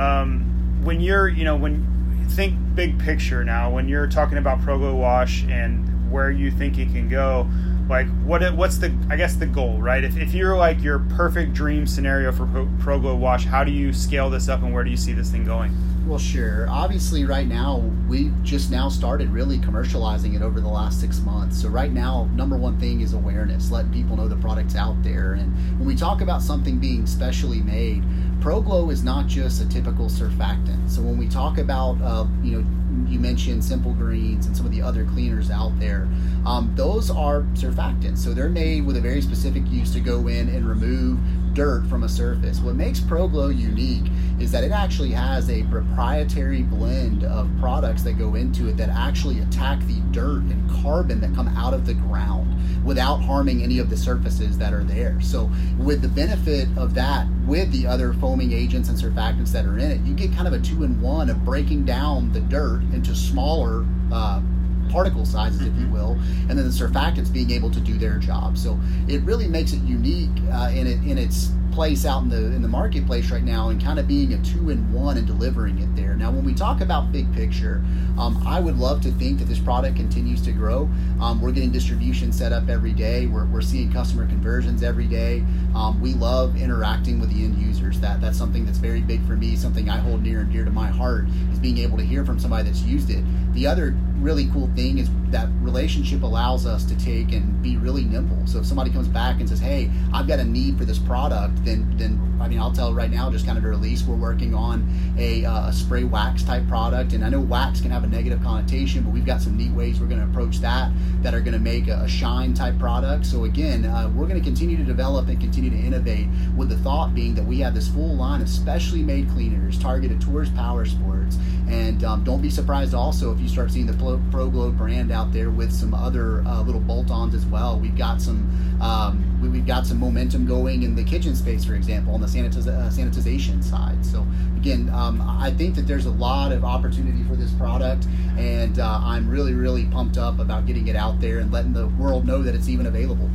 um, 0.00 0.80
when 0.84 1.00
you're, 1.00 1.28
you 1.28 1.44
know, 1.44 1.56
when 1.56 1.84
think 2.30 2.54
big 2.74 2.98
picture 2.98 3.44
now, 3.44 3.70
when 3.70 3.88
you're 3.88 4.06
talking 4.06 4.38
about 4.38 4.60
ProGlow 4.60 4.98
Wash 4.98 5.44
and 5.44 6.10
where 6.10 6.30
you 6.30 6.50
think 6.50 6.78
it 6.78 6.90
can 6.90 7.08
go, 7.08 7.48
like 7.88 8.08
what 8.24 8.42
what's 8.54 8.78
the 8.78 8.94
I 9.08 9.16
guess 9.16 9.36
the 9.36 9.46
goal, 9.46 9.80
right? 9.80 10.02
If, 10.04 10.16
if 10.16 10.34
you're 10.34 10.56
like 10.56 10.82
your 10.82 10.98
perfect 10.98 11.52
dream 11.52 11.86
scenario 11.86 12.32
for 12.32 12.46
ProGlow 12.46 13.18
Wash, 13.18 13.44
how 13.44 13.64
do 13.64 13.70
you 13.70 13.92
scale 13.92 14.30
this 14.30 14.48
up 14.48 14.62
and 14.62 14.72
where 14.72 14.84
do 14.84 14.90
you 14.90 14.96
see 14.96 15.12
this 15.12 15.30
thing 15.30 15.44
going? 15.44 15.74
Well, 16.06 16.20
sure. 16.20 16.68
Obviously, 16.70 17.24
right 17.24 17.48
now, 17.48 17.78
we 18.08 18.30
just 18.44 18.70
now 18.70 18.88
started 18.88 19.28
really 19.30 19.58
commercializing 19.58 20.36
it 20.36 20.42
over 20.42 20.60
the 20.60 20.68
last 20.68 21.00
six 21.00 21.18
months. 21.18 21.60
So, 21.60 21.68
right 21.68 21.90
now, 21.90 22.28
number 22.32 22.56
one 22.56 22.78
thing 22.78 23.00
is 23.00 23.12
awareness, 23.12 23.72
letting 23.72 23.92
people 23.92 24.16
know 24.16 24.28
the 24.28 24.36
product's 24.36 24.76
out 24.76 25.02
there. 25.02 25.32
And 25.32 25.52
when 25.80 25.88
we 25.88 25.96
talk 25.96 26.20
about 26.20 26.42
something 26.42 26.78
being 26.78 27.06
specially 27.08 27.60
made, 27.60 28.04
ProGlow 28.38 28.92
is 28.92 29.02
not 29.02 29.26
just 29.26 29.60
a 29.60 29.68
typical 29.68 30.06
surfactant. 30.06 30.88
So, 30.88 31.02
when 31.02 31.18
we 31.18 31.26
talk 31.26 31.58
about, 31.58 32.00
uh, 32.00 32.26
you 32.40 32.52
know, 32.60 33.10
you 33.10 33.18
mentioned 33.18 33.64
Simple 33.64 33.92
Greens 33.92 34.46
and 34.46 34.56
some 34.56 34.64
of 34.64 34.70
the 34.70 34.82
other 34.82 35.04
cleaners 35.06 35.50
out 35.50 35.76
there, 35.80 36.06
um, 36.46 36.72
those 36.76 37.10
are 37.10 37.40
surfactants. 37.54 38.18
So, 38.18 38.32
they're 38.32 38.48
made 38.48 38.86
with 38.86 38.96
a 38.96 39.00
very 39.00 39.22
specific 39.22 39.66
use 39.66 39.92
to 39.94 40.00
go 40.00 40.28
in 40.28 40.50
and 40.50 40.68
remove 40.68 41.18
dirt 41.56 41.86
from 41.86 42.02
a 42.02 42.08
surface. 42.08 42.60
What 42.60 42.76
makes 42.76 43.00
ProGlow 43.00 43.58
unique 43.58 44.04
is 44.38 44.52
that 44.52 44.62
it 44.62 44.72
actually 44.72 45.10
has 45.12 45.48
a 45.48 45.62
proprietary 45.64 46.62
blend 46.62 47.24
of 47.24 47.50
products 47.58 48.02
that 48.02 48.18
go 48.18 48.34
into 48.34 48.68
it 48.68 48.76
that 48.76 48.90
actually 48.90 49.40
attack 49.40 49.80
the 49.86 49.98
dirt 50.10 50.42
and 50.42 50.70
carbon 50.82 51.18
that 51.22 51.34
come 51.34 51.48
out 51.48 51.72
of 51.72 51.86
the 51.86 51.94
ground 51.94 52.54
without 52.84 53.16
harming 53.16 53.62
any 53.62 53.78
of 53.78 53.88
the 53.88 53.96
surfaces 53.96 54.58
that 54.58 54.74
are 54.74 54.84
there. 54.84 55.18
So, 55.22 55.50
with 55.78 56.02
the 56.02 56.08
benefit 56.08 56.68
of 56.76 56.92
that, 56.94 57.26
with 57.46 57.72
the 57.72 57.86
other 57.86 58.12
foaming 58.12 58.52
agents 58.52 58.90
and 58.90 58.98
surfactants 58.98 59.50
that 59.52 59.64
are 59.64 59.78
in 59.78 59.90
it, 59.90 60.00
you 60.02 60.12
get 60.12 60.32
kind 60.34 60.46
of 60.46 60.52
a 60.52 60.60
two 60.60 60.84
in 60.84 61.00
one 61.00 61.30
of 61.30 61.42
breaking 61.42 61.86
down 61.86 62.32
the 62.32 62.40
dirt 62.40 62.82
into 62.92 63.14
smaller. 63.14 63.86
Uh, 64.12 64.42
particle 64.86 65.24
sizes, 65.24 65.60
if 65.60 65.66
you 65.66 65.86
mm-hmm. 65.86 65.92
will, 65.92 66.12
and 66.48 66.58
then 66.58 66.64
the 66.64 66.70
surfactants 66.70 67.32
being 67.32 67.50
able 67.50 67.70
to 67.70 67.80
do 67.80 67.98
their 67.98 68.18
job. 68.18 68.56
So 68.58 68.78
it 69.08 69.22
really 69.22 69.48
makes 69.48 69.72
it 69.72 69.82
unique 69.82 70.30
uh, 70.52 70.70
in 70.74 70.86
it 70.86 71.02
in 71.04 71.18
its 71.18 71.50
place 71.76 72.06
out 72.06 72.22
in 72.22 72.30
the 72.30 72.46
in 72.56 72.62
the 72.62 72.68
marketplace 72.68 73.30
right 73.30 73.42
now 73.42 73.68
and 73.68 73.84
kind 73.84 73.98
of 73.98 74.08
being 74.08 74.32
a 74.32 74.42
two 74.42 74.70
in 74.70 74.90
one 74.90 75.18
and 75.18 75.26
delivering 75.26 75.78
it 75.78 75.94
there. 75.94 76.14
Now, 76.14 76.30
when 76.30 76.42
we 76.42 76.54
talk 76.54 76.80
about 76.80 77.12
big 77.12 77.30
picture, 77.34 77.84
um, 78.18 78.42
I 78.46 78.60
would 78.60 78.78
love 78.78 79.02
to 79.02 79.10
think 79.10 79.40
that 79.40 79.44
this 79.44 79.58
product 79.58 79.94
continues 79.94 80.40
to 80.42 80.52
grow. 80.52 80.88
Um, 81.20 81.38
we're 81.38 81.52
getting 81.52 81.70
distribution 81.70 82.32
set 82.32 82.50
up 82.50 82.70
every 82.70 82.92
day. 82.92 83.26
We're, 83.26 83.44
we're 83.44 83.60
seeing 83.60 83.92
customer 83.92 84.26
conversions 84.26 84.82
every 84.82 85.06
day. 85.06 85.44
Um, 85.74 86.00
we 86.00 86.14
love 86.14 86.56
interacting 86.56 87.20
with 87.20 87.28
the 87.28 87.44
end 87.44 87.58
users. 87.58 88.00
That 88.00 88.22
that's 88.22 88.38
something 88.38 88.64
that's 88.64 88.78
very 88.78 89.02
big 89.02 89.24
for 89.26 89.36
me. 89.36 89.54
Something 89.54 89.90
I 89.90 89.98
hold 89.98 90.22
near 90.22 90.40
and 90.40 90.50
dear 90.50 90.64
to 90.64 90.70
my 90.70 90.88
heart 90.88 91.26
is 91.52 91.58
being 91.58 91.76
able 91.76 91.98
to 91.98 92.04
hear 92.04 92.24
from 92.24 92.38
somebody 92.38 92.64
that's 92.64 92.80
used 92.80 93.10
it. 93.10 93.22
The 93.52 93.66
other 93.66 93.94
really 94.18 94.48
cool 94.52 94.70
thing 94.74 94.98
is 94.98 95.10
that 95.30 95.48
relationship 95.60 96.22
allows 96.22 96.66
us 96.66 96.84
to 96.84 96.96
take 96.98 97.32
and 97.32 97.62
be 97.62 97.76
really 97.76 98.04
nimble. 98.04 98.46
So 98.46 98.58
if 98.60 98.66
somebody 98.66 98.90
comes 98.90 99.08
back 99.08 99.40
and 99.40 99.48
says, 99.48 99.60
"Hey, 99.60 99.90
I've 100.12 100.26
got 100.26 100.38
a 100.38 100.44
need 100.44 100.78
for 100.78 100.84
this 100.84 100.98
product," 100.98 101.58
then 101.66 101.96
then 101.96 102.38
I 102.40 102.48
mean 102.48 102.58
I'll 102.58 102.72
tell 102.72 102.94
right 102.94 103.10
now, 103.10 103.30
just 103.30 103.44
kind 103.44 103.58
of 103.58 103.64
a 103.64 103.68
release. 103.68 104.02
We're 104.02 104.16
working 104.16 104.54
on 104.54 104.88
a, 105.18 105.44
uh, 105.44 105.68
a 105.68 105.72
spray 105.72 106.04
wax 106.04 106.42
type 106.42 106.66
product, 106.68 107.12
and 107.12 107.24
I 107.24 107.28
know 107.28 107.40
wax 107.40 107.80
can 107.80 107.90
have 107.90 108.04
a 108.04 108.06
negative 108.06 108.42
connotation, 108.42 109.02
but 109.02 109.12
we've 109.12 109.26
got 109.26 109.40
some 109.40 109.56
neat 109.56 109.72
ways 109.72 110.00
we're 110.00 110.06
going 110.06 110.20
to 110.20 110.26
approach 110.26 110.58
that 110.58 110.92
that 111.22 111.34
are 111.34 111.40
going 111.40 111.54
to 111.54 111.58
make 111.58 111.88
a, 111.88 112.02
a, 112.02 112.08
shine 112.08 112.54
type 112.54 112.78
product. 112.78 113.26
So 113.26 113.44
again, 113.44 113.84
uh, 113.84 114.10
we're 114.14 114.26
going 114.26 114.38
to 114.38 114.44
continue 114.44 114.76
to 114.76 114.84
develop 114.84 115.28
and 115.28 115.40
continue 115.40 115.70
to 115.70 115.76
innovate 115.76 116.28
with 116.56 116.68
the 116.68 116.76
thought 116.78 117.14
being 117.14 117.34
that 117.34 117.44
we 117.44 117.58
have 117.60 117.74
this 117.74 117.88
full 117.88 118.14
line 118.14 118.40
of 118.40 118.48
specially 118.48 119.02
made 119.02 119.28
cleaners 119.30 119.78
targeted 119.78 120.20
towards 120.20 120.50
power 120.50 120.84
sports. 120.84 121.36
And 121.68 122.04
um, 122.04 122.22
don't 122.22 122.40
be 122.40 122.50
surprised 122.50 122.94
also 122.94 123.32
if 123.32 123.40
you 123.40 123.48
start 123.48 123.72
seeing 123.72 123.86
the 123.86 123.92
Pro, 123.94 124.18
ProGlow 124.30 124.76
brand 124.76 125.10
out 125.10 125.32
there 125.32 125.50
with 125.50 125.72
some 125.72 125.94
other 125.94 126.42
uh, 126.42 126.62
little 126.62 126.80
bolt-ons 126.80 127.34
as 127.34 127.44
well. 127.46 127.78
We've 127.78 127.96
got 127.96 128.20
some 128.20 128.48
um, 128.80 129.35
we, 129.48 129.58
have 129.58 129.66
got 129.66 129.86
some 129.86 129.98
momentum 129.98 130.46
going 130.46 130.82
in 130.82 130.94
the 130.94 131.04
kitchen 131.04 131.34
space, 131.34 131.64
for 131.64 131.74
example, 131.74 132.14
on 132.14 132.20
the 132.20 132.26
sanitiz- 132.26 132.66
uh, 132.66 132.90
sanitization 132.90 133.62
side. 133.62 134.04
So 134.04 134.26
again, 134.56 134.90
um, 134.90 135.20
I 135.20 135.50
think 135.52 135.74
that 135.76 135.86
there's 135.86 136.06
a 136.06 136.10
lot 136.10 136.52
of 136.52 136.64
opportunity 136.64 137.22
for 137.24 137.36
this 137.36 137.52
product, 137.52 138.06
and 138.36 138.78
uh, 138.78 139.00
I'm 139.02 139.28
really 139.28 139.54
really 139.54 139.86
pumped 139.86 140.18
up 140.18 140.38
about 140.38 140.66
getting 140.66 140.88
it 140.88 140.96
out 140.96 141.20
there 141.20 141.38
and 141.38 141.52
letting 141.52 141.72
the 141.72 141.88
world 141.88 142.26
know 142.26 142.42
that 142.42 142.54
it's 142.54 142.68
even 142.68 142.86
available. 142.86 143.30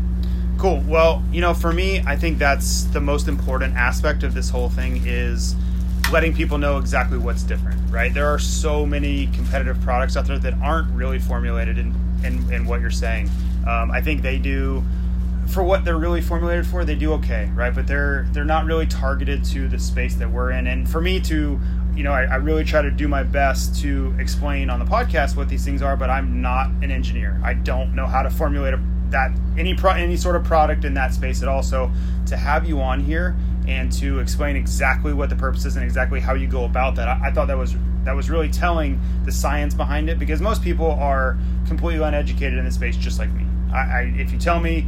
Cool. 0.58 0.84
Well, 0.86 1.24
you 1.32 1.41
know, 1.41 1.54
for 1.54 1.74
me, 1.74 2.04
I 2.06 2.15
think 2.15 2.38
that's 2.38 2.84
the 2.84 3.02
most 3.02 3.28
important 3.28 3.76
aspect 3.76 4.21
of 4.24 4.34
this 4.34 4.50
whole 4.50 4.69
thing 4.69 5.02
is 5.06 5.56
letting 6.12 6.34
people 6.34 6.58
know 6.58 6.78
exactly 6.78 7.17
what's 7.17 7.41
different, 7.41 7.80
right? 7.89 8.13
There 8.13 8.28
are 8.28 8.38
so 8.38 8.86
many 8.86 9.28
competitive 9.28 9.82
products 9.82 10.17
out 10.17 10.28
there 10.28 10.38
that 10.38 10.54
aren't 10.62 10.93
really 10.93 11.19
formulated 11.19 11.78
in, 11.78 11.95
in, 12.24 12.54
in 12.54 12.65
what 12.65 12.82
you're 12.82 12.91
saying. 12.91 13.30
Um, 13.67 13.91
I 13.91 14.02
think 14.02 14.21
they 14.21 14.38
do, 14.38 14.84
for 15.52 15.64
what 15.64 15.84
they're 15.84 15.98
really 15.98 16.22
formulated 16.22 16.66
for, 16.66 16.86
they 16.86 16.96
do 16.96 17.14
okay, 17.14 17.52
right? 17.54 17.74
But 17.74 17.88
they're 17.88 18.28
they're 18.32 18.46
not 18.46 18.66
really 18.66 18.88
targeted 18.88 19.44
to 19.46 19.68
the 19.68 19.80
space 19.80 20.16
that 20.16 20.30
we're 20.30 20.52
in. 20.52 20.68
And 20.68 20.90
for 20.90 21.02
me 21.02 21.20
to, 21.22 21.60
you 21.96 22.04
know, 22.04 22.14
I, 22.14 22.24
I 22.24 22.36
really 22.36 22.64
try 22.64 22.82
to 22.82 22.92
do 22.92 23.08
my 23.08 23.24
best 23.24 23.80
to 23.82 24.16
explain 24.20 24.70
on 24.70 24.80
the 24.80 24.86
podcast 24.86 25.36
what 25.36 25.50
these 25.50 25.66
things 25.66 25.82
are, 25.82 25.98
but 25.98 26.10
I'm 26.10 26.42
not 26.42 26.68
an 26.82 26.92
engineer. 26.92 27.40
I 27.44 27.54
don't 27.54 27.96
know 27.96 28.08
how 28.08 28.22
to 28.24 28.30
formulate 28.30 28.74
a, 28.74 28.80
that 29.10 29.32
any 29.58 29.74
pro, 29.74 29.92
any 29.92 30.18
sort 30.18 30.36
of 30.36 30.44
product 30.44 30.86
in 30.86 30.94
that 30.94 31.14
space 31.14 31.42
at 31.42 31.48
all. 31.48 31.64
So 31.64 31.92
to 32.28 32.38
have 32.38 32.68
you 32.68 32.82
on 32.82 33.02
here 33.02 33.36
and 33.68 33.92
to 33.92 34.20
explain 34.20 34.56
exactly 34.56 35.14
what 35.14 35.30
the 35.30 35.36
purpose 35.36 35.66
is 35.66 35.76
and 35.76 35.86
exactly 35.86 36.20
how 36.20 36.34
you 36.34 36.48
go 36.48 36.66
about 36.66 36.96
that. 36.96 37.08
I, 37.08 37.28
I, 37.28 37.32
thought 37.32 37.48
that 37.48 37.58
was 37.58 37.76
that 38.04 38.16
was 38.16 38.30
really 38.30 38.50
telling 38.50 39.00
the 39.26 39.32
science 39.32 39.74
behind 39.74 40.10
it 40.10 40.18
because 40.18 40.42
most 40.42 40.64
people 40.64 40.92
are 40.92 41.38
completely 41.68 42.04
uneducated 42.04 42.58
in 42.58 42.66
this 42.66 42.76
space, 42.76 42.98
just 42.98 43.20
like 43.20 43.32
me. 43.32 43.46
I, 43.72 43.78
I 43.78 44.02
if 44.18 44.32
you 44.32 44.40
tell 44.40 44.60
me, 44.60 44.88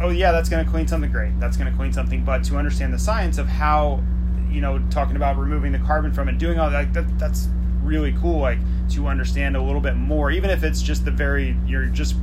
oh 0.00 0.10
yeah, 0.10 0.32
that's 0.32 0.48
going 0.48 0.64
to 0.64 0.70
clean 0.70 0.86
something 0.86 1.10
great, 1.10 1.38
that's 1.38 1.56
going 1.56 1.70
to 1.70 1.76
clean 1.76 1.92
something, 1.92 2.24
but 2.24 2.44
to 2.44 2.56
understand 2.56 2.92
the 2.92 2.98
science 2.98 3.38
of 3.38 3.46
how, 3.46 4.02
you 4.50 4.60
know, 4.60 4.78
talking 4.90 5.16
about 5.16 5.36
removing 5.36 5.72
the 5.72 5.78
carbon 5.78 6.12
from 6.12 6.28
it, 6.28 6.38
doing 6.38 6.58
all 6.58 6.70
that, 6.70 6.92
that 6.94 7.18
that's 7.18 7.48
really 7.82 8.12
cool. 8.20 8.40
Like 8.40 8.58
to 8.90 9.06
understand 9.06 9.56
a 9.56 9.62
little 9.62 9.80
bit 9.80 9.96
more, 9.96 10.30
even 10.30 10.50
if 10.50 10.62
it's 10.62 10.82
just 10.82 11.04
the 11.04 11.10
very 11.10 11.56
you're 11.66 11.86
just 11.86 12.16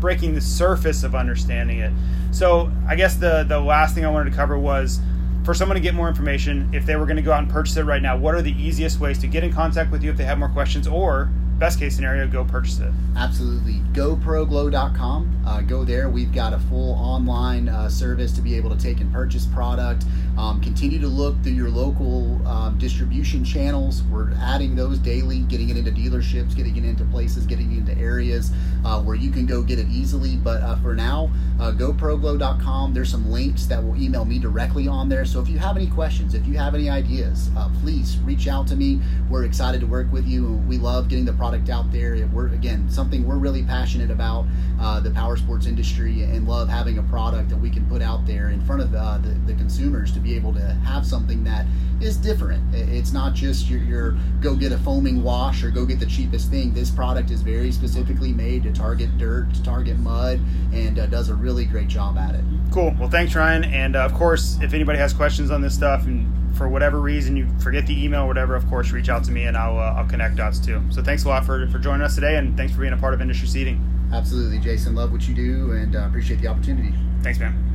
breaking 0.00 0.34
the 0.34 0.40
surface 0.40 1.02
of 1.02 1.14
understanding 1.14 1.78
it. 1.80 1.92
So 2.30 2.70
I 2.86 2.94
guess 2.94 3.16
the 3.16 3.44
the 3.44 3.60
last 3.60 3.94
thing 3.94 4.04
I 4.04 4.10
wanted 4.10 4.30
to 4.30 4.36
cover 4.36 4.58
was 4.58 5.00
for 5.44 5.54
someone 5.54 5.76
to 5.76 5.80
get 5.80 5.94
more 5.94 6.08
information, 6.08 6.68
if 6.74 6.84
they 6.84 6.96
were 6.96 7.06
going 7.06 7.16
to 7.16 7.22
go 7.22 7.32
out 7.32 7.42
and 7.42 7.48
purchase 7.50 7.76
it 7.78 7.84
right 7.84 8.02
now, 8.02 8.16
what 8.16 8.34
are 8.34 8.42
the 8.42 8.52
easiest 8.52 9.00
ways 9.00 9.18
to 9.20 9.26
get 9.26 9.42
in 9.42 9.50
contact 9.52 9.90
with 9.90 10.02
you 10.02 10.10
if 10.10 10.16
they 10.16 10.24
have 10.24 10.38
more 10.38 10.50
questions, 10.50 10.86
or 10.86 11.30
best 11.58 11.78
case 11.78 11.96
scenario, 11.96 12.26
go 12.28 12.44
purchase 12.44 12.78
it? 12.78 12.92
Absolutely. 13.16 13.80
GoProGlow.com. 13.92 15.42
Uh, 15.46 15.60
go 15.62 15.84
there. 15.84 16.08
We've 16.08 16.32
got 16.32 16.52
a 16.52 16.58
full 16.58 16.94
online 16.94 17.68
uh, 17.68 17.88
service 17.88 18.32
to 18.32 18.40
be 18.40 18.54
able 18.54 18.70
to 18.70 18.76
take 18.76 19.00
and 19.00 19.12
purchase 19.12 19.46
product. 19.46 20.04
Um, 20.38 20.60
continue 20.60 21.00
to 21.00 21.08
look 21.08 21.34
through 21.42 21.52
your 21.52 21.68
local 21.68 22.46
um, 22.46 22.78
distribution 22.78 23.44
channels. 23.44 24.04
We're 24.04 24.32
adding 24.34 24.76
those 24.76 24.98
daily, 24.98 25.40
getting 25.40 25.68
it 25.68 25.76
into 25.76 25.90
dealerships, 25.90 26.54
getting 26.54 26.76
it 26.76 26.84
into 26.84 27.04
places, 27.06 27.44
getting 27.44 27.72
it 27.72 27.78
into 27.78 27.98
areas 27.98 28.52
uh, 28.84 29.02
where 29.02 29.16
you 29.16 29.32
can 29.32 29.46
go 29.46 29.62
get 29.62 29.80
it 29.80 29.88
easily. 29.88 30.36
But 30.36 30.62
uh, 30.62 30.76
for 30.76 30.94
now, 30.94 31.30
uh, 31.58 31.72
goproglow.com. 31.72 32.94
There's 32.94 33.10
some 33.10 33.30
links 33.30 33.66
that 33.66 33.82
will 33.82 34.00
email 34.00 34.24
me 34.24 34.38
directly 34.38 34.86
on 34.86 35.08
there. 35.08 35.24
So 35.24 35.40
if 35.40 35.48
you 35.48 35.58
have 35.58 35.76
any 35.76 35.88
questions, 35.88 36.34
if 36.34 36.46
you 36.46 36.56
have 36.56 36.74
any 36.74 36.88
ideas, 36.88 37.50
uh, 37.56 37.68
please 37.80 38.18
reach 38.18 38.46
out 38.46 38.68
to 38.68 38.76
me. 38.76 39.00
We're 39.28 39.44
excited 39.44 39.80
to 39.80 39.86
work 39.86 40.10
with 40.12 40.26
you. 40.26 40.62
We 40.68 40.78
love 40.78 41.08
getting 41.08 41.24
the 41.24 41.32
product 41.32 41.68
out 41.68 41.90
there. 41.90 42.16
We're 42.32 42.48
again 42.48 42.88
something 42.90 43.26
we're 43.26 43.38
really 43.38 43.64
passionate 43.64 44.10
about 44.10 44.46
uh, 44.80 45.00
the 45.00 45.10
power 45.10 45.36
sports 45.36 45.66
industry 45.66 46.22
and 46.22 46.46
love 46.46 46.68
having 46.68 46.98
a 46.98 47.02
product 47.04 47.48
that 47.48 47.56
we 47.56 47.70
can 47.70 47.84
put 47.88 48.02
out 48.02 48.24
there 48.24 48.50
in 48.50 48.60
front 48.64 48.82
of 48.82 48.94
uh, 48.94 49.18
the, 49.18 49.30
the 49.52 49.54
consumers 49.54 50.12
to 50.12 50.20
be 50.20 50.27
able 50.36 50.52
to 50.54 50.60
have 50.60 51.06
something 51.06 51.44
that 51.44 51.66
is 52.00 52.16
different. 52.16 52.62
It's 52.74 53.12
not 53.12 53.34
just 53.34 53.68
your, 53.68 53.80
your 53.80 54.16
go 54.40 54.54
get 54.54 54.72
a 54.72 54.78
foaming 54.78 55.22
wash 55.22 55.64
or 55.64 55.70
go 55.70 55.84
get 55.84 55.98
the 55.98 56.06
cheapest 56.06 56.50
thing. 56.50 56.72
This 56.72 56.90
product 56.90 57.30
is 57.30 57.42
very 57.42 57.72
specifically 57.72 58.32
made 58.32 58.62
to 58.64 58.72
target 58.72 59.16
dirt, 59.18 59.52
to 59.54 59.62
target 59.62 59.98
mud, 59.98 60.40
and 60.72 60.98
uh, 60.98 61.06
does 61.06 61.28
a 61.28 61.34
really 61.34 61.64
great 61.64 61.88
job 61.88 62.16
at 62.16 62.34
it. 62.34 62.44
Cool. 62.72 62.94
Well, 62.98 63.10
thanks, 63.10 63.34
Ryan. 63.34 63.64
And 63.64 63.96
uh, 63.96 64.04
of 64.04 64.14
course, 64.14 64.58
if 64.62 64.74
anybody 64.74 64.98
has 64.98 65.12
questions 65.12 65.50
on 65.50 65.60
this 65.60 65.74
stuff 65.74 66.04
and 66.04 66.56
for 66.56 66.68
whatever 66.68 67.00
reason 67.00 67.36
you 67.36 67.48
forget 67.60 67.86
the 67.86 68.04
email 68.04 68.22
or 68.22 68.26
whatever, 68.26 68.54
of 68.54 68.66
course, 68.68 68.90
reach 68.92 69.08
out 69.08 69.24
to 69.24 69.30
me 69.30 69.44
and 69.44 69.56
I'll, 69.56 69.78
uh, 69.78 70.00
I'll 70.00 70.08
connect 70.08 70.36
dots 70.36 70.58
too. 70.58 70.80
So 70.90 71.02
thanks 71.02 71.24
a 71.24 71.28
lot 71.28 71.44
for, 71.44 71.68
for 71.68 71.78
joining 71.78 72.02
us 72.02 72.14
today 72.14 72.36
and 72.36 72.56
thanks 72.56 72.72
for 72.72 72.80
being 72.80 72.92
a 72.92 72.96
part 72.96 73.14
of 73.14 73.20
Industry 73.20 73.48
Seating. 73.48 73.84
Absolutely, 74.12 74.58
Jason. 74.58 74.94
Love 74.94 75.12
what 75.12 75.28
you 75.28 75.34
do 75.34 75.72
and 75.72 75.96
uh, 75.96 76.06
appreciate 76.06 76.40
the 76.40 76.48
opportunity. 76.48 76.94
Thanks, 77.22 77.38
man. 77.38 77.67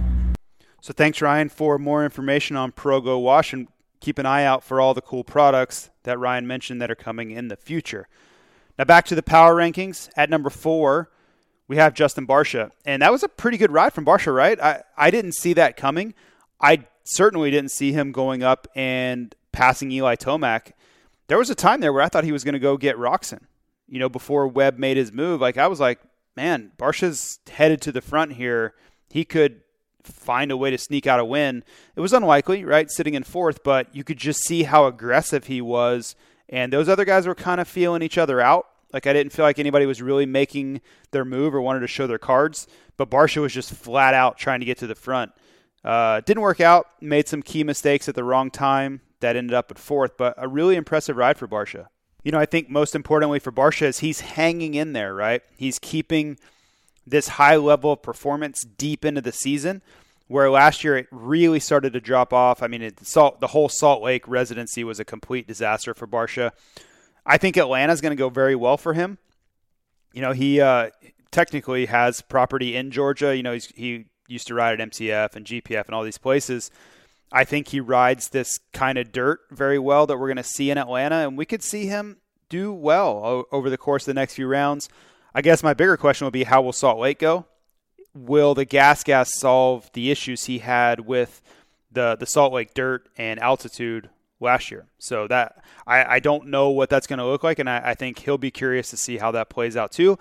So 0.84 0.92
thanks, 0.92 1.22
Ryan, 1.22 1.48
for 1.48 1.80
more 1.80 2.04
information 2.04 2.58
on 2.58 2.74
ProGlow 2.74 3.22
Wash 3.22 3.54
and 3.54 3.70
keep 4.02 4.20
an 4.20 4.26
eye 4.26 4.44
out 4.44 4.66
for 4.66 4.82
all 4.82 4.94
the 4.94 5.00
cool 5.00 5.24
products 5.24 5.90
that 6.04 6.20
Ryan 6.20 6.46
mentioned 6.46 6.82
that 6.82 6.92
are 6.92 6.96
coming 6.96 7.32
in 7.32 7.48
the 7.48 7.56
future. 7.56 8.10
Now 8.78 8.84
back 8.84 9.06
to 9.06 9.16
the 9.16 9.24
power 9.24 9.56
rankings. 9.56 10.10
At 10.18 10.30
number 10.30 10.50
four, 10.50 11.10
we 11.70 11.78
have 11.78 11.94
Justin 11.94 12.28
Barcia. 12.28 12.72
And 12.84 13.02
that 13.02 13.14
was 13.14 13.24
a 13.24 13.30
pretty 13.30 13.58
good 13.58 13.72
ride 13.72 13.94
from 13.94 14.04
Barcia, 14.04 14.36
right? 14.36 14.60
I, 14.60 14.84
I 14.98 15.10
didn't 15.10 15.36
see 15.36 15.54
that 15.54 15.78
coming. 15.78 16.16
I 16.60 16.84
certainly 17.06 17.50
didn't 17.50 17.72
see 17.72 17.94
him 17.94 18.12
going 18.12 18.44
up 18.44 18.68
and 18.76 19.34
passing 19.54 19.90
Eli 19.90 20.18
Tomac. 20.18 20.74
There 21.28 21.38
was 21.38 21.50
a 21.50 21.56
time 21.56 21.80
there 21.80 21.94
where 21.94 22.04
I 22.04 22.10
thought 22.10 22.26
he 22.26 22.34
was 22.34 22.44
going 22.44 22.56
to 22.56 22.60
go 22.60 22.76
get 22.76 22.98
Roczen. 22.98 23.44
You 23.88 24.00
know, 24.00 24.10
before 24.10 24.50
Webb 24.50 24.78
made 24.78 24.98
his 24.98 25.14
move, 25.14 25.40
like 25.40 25.58
I 25.58 25.68
was 25.68 25.80
like, 25.80 26.02
man, 26.36 26.74
Barcia's 26.78 27.40
headed 27.50 27.80
to 27.84 27.94
the 27.94 28.02
front 28.02 28.34
here. 28.34 28.74
He 29.10 29.24
could 29.24 29.63
find 30.04 30.52
a 30.52 30.58
way 30.58 30.72
to 30.72 30.78
sneak 30.78 31.08
out 31.08 31.20
a 31.20 31.26
win. 31.26 31.64
It 31.96 32.02
was 32.02 32.14
unlikely, 32.14 32.66
right, 32.66 32.90
sitting 32.90 33.14
in 33.14 33.24
fourth, 33.24 33.64
but 33.64 33.94
you 33.96 34.04
could 34.04 34.18
just 34.18 34.44
see 34.44 34.64
how 34.64 34.86
aggressive 34.86 35.46
he 35.48 35.62
was. 35.62 36.16
And 36.50 36.72
those 36.72 36.90
other 36.90 37.06
guys 37.06 37.26
were 37.26 37.36
kind 37.36 37.62
of 37.62 37.68
feeling 37.68 38.02
each 38.02 38.18
other 38.18 38.42
out. 38.42 38.68
Like 38.92 39.08
I 39.08 39.14
didn't 39.14 39.34
feel 39.34 39.44
like 39.44 39.60
anybody 39.60 39.86
was 39.86 40.02
really 40.02 40.26
making 40.26 40.82
their 41.12 41.26
move 41.26 41.56
or 41.56 41.62
wanted 41.62 41.80
to 41.80 41.88
show 41.88 42.06
their 42.06 42.20
cards, 42.20 42.68
but 42.96 43.10
Barcia 43.10 43.42
was 43.42 43.54
just 43.54 43.74
flat 43.74 44.14
out 44.14 44.38
trying 44.38 44.60
to 44.60 44.66
get 44.66 44.78
to 44.80 44.88
the 44.88 44.96
front. 44.96 45.32
Uh, 45.84 46.22
didn't 46.22 46.42
work 46.44 46.62
out. 46.62 46.88
Made 47.02 47.28
some 47.28 47.42
key 47.42 47.64
mistakes 47.64 48.08
at 48.08 48.16
the 48.16 48.24
wrong 48.24 48.52
time 48.52 49.02
that 49.20 49.36
ended 49.36 49.54
up 49.54 49.72
at 49.72 49.80
fourth, 49.80 50.16
but 50.18 50.36
a 50.38 50.48
really 50.48 50.76
impressive 50.76 51.18
ride 51.18 51.38
for 51.38 51.48
Barcia. 51.48 51.88
You 52.24 52.32
know, 52.32 52.40
I 52.40 52.46
think 52.46 52.70
most 52.70 52.96
importantly 52.96 53.40
for 53.40 53.52
Barcia 53.52 53.88
is 53.88 54.00
he's 54.00 54.22
hanging 54.22 54.76
in 54.76 54.94
there, 54.94 55.14
right? 55.14 55.42
He's 55.58 55.80
keeping 55.80 56.38
this 57.06 57.28
high 57.30 57.56
level 57.56 57.94
of 57.94 58.02
performance 58.02 58.64
deep 58.64 59.06
into 59.06 59.22
the 59.22 59.32
season. 59.32 59.82
Where 60.28 60.50
last 60.50 60.84
year 60.84 60.98
it 60.98 61.08
really 61.12 61.60
started 61.60 61.94
to 61.94 62.02
drop 62.02 62.34
off. 62.34 62.64
I 62.64 62.68
mean, 62.68 62.82
it, 62.82 62.96
the 62.98 63.50
whole 63.50 63.70
Salt 63.70 64.02
Lake 64.02 64.28
residency 64.28 64.84
was 64.84 65.00
a 65.00 65.06
complete 65.06 65.48
disaster 65.48 65.94
for 65.94 66.08
Barcia. 66.08 66.52
I 67.26 67.38
think 67.38 67.58
Atlanta's 67.58 68.02
going 68.02 68.14
to 68.14 68.16
go 68.16 68.30
very 68.30 68.56
well 68.56 68.78
for 68.78 68.94
him. 68.94 69.18
You 70.14 70.22
know, 70.22 70.32
he 70.32 70.62
uh, 70.62 70.90
technically 71.32 71.88
has 71.88 72.22
property 72.22 72.76
in 72.76 72.90
Georgia. 72.90 73.36
You 73.36 73.44
know, 73.44 73.58
he 73.76 74.06
used 74.28 74.48
to 74.48 74.54
ride 74.54 74.80
at 74.80 74.90
MCF 74.90 75.36
and 75.36 75.46
GPF 75.46 75.86
and 75.86 75.96
all 75.96 76.04
these 76.04 76.18
places. 76.18 76.72
I 77.32 77.44
think 77.46 77.70
he 77.70 77.80
rides 77.80 78.30
this 78.30 78.60
kind 78.74 78.98
of 78.98 79.12
dirt 79.12 79.42
very 79.52 79.80
well 79.80 80.06
that 80.08 80.18
we're 80.18 80.28
going 80.28 80.38
to 80.38 80.44
see 80.44 80.70
in 80.70 80.78
Atlanta, 80.78 81.16
and 81.16 81.38
we 81.38 81.46
could 81.46 81.64
see 81.64 81.88
him 81.88 82.18
do 82.48 82.72
well 82.72 83.46
over 83.52 83.70
the 83.70 83.78
course 83.78 84.04
of 84.04 84.08
the 84.08 84.14
next 84.14 84.36
few 84.36 84.48
rounds. 84.48 84.88
I 85.36 85.42
guess 85.42 85.64
my 85.64 85.74
bigger 85.74 85.98
question 85.98 86.26
would 86.26 86.34
be 86.34 86.44
how 86.44 86.62
will 86.62 86.74
Salt 86.74 87.00
Lake 87.00 87.20
go? 87.20 87.46
Will 88.14 88.54
the 88.54 88.66
gas 88.66 89.04
gas 89.04 89.34
solve 89.34 89.90
the 89.94 90.12
issues 90.12 90.46
he 90.46 90.60
had 90.60 91.02
with 91.02 91.42
the 91.92 92.16
the 92.16 92.26
Salt 92.26 92.54
Lake 92.54 92.74
dirt 92.74 93.08
and 93.18 93.40
altitude 93.40 94.10
last 94.40 94.70
year? 94.70 94.86
So 95.00 95.28
that 95.28 95.64
I, 95.88 96.16
I 96.16 96.20
don't 96.20 96.48
know 96.48 96.70
what 96.70 96.90
that's 96.90 97.08
going 97.08 97.20
to 97.20 97.26
look 97.26 97.44
like, 97.44 97.60
and 97.60 97.70
I, 97.70 97.82
I 97.92 97.94
think 97.96 98.20
he'll 98.20 98.38
be 98.38 98.52
curious 98.52 98.90
to 98.92 98.98
see 98.98 99.18
how 99.18 99.32
that 99.32 99.50
plays 99.50 99.76
out 99.76 99.92
too. 99.92 100.20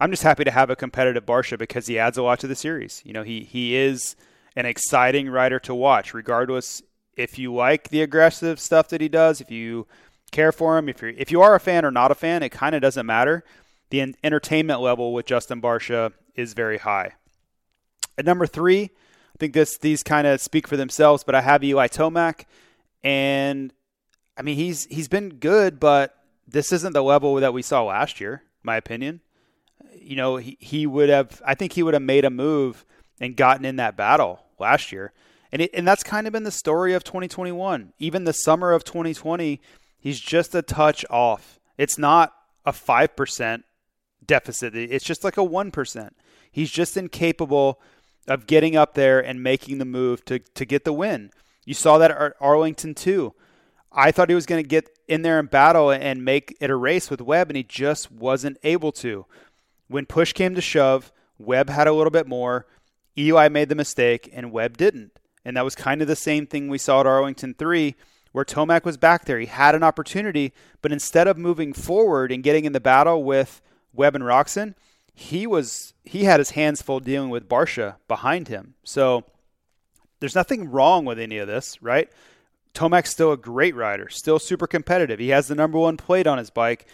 I'm 0.00 0.10
just 0.10 0.22
happy 0.22 0.44
to 0.44 0.50
have 0.50 0.68
a 0.68 0.76
competitive 0.76 1.24
Barcia 1.24 1.58
because 1.58 1.86
he 1.86 1.98
adds 1.98 2.18
a 2.18 2.22
lot 2.22 2.40
to 2.40 2.46
the 2.46 2.56
series. 2.56 3.02
You 3.04 3.12
know, 3.12 3.22
he 3.22 3.44
he 3.44 3.74
is 3.76 4.16
an 4.54 4.66
exciting 4.66 5.30
rider 5.30 5.58
to 5.60 5.74
watch, 5.74 6.12
regardless 6.12 6.82
if 7.16 7.38
you 7.38 7.54
like 7.54 7.88
the 7.88 8.02
aggressive 8.02 8.58
stuff 8.58 8.88
that 8.88 9.00
he 9.00 9.08
does, 9.08 9.40
if 9.40 9.50
you 9.50 9.86
care 10.30 10.52
for 10.52 10.76
him, 10.78 10.88
if 10.88 11.02
you 11.02 11.14
if 11.16 11.30
you 11.30 11.40
are 11.42 11.54
a 11.54 11.60
fan 11.60 11.84
or 11.84 11.90
not 11.90 12.10
a 12.10 12.14
fan, 12.14 12.42
it 12.42 12.50
kind 12.50 12.74
of 12.74 12.82
doesn't 12.82 13.06
matter. 13.06 13.44
The 13.92 14.14
entertainment 14.24 14.80
level 14.80 15.12
with 15.12 15.26
Justin 15.26 15.60
Barcia 15.60 16.14
is 16.34 16.54
very 16.54 16.78
high. 16.78 17.12
At 18.16 18.24
number 18.24 18.46
three, 18.46 18.84
I 18.84 19.38
think 19.38 19.52
this 19.52 19.76
these 19.76 20.02
kind 20.02 20.26
of 20.26 20.40
speak 20.40 20.66
for 20.66 20.78
themselves, 20.78 21.24
but 21.24 21.34
I 21.34 21.42
have 21.42 21.62
Eli 21.62 21.88
Tomac, 21.88 22.46
and 23.04 23.70
I 24.34 24.40
mean 24.40 24.56
he's 24.56 24.86
he's 24.86 25.08
been 25.08 25.34
good, 25.34 25.78
but 25.78 26.16
this 26.48 26.72
isn't 26.72 26.94
the 26.94 27.02
level 27.02 27.34
that 27.34 27.52
we 27.52 27.60
saw 27.60 27.84
last 27.84 28.18
year, 28.18 28.42
my 28.62 28.76
opinion. 28.76 29.20
You 29.94 30.16
know, 30.16 30.36
he, 30.36 30.56
he 30.58 30.86
would 30.86 31.10
have 31.10 31.42
I 31.44 31.54
think 31.54 31.74
he 31.74 31.82
would 31.82 31.92
have 31.92 32.02
made 32.02 32.24
a 32.24 32.30
move 32.30 32.86
and 33.20 33.36
gotten 33.36 33.66
in 33.66 33.76
that 33.76 33.94
battle 33.94 34.40
last 34.58 34.90
year. 34.90 35.12
And 35.52 35.60
it, 35.60 35.70
and 35.74 35.86
that's 35.86 36.02
kind 36.02 36.26
of 36.26 36.32
been 36.32 36.44
the 36.44 36.50
story 36.50 36.94
of 36.94 37.04
2021. 37.04 37.92
Even 37.98 38.24
the 38.24 38.32
summer 38.32 38.72
of 38.72 38.84
2020, 38.84 39.60
he's 39.98 40.18
just 40.18 40.54
a 40.54 40.62
touch 40.62 41.04
off. 41.10 41.60
It's 41.76 41.98
not 41.98 42.32
a 42.64 42.72
5% 42.72 43.64
deficit. 44.26 44.74
It's 44.74 45.04
just 45.04 45.24
like 45.24 45.36
a 45.36 45.40
1%. 45.40 46.10
He's 46.50 46.70
just 46.70 46.96
incapable 46.96 47.80
of 48.28 48.46
getting 48.46 48.76
up 48.76 48.94
there 48.94 49.20
and 49.20 49.42
making 49.42 49.78
the 49.78 49.84
move 49.84 50.24
to, 50.26 50.38
to 50.38 50.64
get 50.64 50.84
the 50.84 50.92
win. 50.92 51.30
You 51.64 51.74
saw 51.74 51.98
that 51.98 52.10
at 52.10 52.34
Arlington 52.40 52.94
too. 52.94 53.34
I 53.90 54.10
thought 54.10 54.28
he 54.28 54.34
was 54.34 54.46
going 54.46 54.62
to 54.62 54.68
get 54.68 54.88
in 55.06 55.22
there 55.22 55.38
and 55.38 55.50
battle 55.50 55.90
and 55.90 56.24
make 56.24 56.56
it 56.60 56.70
a 56.70 56.76
race 56.76 57.10
with 57.10 57.20
Webb, 57.20 57.50
and 57.50 57.56
he 57.56 57.62
just 57.62 58.10
wasn't 58.10 58.56
able 58.62 58.92
to. 58.92 59.26
When 59.88 60.06
push 60.06 60.32
came 60.32 60.54
to 60.54 60.60
shove, 60.60 61.12
Webb 61.38 61.68
had 61.68 61.86
a 61.86 61.92
little 61.92 62.10
bit 62.10 62.26
more. 62.26 62.66
Eli 63.18 63.48
made 63.48 63.68
the 63.68 63.74
mistake, 63.74 64.30
and 64.32 64.52
Webb 64.52 64.78
didn't. 64.78 65.18
And 65.44 65.56
that 65.56 65.64
was 65.64 65.74
kind 65.74 66.00
of 66.00 66.08
the 66.08 66.16
same 66.16 66.46
thing 66.46 66.68
we 66.68 66.78
saw 66.78 67.00
at 67.00 67.06
Arlington 67.06 67.54
3, 67.54 67.94
where 68.32 68.44
Tomac 68.44 68.84
was 68.84 68.96
back 68.96 69.26
there. 69.26 69.38
He 69.38 69.46
had 69.46 69.74
an 69.74 69.82
opportunity, 69.82 70.52
but 70.80 70.92
instead 70.92 71.28
of 71.28 71.36
moving 71.36 71.74
forward 71.74 72.32
and 72.32 72.42
getting 72.42 72.64
in 72.64 72.72
the 72.72 72.80
battle 72.80 73.22
with 73.22 73.60
Webb 73.94 74.14
and 74.14 74.24
Roczen, 74.24 74.74
he 75.14 75.46
was 75.46 75.94
he 76.04 76.24
had 76.24 76.40
his 76.40 76.50
hands 76.50 76.82
full 76.82 77.00
dealing 77.00 77.30
with 77.30 77.48
Barcia 77.48 77.96
behind 78.08 78.48
him. 78.48 78.74
So 78.84 79.24
there's 80.20 80.34
nothing 80.34 80.70
wrong 80.70 81.04
with 81.04 81.18
any 81.18 81.38
of 81.38 81.48
this, 81.48 81.82
right? 81.82 82.08
Tomac's 82.74 83.10
still 83.10 83.32
a 83.32 83.36
great 83.36 83.74
rider, 83.74 84.08
still 84.08 84.38
super 84.38 84.66
competitive. 84.66 85.18
He 85.18 85.28
has 85.28 85.48
the 85.48 85.54
number 85.54 85.78
one 85.78 85.96
plate 85.96 86.26
on 86.26 86.38
his 86.38 86.50
bike, 86.50 86.86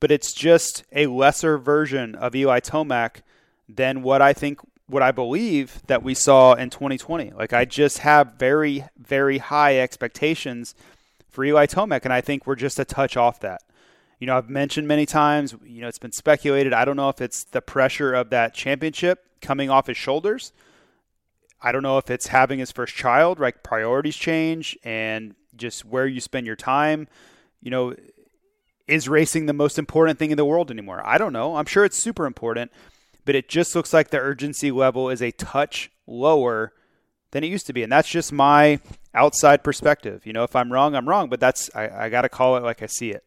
but 0.00 0.10
it's 0.10 0.32
just 0.32 0.84
a 0.92 1.06
lesser 1.06 1.58
version 1.58 2.14
of 2.14 2.34
Eli 2.34 2.60
Tomac 2.60 3.22
than 3.68 4.02
what 4.02 4.22
I 4.22 4.32
think, 4.32 4.60
what 4.86 5.02
I 5.02 5.12
believe 5.12 5.82
that 5.86 6.02
we 6.02 6.14
saw 6.14 6.54
in 6.54 6.70
2020. 6.70 7.32
Like 7.32 7.52
I 7.52 7.66
just 7.66 7.98
have 7.98 8.34
very, 8.38 8.84
very 8.96 9.38
high 9.38 9.78
expectations 9.78 10.74
for 11.28 11.44
Eli 11.44 11.66
Tomac, 11.66 12.04
and 12.04 12.12
I 12.12 12.22
think 12.22 12.46
we're 12.46 12.56
just 12.56 12.78
a 12.78 12.84
touch 12.86 13.16
off 13.16 13.40
that 13.40 13.60
you 14.18 14.26
know, 14.26 14.36
I've 14.36 14.50
mentioned 14.50 14.88
many 14.88 15.06
times, 15.06 15.54
you 15.64 15.80
know, 15.80 15.88
it's 15.88 15.98
been 15.98 16.12
speculated. 16.12 16.72
I 16.72 16.84
don't 16.84 16.96
know 16.96 17.08
if 17.08 17.20
it's 17.20 17.44
the 17.44 17.62
pressure 17.62 18.14
of 18.14 18.30
that 18.30 18.52
championship 18.52 19.24
coming 19.40 19.70
off 19.70 19.86
his 19.86 19.96
shoulders. 19.96 20.52
I 21.60 21.72
don't 21.72 21.82
know 21.82 21.98
if 21.98 22.10
it's 22.10 22.28
having 22.28 22.58
his 22.58 22.72
first 22.72 22.94
child, 22.94 23.38
right? 23.38 23.60
Priorities 23.62 24.16
change 24.16 24.76
and 24.84 25.34
just 25.56 25.84
where 25.84 26.06
you 26.06 26.20
spend 26.20 26.46
your 26.46 26.56
time. 26.56 27.08
You 27.60 27.70
know, 27.70 27.94
is 28.86 29.08
racing 29.08 29.46
the 29.46 29.52
most 29.52 29.78
important 29.78 30.18
thing 30.18 30.30
in 30.30 30.36
the 30.36 30.44
world 30.44 30.70
anymore? 30.70 31.02
I 31.04 31.18
don't 31.18 31.32
know. 31.32 31.56
I'm 31.56 31.66
sure 31.66 31.84
it's 31.84 31.98
super 31.98 32.26
important, 32.26 32.72
but 33.24 33.34
it 33.34 33.48
just 33.48 33.74
looks 33.74 33.92
like 33.92 34.10
the 34.10 34.18
urgency 34.18 34.70
level 34.70 35.10
is 35.10 35.22
a 35.22 35.30
touch 35.32 35.90
lower 36.06 36.72
than 37.30 37.44
it 37.44 37.48
used 37.48 37.66
to 37.66 37.72
be. 37.72 37.82
And 37.82 37.92
that's 37.92 38.08
just 38.08 38.32
my 38.32 38.80
outside 39.14 39.62
perspective. 39.62 40.26
You 40.26 40.32
know, 40.32 40.44
if 40.44 40.56
I'm 40.56 40.72
wrong, 40.72 40.94
I'm 40.94 41.08
wrong, 41.08 41.28
but 41.28 41.38
that's, 41.38 41.70
I, 41.74 42.06
I 42.06 42.08
got 42.08 42.22
to 42.22 42.28
call 42.28 42.56
it 42.56 42.62
like 42.62 42.82
I 42.82 42.86
see 42.86 43.10
it. 43.10 43.24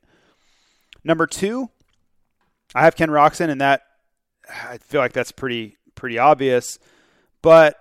Number 1.03 1.27
two, 1.27 1.69
I 2.75 2.83
have 2.83 2.95
Ken 2.95 3.09
Roczen, 3.09 3.49
and 3.49 3.61
that 3.61 3.81
I 4.49 4.77
feel 4.77 5.01
like 5.01 5.13
that's 5.13 5.31
pretty 5.31 5.77
pretty 5.95 6.17
obvious, 6.17 6.79
but 7.41 7.77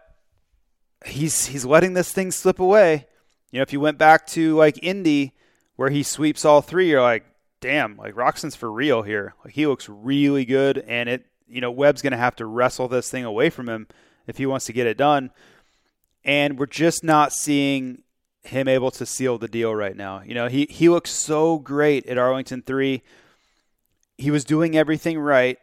he's 1.04 1.46
he's 1.46 1.64
letting 1.64 1.94
this 1.94 2.12
thing 2.12 2.30
slip 2.30 2.58
away. 2.58 3.06
You 3.50 3.58
know, 3.58 3.62
if 3.62 3.72
you 3.72 3.80
went 3.80 3.98
back 3.98 4.26
to 4.28 4.56
like 4.56 4.78
Indy, 4.82 5.34
where 5.76 5.90
he 5.90 6.02
sweeps 6.02 6.44
all 6.44 6.60
three, 6.62 6.90
you're 6.90 7.02
like, 7.02 7.24
damn, 7.60 7.96
like 7.96 8.14
Roczen's 8.14 8.56
for 8.56 8.70
real 8.70 9.02
here. 9.02 9.34
Like 9.44 9.54
he 9.54 9.66
looks 9.66 9.88
really 9.88 10.44
good, 10.44 10.78
and 10.78 11.08
it, 11.08 11.26
you 11.48 11.60
know, 11.60 11.70
Webb's 11.70 12.02
going 12.02 12.12
to 12.12 12.16
have 12.16 12.36
to 12.36 12.46
wrestle 12.46 12.88
this 12.88 13.10
thing 13.10 13.24
away 13.24 13.50
from 13.50 13.68
him 13.68 13.88
if 14.26 14.38
he 14.38 14.46
wants 14.46 14.66
to 14.66 14.72
get 14.72 14.86
it 14.86 14.96
done. 14.96 15.30
And 16.24 16.58
we're 16.58 16.66
just 16.66 17.02
not 17.02 17.32
seeing 17.32 18.02
him 18.42 18.68
able 18.68 18.90
to 18.92 19.06
seal 19.06 19.38
the 19.38 19.48
deal 19.48 19.74
right 19.74 19.96
now. 19.96 20.22
You 20.22 20.34
know, 20.34 20.48
he 20.48 20.66
he 20.70 20.88
looks 20.88 21.10
so 21.10 21.58
great 21.58 22.06
at 22.06 22.18
Arlington 22.18 22.62
three. 22.62 23.02
He 24.16 24.30
was 24.30 24.44
doing 24.44 24.76
everything 24.76 25.18
right. 25.18 25.58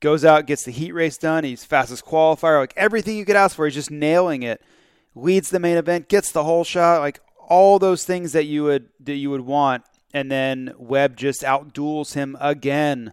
Goes 0.00 0.24
out, 0.24 0.46
gets 0.46 0.64
the 0.64 0.70
heat 0.70 0.92
race 0.92 1.18
done. 1.18 1.44
He's 1.44 1.64
fastest 1.64 2.06
qualifier, 2.06 2.58
like 2.58 2.72
everything 2.76 3.16
you 3.16 3.26
could 3.26 3.36
ask 3.36 3.56
for. 3.56 3.66
He's 3.66 3.74
just 3.74 3.90
nailing 3.90 4.42
it. 4.42 4.62
Leads 5.14 5.50
the 5.50 5.60
main 5.60 5.76
event, 5.76 6.08
gets 6.08 6.32
the 6.32 6.44
whole 6.44 6.64
shot, 6.64 7.00
like 7.00 7.20
all 7.48 7.78
those 7.78 8.04
things 8.04 8.32
that 8.32 8.44
you 8.44 8.64
would 8.64 8.88
that 9.00 9.16
you 9.16 9.30
would 9.30 9.42
want. 9.42 9.84
And 10.12 10.30
then 10.30 10.74
Webb 10.78 11.16
just 11.16 11.42
outduels 11.42 12.14
him 12.14 12.36
again 12.40 13.12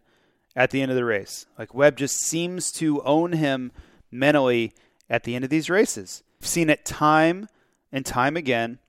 at 0.55 0.71
the 0.71 0.81
end 0.81 0.91
of 0.91 0.97
the 0.97 1.05
race. 1.05 1.45
Like 1.57 1.73
Webb 1.73 1.97
just 1.97 2.19
seems 2.19 2.71
to 2.73 3.01
own 3.03 3.33
him 3.33 3.71
mentally 4.11 4.73
at 5.09 5.23
the 5.23 5.35
end 5.35 5.43
of 5.43 5.49
these 5.49 5.69
races. 5.69 6.23
I've 6.41 6.47
seen 6.47 6.69
it 6.69 6.85
time 6.85 7.47
and 7.91 8.05
time 8.05 8.35
again. 8.35 8.79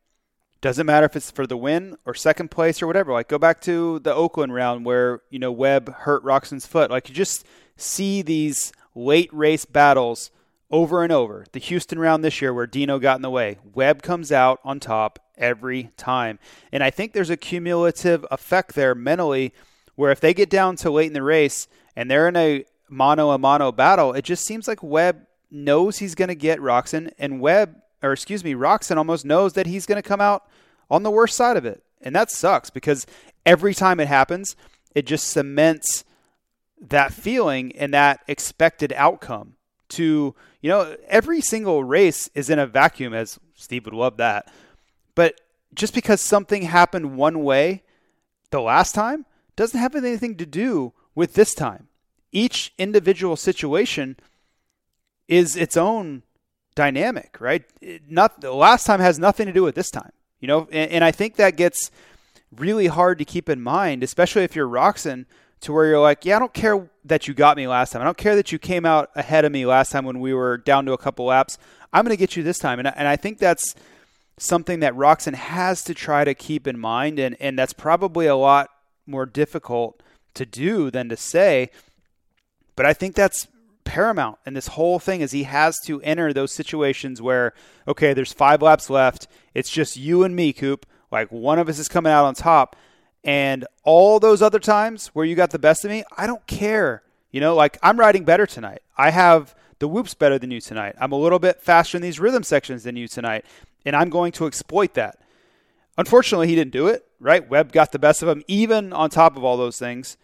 Doesn't 0.61 0.87
matter 0.87 1.07
if 1.07 1.15
it's 1.15 1.31
for 1.31 1.47
the 1.47 1.57
win 1.57 1.97
or 2.05 2.15
second 2.15 2.51
place 2.51 2.83
or 2.83 2.87
whatever. 2.87 3.13
Like 3.13 3.29
go 3.29 3.39
back 3.39 3.61
to 3.63 4.01
the 4.01 4.15
Oakland 4.15 4.53
round 4.53 4.85
where, 4.85 5.21
you 5.31 5.39
know, 5.39 5.53
Webb 5.53 5.95
hurt 5.95 6.25
Roczen's 6.25 6.67
foot. 6.67 6.91
Like 6.91 7.09
you 7.09 7.15
just 7.15 7.47
see 7.77 8.23
these 8.23 8.73
late 8.95 9.33
race 9.33 9.65
battles 9.65 10.33
over 10.71 11.03
and 11.03 11.13
over. 11.13 11.47
The 11.53 11.61
Houston 11.61 11.99
round 11.99 12.25
this 12.25 12.43
year 12.43 12.53
where 12.53 12.67
Dino 12.67 12.99
got 12.99 13.17
in 13.17 13.23
the 13.23 13.31
way. 13.31 13.59
Webb 13.73 14.03
comes 14.03 14.33
out 14.33 14.61
on 14.65 14.81
top 14.81 15.21
every 15.37 15.91
time. 15.97 16.41
And 16.73 16.83
I 16.83 16.91
think 16.91 17.13
there's 17.13 17.31
a 17.31 17.37
cumulative 17.37 18.27
effect 18.31 18.75
there 18.75 18.95
mentally 18.95 19.55
where 19.95 20.11
if 20.11 20.21
they 20.21 20.35
get 20.35 20.51
down 20.51 20.77
to 20.77 20.91
late 20.91 21.07
in 21.07 21.13
the 21.13 21.23
race 21.23 21.69
and 21.95 22.11
they're 22.11 22.29
in 22.29 22.37
a 22.37 22.65
mono 22.89 23.31
a 23.31 23.39
mono 23.39 23.71
battle, 23.71 24.13
it 24.13 24.25
just 24.25 24.45
seems 24.45 24.67
like 24.67 24.83
Webb 24.83 25.27
knows 25.51 25.99
he's 25.99 26.15
going 26.15 26.29
to 26.29 26.35
get 26.35 26.59
Roczen 26.59 27.13
and 27.19 27.41
Webb 27.41 27.77
or 28.03 28.13
excuse 28.13 28.45
me, 28.45 28.55
Roczen 28.55 28.97
almost 28.97 29.25
knows 29.25 29.55
that 29.55 29.67
he's 29.67 29.87
going 29.87 30.01
to 30.01 30.09
come 30.09 30.21
out 30.21 30.47
on 30.91 31.03
the 31.03 31.11
worst 31.11 31.37
side 31.37 31.57
of 31.57 31.65
it. 31.65 31.83
And 32.01 32.15
that 32.15 32.31
sucks 32.31 32.71
because 32.71 33.07
every 33.45 33.75
time 33.75 34.01
it 34.01 34.09
happens, 34.09 34.57
it 34.95 35.07
just 35.07 35.27
cements 35.27 36.05
that 36.81 37.13
feeling 37.13 37.77
and 37.77 37.93
that 37.93 38.21
expected 38.29 38.93
outcome 38.95 39.55
to, 39.91 40.35
you 40.61 40.69
know, 40.69 40.97
every 41.09 41.41
single 41.41 41.83
race 41.83 42.29
is 42.35 42.51
in 42.51 42.59
a 42.59 42.67
vacuum, 42.67 43.15
as 43.15 43.39
Steve 43.55 43.85
would 43.87 43.95
love 43.95 44.17
that. 44.19 44.51
But 45.15 45.41
just 45.75 45.95
because 45.95 46.21
something 46.21 46.63
happened 46.63 47.17
one 47.17 47.43
way 47.43 47.83
the 48.51 48.61
last 48.61 48.95
time 48.95 49.27
doesn't 49.57 49.81
have 49.81 49.95
anything 49.95 50.37
to 50.37 50.47
do 50.47 50.93
with 51.15 51.35
this 51.35 51.55
time. 51.55 51.89
Each 52.31 52.73
individual 52.79 53.37
situation 53.37 54.17
is 55.27 55.57
its 55.57 55.77
own 55.77 56.23
dynamic, 56.79 57.39
right? 57.41 57.65
Not 58.09 58.41
the 58.41 58.53
last 58.53 58.87
time 58.87 59.01
has 59.01 59.19
nothing 59.19 59.47
to 59.47 59.53
do 59.53 59.65
with 59.65 59.75
this 59.75 59.91
time, 59.91 60.13
you 60.39 60.47
know. 60.47 60.69
And, 60.71 60.93
and 60.93 61.05
I 61.05 61.11
think 61.11 61.35
that 61.35 61.57
gets 61.57 61.91
really 62.57 62.87
hard 62.87 63.19
to 63.19 63.25
keep 63.25 63.49
in 63.49 63.61
mind, 63.61 64.05
especially 64.05 64.45
if 64.45 64.55
you're 64.55 64.69
Roczen, 64.69 65.27
to 65.63 65.73
where 65.73 65.87
you're 65.87 66.01
like, 66.01 66.25
yeah, 66.25 66.37
I 66.37 66.39
don't 66.39 66.55
care 66.55 66.89
that 67.05 67.27
you 67.27 67.35
got 67.35 67.57
me 67.57 67.67
last 67.67 67.91
time. 67.91 68.01
I 68.01 68.05
don't 68.05 68.17
care 68.17 68.37
that 68.37 68.53
you 68.53 68.61
came 68.61 68.87
out 68.87 69.11
ahead 69.17 69.45
of 69.45 69.51
me 69.51 69.67
last 69.67 69.91
time 69.91 70.05
when 70.05 70.21
we 70.21 70.33
were 70.33 70.57
down 70.57 70.87
to 70.87 70.93
a 70.93 70.99
couple 70.99 71.25
laps. 71.25 71.59
I'm 71.93 72.05
going 72.05 72.17
to 72.17 72.17
get 72.17 72.37
you 72.37 72.45
this 72.45 72.61
time, 72.61 72.79
and 72.79 72.87
and 72.87 73.09
I 73.09 73.17
think 73.17 73.39
that's 73.39 73.75
something 74.39 74.79
that 74.79 74.95
Roczen 74.95 75.35
has 75.35 75.83
to 75.83 75.95
try 75.95 76.23
to 76.23 76.33
keep 76.33 76.69
in 76.69 76.79
mind, 76.79 77.19
and 77.19 77.37
and 77.41 77.59
that's 77.59 77.73
probably 77.73 78.27
a 78.27 78.37
lot 78.37 78.71
more 79.05 79.27
difficult 79.27 80.01
to 80.35 80.47
do 80.47 80.93
than 80.93 81.09
to 81.09 81.17
say. 81.17 81.71
But 82.77 82.87
I 82.87 82.93
think 82.93 83.17
that's 83.17 83.49
paramount 83.89 84.39
in 84.45 84.53
this 84.53 84.69
whole 84.69 84.99
thing 84.99 85.23
is 85.23 85.33
he 85.33 85.45
has 85.45 85.81
to 85.81 86.01
enter 86.03 86.35
those 86.35 86.53
situations 86.53 87.23
where 87.23 87.55
okay 87.89 88.13
there's 88.13 88.35
five 88.35 88.61
laps 88.61 88.91
left. 88.91 89.27
It's 89.55 89.71
just 89.71 89.97
you 89.97 90.25
and 90.25 90.37
me 90.37 90.53
coop. 90.53 90.85
Like 91.11 91.33
one 91.33 91.59
of 91.59 91.71
us 91.71 91.79
is 91.79 91.89
coming 91.89 92.13
out 92.13 92.27
on 92.27 92.35
top. 92.35 92.77
And 93.25 93.67
all 93.85 94.21
those 94.21 94.43
other 94.43 94.59
times 94.59 95.09
where 95.09 95.25
you 95.25 95.35
got 95.35 95.51
the 95.51 95.59
best 95.59 95.85
of 95.85 95.91
me 95.91 96.05
i 96.17 96.27
don't 96.27 96.47
care. 96.47 97.03
You 97.31 97.41
know 97.41 97.55
like 97.55 97.79
i'm 97.83 97.99
riding 97.99 98.25
better 98.25 98.47
tonight. 98.47 98.83
I 98.99 99.11
have 99.11 99.55
the 99.79 99.89
whoops 99.89 100.13
better 100.13 100.39
than 100.39 100.51
you 100.51 100.61
tonight. 100.61 100.95
I'm 101.01 101.13
a 101.13 101.19
little 101.19 101.39
bit 101.39 101.63
faster 101.63 101.97
in 101.97 102.03
these 102.03 102.21
rhythm 102.21 102.43
sections 102.43 102.85
than 102.85 102.95
you 102.97 103.09
tonight 103.09 103.47
and 103.87 103.97
i'm 103.97 104.11
going 104.11 104.33
to 104.33 104.47
exploit 104.47 104.93
that. 104.95 105.19
Unfortunately 105.97 106.47
he 106.47 106.55
didn't 106.55 106.73
do 106.73 106.89
it 106.89 107.07
right? 107.21 107.49
Webb 107.49 107.73
got 107.73 107.93
the 107.93 107.99
best 107.99 108.23
of 108.23 108.29
him 108.29 108.45
even 108.47 108.93
on 108.93 109.11
top 109.11 109.37
of 109.37 109.45
all 109.45 109.57
those 109.57 109.79
things 109.79 110.17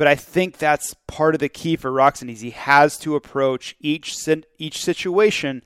but 0.00 0.08
I 0.08 0.14
think 0.14 0.56
that's 0.56 0.94
part 1.06 1.34
of 1.34 1.40
the 1.40 1.50
key 1.50 1.76
for 1.76 1.90
Roczen 1.90 2.32
is 2.32 2.40
he 2.40 2.52
has 2.52 2.96
to 3.00 3.16
approach 3.16 3.76
each 3.80 4.16
each 4.56 4.82
situation 4.82 5.62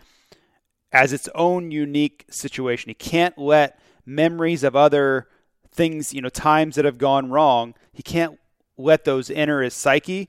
as 0.91 1.13
its 1.13 1.29
own 1.37 1.71
unique 1.71 2.25
situation. 2.31 2.91
He 2.91 2.95
can't 2.95 3.39
let 3.39 3.79
memories 4.05 4.65
of 4.65 4.75
other 4.75 5.29
things, 5.71 6.13
you 6.13 6.21
know, 6.21 6.31
times 6.31 6.75
that 6.75 6.85
have 6.85 6.99
gone 6.99 7.31
wrong. 7.31 7.75
He 7.93 8.03
can't 8.03 8.41
let 8.77 9.05
those 9.05 9.31
enter 9.31 9.63
his 9.63 9.73
psyche, 9.73 10.29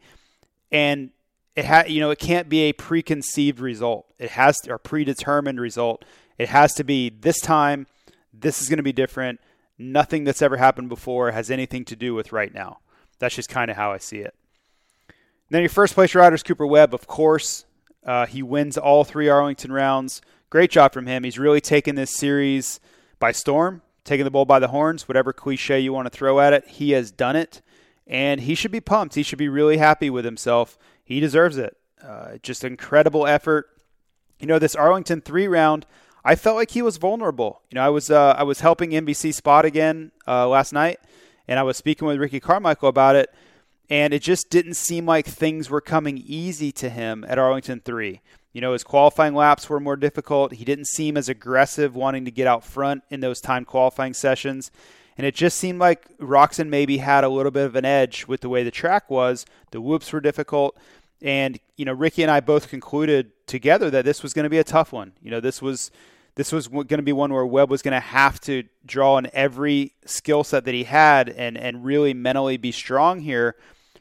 and 0.71 1.09
it 1.55 1.65
ha- 1.65 1.85
you 1.87 1.99
know 1.99 2.11
it 2.11 2.19
can't 2.19 2.47
be 2.47 2.59
a 2.59 2.73
preconceived 2.73 3.59
result. 3.59 4.05
It 4.19 4.29
has 4.29 4.61
to, 4.61 4.73
or 4.73 4.77
predetermined 4.77 5.59
result. 5.59 6.05
It 6.37 6.49
has 6.49 6.75
to 6.75 6.83
be 6.83 7.09
this 7.09 7.39
time. 7.39 7.87
This 8.31 8.61
is 8.61 8.69
going 8.69 8.77
to 8.77 8.83
be 8.83 8.93
different. 8.93 9.39
Nothing 9.79 10.25
that's 10.25 10.43
ever 10.43 10.57
happened 10.57 10.89
before 10.89 11.31
has 11.31 11.49
anything 11.49 11.85
to 11.85 11.95
do 11.95 12.13
with 12.13 12.31
right 12.31 12.53
now. 12.53 12.81
That's 13.19 13.35
just 13.35 13.49
kind 13.49 13.71
of 13.71 13.77
how 13.77 13.91
I 13.91 13.97
see 13.97 14.19
it. 14.19 14.35
then 15.49 15.61
your 15.61 15.69
first 15.69 15.93
place 15.93 16.15
rider 16.15 16.35
is 16.35 16.43
Cooper 16.43 16.65
Webb, 16.65 16.93
of 16.93 17.07
course. 17.07 17.65
Uh, 18.05 18.25
he 18.25 18.43
wins 18.43 18.77
all 18.77 19.03
three 19.03 19.29
Arlington 19.29 19.71
rounds. 19.71 20.21
Great 20.49 20.69
job 20.69 20.93
from 20.93 21.07
him. 21.07 21.23
He's 21.23 21.39
really 21.39 21.61
taken 21.61 21.95
this 21.95 22.11
series 22.11 22.79
by 23.19 23.31
storm, 23.31 23.81
taking 24.03 24.25
the 24.25 24.31
bull 24.31 24.45
by 24.45 24.59
the 24.59 24.67
horns, 24.67 25.07
whatever 25.07 25.33
cliche 25.33 25.79
you 25.79 25.91
want 25.91 26.05
to 26.05 26.15
throw 26.15 26.39
at 26.39 26.53
it. 26.53 26.67
He 26.67 26.91
has 26.91 27.11
done 27.11 27.35
it, 27.35 27.61
and 28.05 28.41
he 28.41 28.53
should 28.55 28.71
be 28.71 28.81
pumped. 28.81 29.15
He 29.15 29.23
should 29.23 29.39
be 29.39 29.49
really 29.49 29.77
happy 29.77 30.09
with 30.09 30.25
himself. 30.25 30.77
He 31.03 31.19
deserves 31.19 31.57
it. 31.57 31.77
Uh, 32.03 32.37
just 32.43 32.63
incredible 32.63 33.25
effort. 33.25 33.67
You 34.39 34.47
know, 34.47 34.59
this 34.59 34.75
Arlington 34.75 35.21
three 35.21 35.47
round, 35.47 35.85
I 36.23 36.35
felt 36.35 36.55
like 36.55 36.71
he 36.71 36.81
was 36.81 36.97
vulnerable. 36.97 37.61
You 37.71 37.75
know, 37.75 37.85
I 37.85 37.89
was 37.89 38.11
uh, 38.11 38.35
I 38.37 38.43
was 38.43 38.59
helping 38.59 38.91
NBC 38.91 39.33
Sports 39.33 39.67
again 39.67 40.11
uh, 40.27 40.47
last 40.47 40.73
night, 40.73 40.99
and 41.47 41.59
I 41.59 41.63
was 41.63 41.77
speaking 41.77 42.07
with 42.07 42.19
Ricky 42.19 42.39
Carmichael 42.39 42.89
about 42.89 43.15
it, 43.15 43.33
and 43.89 44.13
it 44.13 44.21
just 44.21 44.49
didn't 44.49 44.75
seem 44.75 45.05
like 45.05 45.25
things 45.25 45.69
were 45.69 45.81
coming 45.81 46.17
easy 46.17 46.71
to 46.73 46.89
him 46.89 47.25
at 47.27 47.37
Arlington 47.37 47.81
3. 47.83 48.21
You 48.51 48.61
know, 48.61 48.73
his 48.73 48.83
qualifying 48.83 49.35
laps 49.35 49.69
were 49.69 49.79
more 49.79 49.97
difficult. 49.97 50.53
He 50.53 50.65
didn't 50.65 50.87
seem 50.87 51.17
as 51.17 51.27
aggressive 51.27 51.95
wanting 51.95 52.25
to 52.25 52.31
get 52.31 52.47
out 52.47 52.63
front 52.63 53.03
in 53.09 53.19
those 53.19 53.41
time 53.41 53.65
qualifying 53.65 54.13
sessions. 54.13 54.71
And 55.17 55.27
it 55.27 55.35
just 55.35 55.57
seemed 55.57 55.79
like 55.79 56.17
Roczen 56.19 56.69
maybe 56.69 56.97
had 56.97 57.23
a 57.23 57.29
little 57.29 57.51
bit 57.51 57.65
of 57.65 57.75
an 57.75 57.85
edge 57.85 58.27
with 58.27 58.41
the 58.41 58.49
way 58.49 58.63
the 58.63 58.71
track 58.71 59.09
was. 59.09 59.45
The 59.71 59.81
whoops 59.81 60.11
were 60.11 60.21
difficult. 60.21 60.77
And, 61.21 61.59
you 61.75 61.85
know, 61.85 61.93
Ricky 61.93 62.21
and 62.21 62.31
I 62.31 62.39
both 62.39 62.69
concluded 62.69 63.31
together 63.45 63.89
that 63.89 64.05
this 64.05 64.23
was 64.23 64.33
going 64.33 64.43
to 64.43 64.49
be 64.49 64.57
a 64.57 64.63
tough 64.63 64.91
one. 64.91 65.13
You 65.21 65.31
know, 65.31 65.39
this 65.39 65.61
was 65.61 65.91
this 66.35 66.51
was 66.51 66.67
going 66.67 66.87
to 66.87 67.01
be 67.01 67.13
one 67.13 67.33
where 67.33 67.45
Webb 67.45 67.69
was 67.69 67.81
going 67.81 67.93
to 67.93 67.99
have 67.99 68.39
to 68.41 68.63
draw 68.85 69.15
on 69.15 69.27
every 69.33 69.93
skill 70.05 70.43
set 70.43 70.65
that 70.65 70.73
he 70.73 70.83
had 70.83 71.29
and, 71.29 71.57
and 71.57 71.85
really 71.85 72.13
mentally 72.13 72.57
be 72.57 72.71
strong 72.71 73.21
here 73.21 73.55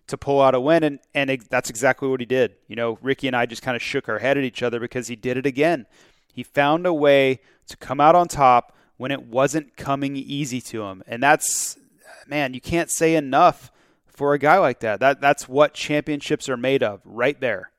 to 0.09 0.19
pull 0.19 0.43
out 0.43 0.55
a 0.55 0.61
win. 0.61 0.83
And, 0.83 0.99
and 1.15 1.31
it, 1.31 1.49
that's 1.49 1.71
exactly 1.71 2.09
what 2.09 2.21
he 2.21 2.27
did. 2.27 2.57
You 2.67 2.77
know, 2.77 2.99
Ricky 3.01 3.29
and 3.29 3.37
I 3.37 3.47
just 3.47 3.63
kind 3.63 3.77
of 3.77 3.83
shook 3.83 4.09
our 4.09 4.19
head 4.19 4.37
at 4.37 4.45
each 4.45 4.63
other 4.63 4.81
because 4.81 5.07
he 5.07 5.17
did 5.17 5.37
it 5.37 5.47
again. 5.47 5.87
He 6.33 6.43
found 6.43 6.87
a 6.87 6.93
way 6.93 7.41
to 7.69 7.77
come 7.77 8.01
out 8.01 8.17
on 8.17 8.27
top 8.27 8.77
when 8.97 9.13
it 9.13 9.23
wasn't 9.23 9.77
coming 9.77 10.17
easy 10.17 10.61
to 10.61 10.83
him. 10.83 11.03
And 11.07 11.23
that's, 11.23 11.79
man, 12.27 12.53
you 12.53 12.61
can't 12.61 12.91
say 12.91 13.15
enough 13.15 13.71
for 14.07 14.35
a 14.35 14.39
guy 14.39 14.59
like 14.59 14.81
that. 14.81 15.01
That 15.01 15.21
That's 15.21 15.49
what 15.49 15.75
championships 15.75 16.49
are 16.49 16.57
made 16.57 16.83
of, 16.83 17.01
right 17.05 17.41
there. 17.41 17.71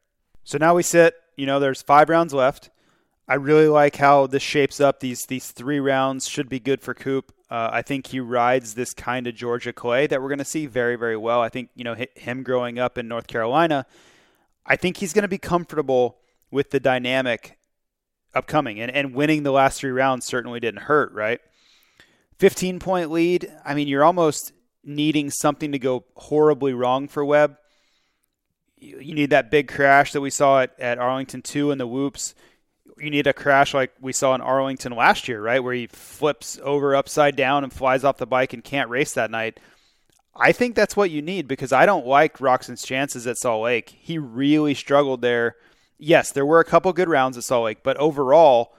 So 0.43 0.58
now 0.58 0.76
we 0.76 0.84
sit, 0.84 1.16
you 1.36 1.45
know, 1.45 1.60
there's 1.60 1.82
five 1.82 2.10
rounds 2.10 2.34
left. 2.34 2.70
I 3.28 3.36
really 3.36 3.67
like 3.67 3.95
how 3.95 4.28
this 4.28 4.43
shapes 4.43 4.80
up. 4.80 4.99
These 4.99 5.26
these 5.26 5.51
three 5.51 5.80
rounds 5.80 6.28
should 6.28 6.47
be 6.47 6.59
good 6.59 6.82
for 6.82 6.93
Coop. 6.93 7.32
Uh, 7.49 7.69
I 7.71 7.82
think 7.82 8.07
he 8.07 8.19
rides 8.19 8.76
this 8.76 8.93
kind 8.93 9.26
of 9.26 9.36
Georgia 9.36 9.73
clay 9.73 10.05
that 10.07 10.21
we're 10.21 10.30
going 10.30 10.39
to 10.39 10.45
see 10.45 10.67
very 10.67 10.95
very 10.95 11.17
well. 11.17 11.41
I 11.41 11.49
think 11.49 11.69
you 11.76 11.84
know 11.84 11.95
him 12.15 12.43
growing 12.43 12.78
up 12.78 12.97
in 12.97 13.07
North 13.07 13.28
Carolina. 13.28 13.88
I 14.65 14.76
think 14.76 14.97
he's 14.97 15.13
going 15.13 15.23
to 15.23 15.28
be 15.28 15.38
comfortable 15.39 16.17
with 16.51 16.69
the 16.69 16.80
dynamic 16.80 17.57
upcoming, 18.36 18.80
and 18.80 18.91
and 18.91 19.15
winning 19.15 19.41
the 19.41 19.51
last 19.51 19.80
three 19.80 19.91
rounds 19.91 20.26
certainly 20.26 20.59
didn't 20.59 20.84
hurt. 20.84 21.11
Right, 21.11 21.39
fifteen 22.38 22.78
point 22.78 23.09
lead. 23.09 23.51
I 23.65 23.73
mean, 23.73 23.88
you're 23.88 24.03
almost 24.03 24.53
needing 24.84 25.32
something 25.32 25.71
to 25.71 25.80
go 25.80 26.05
horribly 26.15 26.73
wrong 26.73 27.07
for 27.07 27.26
Webb. 27.26 27.57
You, 28.78 28.99
you 28.99 29.15
need 29.15 29.32
that 29.32 29.49
big 29.49 29.67
crash 29.67 30.11
that 30.11 30.21
we 30.21 30.30
saw 30.30 30.61
at, 30.61 30.80
at 30.80 30.99
Arlington 30.99 31.41
two 31.41 31.71
and 31.71 31.82
the 31.82 31.88
whoops 31.88 32.36
you 32.97 33.09
need 33.09 33.27
a 33.27 33.33
crash 33.33 33.73
like 33.73 33.91
we 33.99 34.13
saw 34.13 34.35
in 34.35 34.41
Arlington 34.41 34.93
last 34.93 35.27
year, 35.27 35.41
right, 35.41 35.63
where 35.63 35.73
he 35.73 35.87
flips 35.87 36.59
over 36.63 36.95
upside 36.95 37.35
down 37.35 37.63
and 37.63 37.73
flies 37.73 38.03
off 38.03 38.17
the 38.17 38.25
bike 38.25 38.53
and 38.53 38.63
can't 38.63 38.89
race 38.89 39.13
that 39.13 39.31
night. 39.31 39.59
I 40.35 40.51
think 40.51 40.75
that's 40.75 40.97
what 40.97 41.11
you 41.11 41.21
need 41.21 41.47
because 41.47 41.71
I 41.71 41.85
don't 41.85 42.05
like 42.05 42.39
Roczen's 42.39 42.83
chances 42.83 43.25
at 43.25 43.37
Salt 43.37 43.63
Lake. 43.63 43.95
He 43.99 44.17
really 44.17 44.73
struggled 44.73 45.21
there. 45.21 45.55
Yes, 45.97 46.31
there 46.31 46.45
were 46.45 46.59
a 46.59 46.65
couple 46.65 46.91
good 46.91 47.07
rounds 47.07 47.37
at 47.37 47.45
Salt 47.45 47.65
Lake, 47.65 47.83
but 47.83 47.95
overall, 47.97 48.75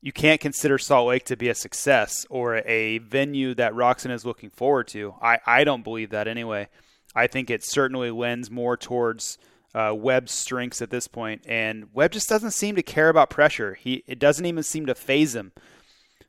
you 0.00 0.12
can't 0.12 0.40
consider 0.40 0.78
Salt 0.78 1.08
Lake 1.08 1.24
to 1.24 1.36
be 1.36 1.48
a 1.48 1.54
success 1.54 2.24
or 2.30 2.56
a 2.56 2.98
venue 2.98 3.54
that 3.54 3.72
Roczen 3.72 4.12
is 4.12 4.24
looking 4.24 4.50
forward 4.50 4.88
to. 4.88 5.14
I, 5.20 5.38
I 5.44 5.64
don't 5.64 5.84
believe 5.84 6.10
that 6.10 6.28
anyway. 6.28 6.68
I 7.14 7.26
think 7.26 7.50
it 7.50 7.64
certainly 7.64 8.10
lends 8.10 8.50
more 8.50 8.76
towards 8.76 9.38
uh, 9.74 9.94
Webb's 9.96 10.32
strengths 10.32 10.82
at 10.82 10.90
this 10.90 11.08
point, 11.08 11.42
and 11.46 11.88
Webb 11.92 12.12
just 12.12 12.28
doesn't 12.28 12.50
seem 12.50 12.76
to 12.76 12.82
care 12.82 13.08
about 13.08 13.30
pressure. 13.30 13.74
He 13.74 14.04
it 14.06 14.18
doesn't 14.18 14.44
even 14.44 14.62
seem 14.62 14.86
to 14.86 14.94
phase 14.94 15.34
him. 15.34 15.52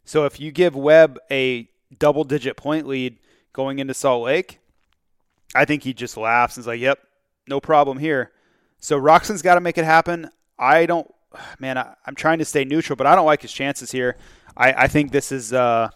So 0.05 0.25
if 0.25 0.39
you 0.39 0.51
give 0.51 0.75
Webb 0.75 1.19
a 1.31 1.69
double-digit 1.97 2.57
point 2.57 2.87
lead 2.87 3.17
going 3.53 3.79
into 3.79 3.93
Salt 3.93 4.23
Lake, 4.23 4.59
I 5.55 5.65
think 5.65 5.83
he 5.83 5.93
just 5.93 6.17
laughs 6.17 6.57
and 6.57 6.63
is 6.63 6.67
like, 6.67 6.79
"Yep, 6.79 6.99
no 7.47 7.59
problem 7.59 7.97
here." 7.97 8.31
So 8.79 8.99
Roczen's 8.99 9.41
got 9.41 9.55
to 9.55 9.61
make 9.61 9.77
it 9.77 9.85
happen. 9.85 10.29
I 10.57 10.85
don't, 10.85 11.13
man. 11.59 11.77
I, 11.77 11.95
am 12.07 12.15
trying 12.15 12.39
to 12.39 12.45
stay 12.45 12.63
neutral, 12.63 12.95
but 12.95 13.07
I 13.07 13.15
don't 13.15 13.25
like 13.25 13.41
his 13.41 13.51
chances 13.51 13.91
here. 13.91 14.17
I, 14.55 14.73
I 14.73 14.87
think 14.87 15.11
this 15.11 15.31
is 15.31 15.53
uh, 15.53 15.89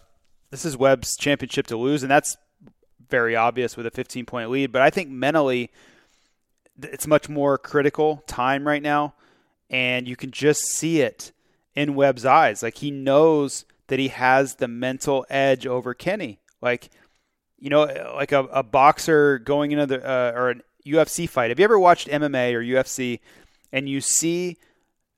this 0.50 0.64
is 0.64 0.76
Webb's 0.76 1.16
championship 1.16 1.66
to 1.68 1.76
lose, 1.76 2.02
and 2.02 2.10
that's 2.10 2.36
very 3.08 3.36
obvious 3.36 3.76
with 3.76 3.86
a 3.86 3.90
15 3.90 4.26
point 4.26 4.50
lead. 4.50 4.72
But 4.72 4.82
I 4.82 4.90
think 4.90 5.08
mentally, 5.08 5.70
it's 6.82 7.06
much 7.06 7.28
more 7.28 7.58
critical 7.58 8.22
time 8.26 8.66
right 8.66 8.82
now, 8.82 9.14
and 9.70 10.06
you 10.08 10.16
can 10.16 10.30
just 10.30 10.62
see 10.62 11.00
it 11.00 11.32
in 11.74 11.94
Webb's 11.94 12.24
eyes. 12.24 12.62
Like 12.62 12.78
he 12.78 12.90
knows 12.90 13.64
that 13.88 13.98
he 13.98 14.08
has 14.08 14.56
the 14.56 14.68
mental 14.68 15.26
edge 15.28 15.66
over 15.66 15.94
Kenny. 15.94 16.38
Like 16.60 16.90
you 17.58 17.70
know, 17.70 17.84
like 18.14 18.32
a, 18.32 18.44
a 18.44 18.62
boxer 18.62 19.38
going 19.38 19.72
into 19.72 19.86
the 19.86 20.08
uh, 20.08 20.32
or 20.34 20.50
a 20.50 20.54
UFC 20.86 21.28
fight. 21.28 21.50
Have 21.50 21.58
you 21.58 21.64
ever 21.64 21.78
watched 21.78 22.08
MMA 22.08 22.54
or 22.54 22.60
UFC 22.60 23.20
and 23.72 23.88
you 23.88 24.00
see 24.00 24.56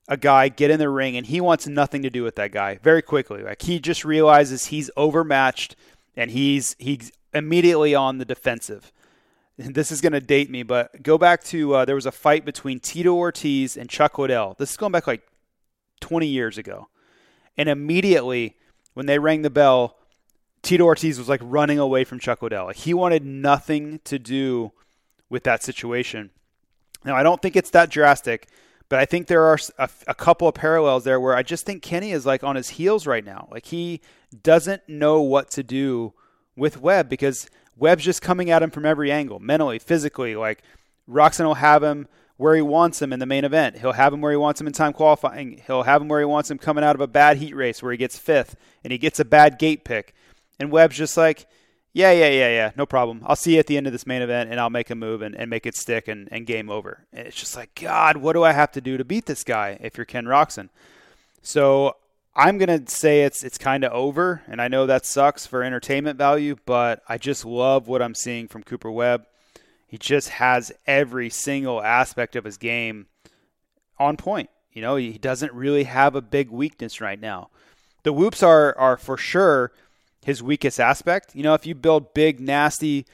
a 0.07 0.17
guy 0.17 0.49
get 0.49 0.69
in 0.69 0.79
the 0.79 0.89
ring 0.89 1.15
and 1.15 1.25
he 1.25 1.39
wants 1.39 1.67
nothing 1.67 2.01
to 2.01 2.09
do 2.09 2.23
with 2.23 2.35
that 2.35 2.51
guy 2.51 2.79
very 2.83 3.01
quickly. 3.01 3.43
Like 3.43 3.61
he 3.61 3.79
just 3.79 4.03
realizes 4.03 4.65
he's 4.65 4.91
overmatched 4.97 5.75
and 6.17 6.31
he's 6.31 6.75
he's 6.79 7.11
immediately 7.33 7.95
on 7.95 8.17
the 8.17 8.25
defensive. 8.25 8.91
This 9.57 9.91
is 9.91 10.01
going 10.01 10.13
to 10.13 10.21
date 10.21 10.49
me, 10.49 10.63
but 10.63 11.03
go 11.03 11.17
back 11.17 11.43
to 11.45 11.75
uh, 11.75 11.85
there 11.85 11.95
was 11.95 12.05
a 12.05 12.11
fight 12.11 12.45
between 12.45 12.79
Tito 12.79 13.13
Ortiz 13.13 13.77
and 13.77 13.89
Chuck 13.89 14.17
Liddell. 14.17 14.55
This 14.57 14.71
is 14.71 14.77
going 14.77 14.91
back 14.91 15.05
like 15.05 15.21
20 15.99 16.25
years 16.25 16.57
ago. 16.57 16.87
And 17.57 17.69
immediately 17.69 18.57
when 18.93 19.05
they 19.05 19.19
rang 19.19 19.41
the 19.41 19.49
bell, 19.49 19.97
Tito 20.61 20.83
Ortiz 20.83 21.17
was 21.17 21.29
like 21.29 21.41
running 21.43 21.79
away 21.79 22.03
from 22.03 22.19
Chuck 22.19 22.41
Liddell. 22.41 22.69
He 22.69 22.93
wanted 22.93 23.25
nothing 23.25 23.99
to 24.05 24.19
do 24.19 24.71
with 25.29 25.43
that 25.43 25.63
situation. 25.63 26.29
Now, 27.03 27.15
I 27.15 27.23
don't 27.23 27.41
think 27.41 27.55
it's 27.55 27.71
that 27.71 27.89
drastic, 27.89 28.47
but 28.89 28.99
I 28.99 29.05
think 29.05 29.27
there 29.27 29.43
are 29.43 29.57
a, 29.77 29.89
a, 30.07 30.13
couple 30.13 30.47
of 30.47 30.53
parallels 30.53 31.03
there 31.03 31.19
where 31.19 31.35
I 31.35 31.43
just 31.43 31.65
think 31.65 31.81
Kenny 31.81 32.11
is 32.11 32.25
like 32.25 32.43
on 32.43 32.55
his 32.55 32.69
heels 32.69 33.07
right 33.07 33.25
now. 33.25 33.47
Like 33.49 33.67
he 33.67 34.01
doesn't 34.43 34.87
know 34.87 35.21
what 35.21 35.49
to 35.51 35.63
do 35.63 36.13
with 36.55 36.79
Webb 36.79 37.09
because 37.09 37.49
Webb's 37.77 38.03
just 38.03 38.21
coming 38.21 38.49
at 38.49 38.63
him 38.63 38.71
from 38.71 38.85
every 38.85 39.11
angle, 39.11 39.39
mentally, 39.39 39.79
physically. 39.79 40.35
Like 40.35 40.61
Roczen 41.09 41.45
will 41.45 41.55
have 41.55 41.83
him 41.83 42.07
where 42.37 42.55
he 42.55 42.61
wants 42.61 43.01
him 43.01 43.13
in 43.13 43.19
the 43.19 43.25
main 43.25 43.45
event. 43.45 43.77
He'll 43.77 43.91
have 43.91 44.13
him 44.13 44.21
where 44.21 44.31
he 44.31 44.37
wants 44.37 44.59
him 44.59 44.67
in 44.67 44.73
time 44.73 44.93
qualifying. 44.93 45.61
He'll 45.67 45.83
have 45.83 46.01
him 46.01 46.07
where 46.07 46.19
he 46.19 46.25
wants 46.25 46.49
him 46.49 46.57
coming 46.57 46.83
out 46.83 46.95
of 46.95 47.01
a 47.01 47.07
bad 47.07 47.37
heat 47.37 47.55
race 47.55 47.83
where 47.83 47.91
he 47.91 47.97
gets 47.97 48.17
fifth 48.17 48.55
and 48.83 48.91
he 48.91 48.97
gets 48.97 49.19
a 49.19 49.25
bad 49.25 49.59
gate 49.59 49.83
pick. 49.83 50.15
And 50.59 50.71
Webb's 50.71 50.97
just 50.97 51.17
like, 51.17 51.45
yeah, 51.93 52.11
yeah, 52.11 52.29
yeah, 52.29 52.49
yeah, 52.49 52.71
no 52.75 52.85
problem. 52.85 53.21
I'll 53.25 53.35
see 53.35 53.53
you 53.53 53.59
at 53.59 53.67
the 53.67 53.77
end 53.77 53.85
of 53.85 53.93
this 53.93 54.07
main 54.07 54.21
event 54.21 54.49
and 54.49 54.59
I'll 54.59 54.69
make 54.69 54.89
a 54.89 54.95
move 54.95 55.21
and, 55.21 55.35
and 55.35 55.49
make 55.49 55.65
it 55.65 55.75
stick 55.75 56.07
and, 56.07 56.29
and 56.31 56.47
game 56.47 56.69
over. 56.69 57.05
And 57.11 57.27
it's 57.27 57.35
just 57.35 57.55
like, 57.55 57.75
God, 57.75 58.17
what 58.17 58.33
do 58.33 58.43
I 58.43 58.53
have 58.53 58.71
to 58.71 58.81
do 58.81 58.97
to 58.97 59.03
beat 59.03 59.25
this 59.25 59.43
guy 59.43 59.77
if 59.81 59.97
you're 59.97 60.05
Ken 60.05 60.25
Roczen? 60.25 60.69
So 61.43 61.97
I'm 62.35 62.57
gonna 62.57 62.87
say 62.87 63.23
it's 63.23 63.43
it's 63.43 63.57
kind 63.57 63.83
of 63.83 63.91
over, 63.91 64.41
and 64.47 64.61
I 64.61 64.69
know 64.69 64.85
that 64.85 65.05
sucks 65.05 65.45
for 65.45 65.63
entertainment 65.63 66.17
value, 66.17 66.55
but 66.65 67.03
I 67.09 67.17
just 67.17 67.43
love 67.43 67.87
what 67.87 68.01
I'm 68.01 68.15
seeing 68.15 68.47
from 68.47 68.63
Cooper 68.63 68.89
Webb. 68.89 69.25
He 69.85 69.97
just 69.97 70.29
has 70.29 70.71
every 70.87 71.29
single 71.29 71.83
aspect 71.83 72.37
of 72.37 72.45
his 72.45 72.55
game 72.57 73.07
on 73.99 74.15
point. 74.15 74.49
You 74.71 74.81
know, 74.81 74.95
he 74.95 75.17
doesn't 75.17 75.53
really 75.53 75.83
have 75.83 76.15
a 76.15 76.21
big 76.21 76.49
weakness 76.49 77.01
right 77.01 77.19
now. 77.19 77.49
The 78.03 78.13
whoops 78.13 78.41
are 78.41 78.77
are 78.77 78.95
for 78.95 79.17
sure 79.17 79.73
his 80.23 80.41
weakest 80.41 80.79
aspect. 80.79 81.35
You 81.35 81.43
know, 81.43 81.53
if 81.53 81.65
you 81.65 81.75
build 81.75 82.13
big, 82.13 82.39
nasty, 82.39 83.05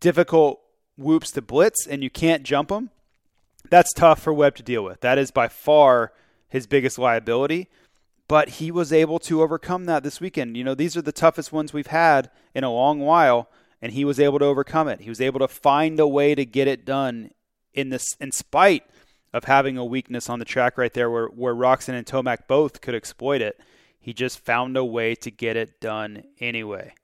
difficult 0.00 0.60
whoops 0.96 1.30
to 1.32 1.42
blitz 1.42 1.86
and 1.86 2.02
you 2.02 2.10
can't 2.10 2.42
jump 2.42 2.70
them, 2.70 2.90
that's 3.68 3.92
tough 3.92 4.20
for 4.20 4.32
Webb 4.32 4.56
to 4.56 4.64
deal 4.64 4.82
with. 4.82 5.02
That 5.02 5.18
is 5.18 5.30
by 5.30 5.46
far 5.46 6.12
his 6.48 6.66
biggest 6.66 6.98
liability. 6.98 7.68
But 8.30 8.48
he 8.48 8.70
was 8.70 8.92
able 8.92 9.18
to 9.18 9.42
overcome 9.42 9.86
that 9.86 10.04
this 10.04 10.20
weekend. 10.20 10.56
You 10.56 10.62
know, 10.62 10.76
these 10.76 10.96
are 10.96 11.02
the 11.02 11.10
toughest 11.10 11.50
ones 11.50 11.72
we've 11.72 11.88
had 11.88 12.30
in 12.54 12.62
a 12.62 12.72
long 12.72 13.00
while, 13.00 13.48
and 13.82 13.90
he 13.90 14.04
was 14.04 14.20
able 14.20 14.38
to 14.38 14.44
overcome 14.44 14.86
it. 14.86 15.00
He 15.00 15.08
was 15.08 15.20
able 15.20 15.40
to 15.40 15.48
find 15.48 15.98
a 15.98 16.06
way 16.06 16.36
to 16.36 16.44
get 16.44 16.68
it 16.68 16.84
done 16.84 17.32
in 17.74 17.88
this, 17.88 18.14
in 18.20 18.30
spite 18.30 18.84
of 19.32 19.44
having 19.44 19.76
a 19.76 19.84
weakness 19.84 20.30
on 20.30 20.38
the 20.38 20.44
track 20.44 20.78
right 20.78 20.94
there, 20.94 21.10
where 21.10 21.26
where 21.26 21.56
Roczen 21.56 21.94
and 21.94 22.06
Tomac 22.06 22.46
both 22.46 22.80
could 22.80 22.94
exploit 22.94 23.40
it. 23.40 23.58
He 23.98 24.12
just 24.14 24.38
found 24.38 24.76
a 24.76 24.84
way 24.84 25.16
to 25.16 25.30
get 25.32 25.56
it 25.56 25.80
done 25.80 26.22
anyway. 26.38 26.94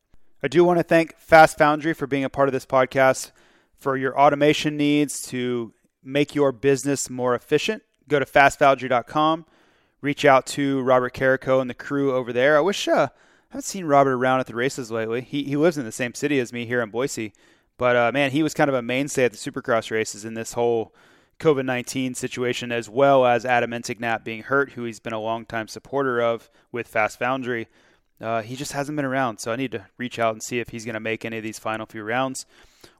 I 0.44 0.46
do 0.46 0.62
want 0.62 0.78
to 0.78 0.84
thank 0.84 1.18
Fast 1.18 1.58
Foundry 1.58 1.92
for 1.92 2.06
being 2.06 2.22
a 2.22 2.30
part 2.30 2.48
of 2.48 2.52
this 2.52 2.66
podcast. 2.66 3.32
For 3.76 3.96
your 3.96 4.16
automation 4.16 4.76
needs 4.76 5.26
to 5.30 5.74
make 6.04 6.36
your 6.36 6.52
business 6.52 7.10
more 7.10 7.34
efficient, 7.34 7.82
go 8.06 8.20
to 8.20 8.24
fastfoundry.com. 8.24 9.44
Reach 10.00 10.24
out 10.24 10.46
to 10.46 10.82
Robert 10.82 11.14
Carrico 11.14 11.60
and 11.60 11.70
the 11.70 11.74
crew 11.74 12.14
over 12.14 12.32
there. 12.32 12.56
I 12.56 12.60
wish 12.60 12.86
uh, 12.86 13.08
I 13.10 13.54
haven't 13.54 13.64
seen 13.64 13.86
Robert 13.86 14.12
around 14.12 14.40
at 14.40 14.46
the 14.46 14.54
races 14.54 14.90
lately. 14.90 15.22
He 15.22 15.44
he 15.44 15.56
lives 15.56 15.78
in 15.78 15.84
the 15.84 15.92
same 15.92 16.14
city 16.14 16.38
as 16.38 16.52
me 16.52 16.66
here 16.66 16.82
in 16.82 16.90
Boise, 16.90 17.32
but 17.78 17.96
uh, 17.96 18.10
man, 18.12 18.30
he 18.30 18.42
was 18.42 18.54
kind 18.54 18.68
of 18.68 18.74
a 18.74 18.82
mainstay 18.82 19.24
at 19.24 19.32
the 19.32 19.38
Supercross 19.38 19.90
races 19.90 20.24
in 20.24 20.34
this 20.34 20.52
whole 20.52 20.94
COVID 21.38 21.64
19 21.64 22.14
situation, 22.14 22.72
as 22.72 22.88
well 22.88 23.26
as 23.26 23.44
Adam 23.44 23.70
Enticknap 23.70 24.24
being 24.24 24.42
hurt, 24.42 24.72
who 24.72 24.84
he's 24.84 25.00
been 25.00 25.12
a 25.12 25.20
longtime 25.20 25.68
supporter 25.68 26.20
of 26.20 26.50
with 26.72 26.88
Fast 26.88 27.18
Foundry. 27.18 27.68
Uh, 28.20 28.40
he 28.40 28.56
just 28.56 28.72
hasn't 28.72 28.96
been 28.96 29.04
around, 29.04 29.38
so 29.38 29.52
I 29.52 29.56
need 29.56 29.72
to 29.72 29.86
reach 29.98 30.18
out 30.18 30.32
and 30.32 30.42
see 30.42 30.58
if 30.58 30.70
he's 30.70 30.86
going 30.86 30.94
to 30.94 31.00
make 31.00 31.24
any 31.24 31.36
of 31.36 31.42
these 31.42 31.58
final 31.58 31.84
few 31.84 32.02
rounds. 32.02 32.46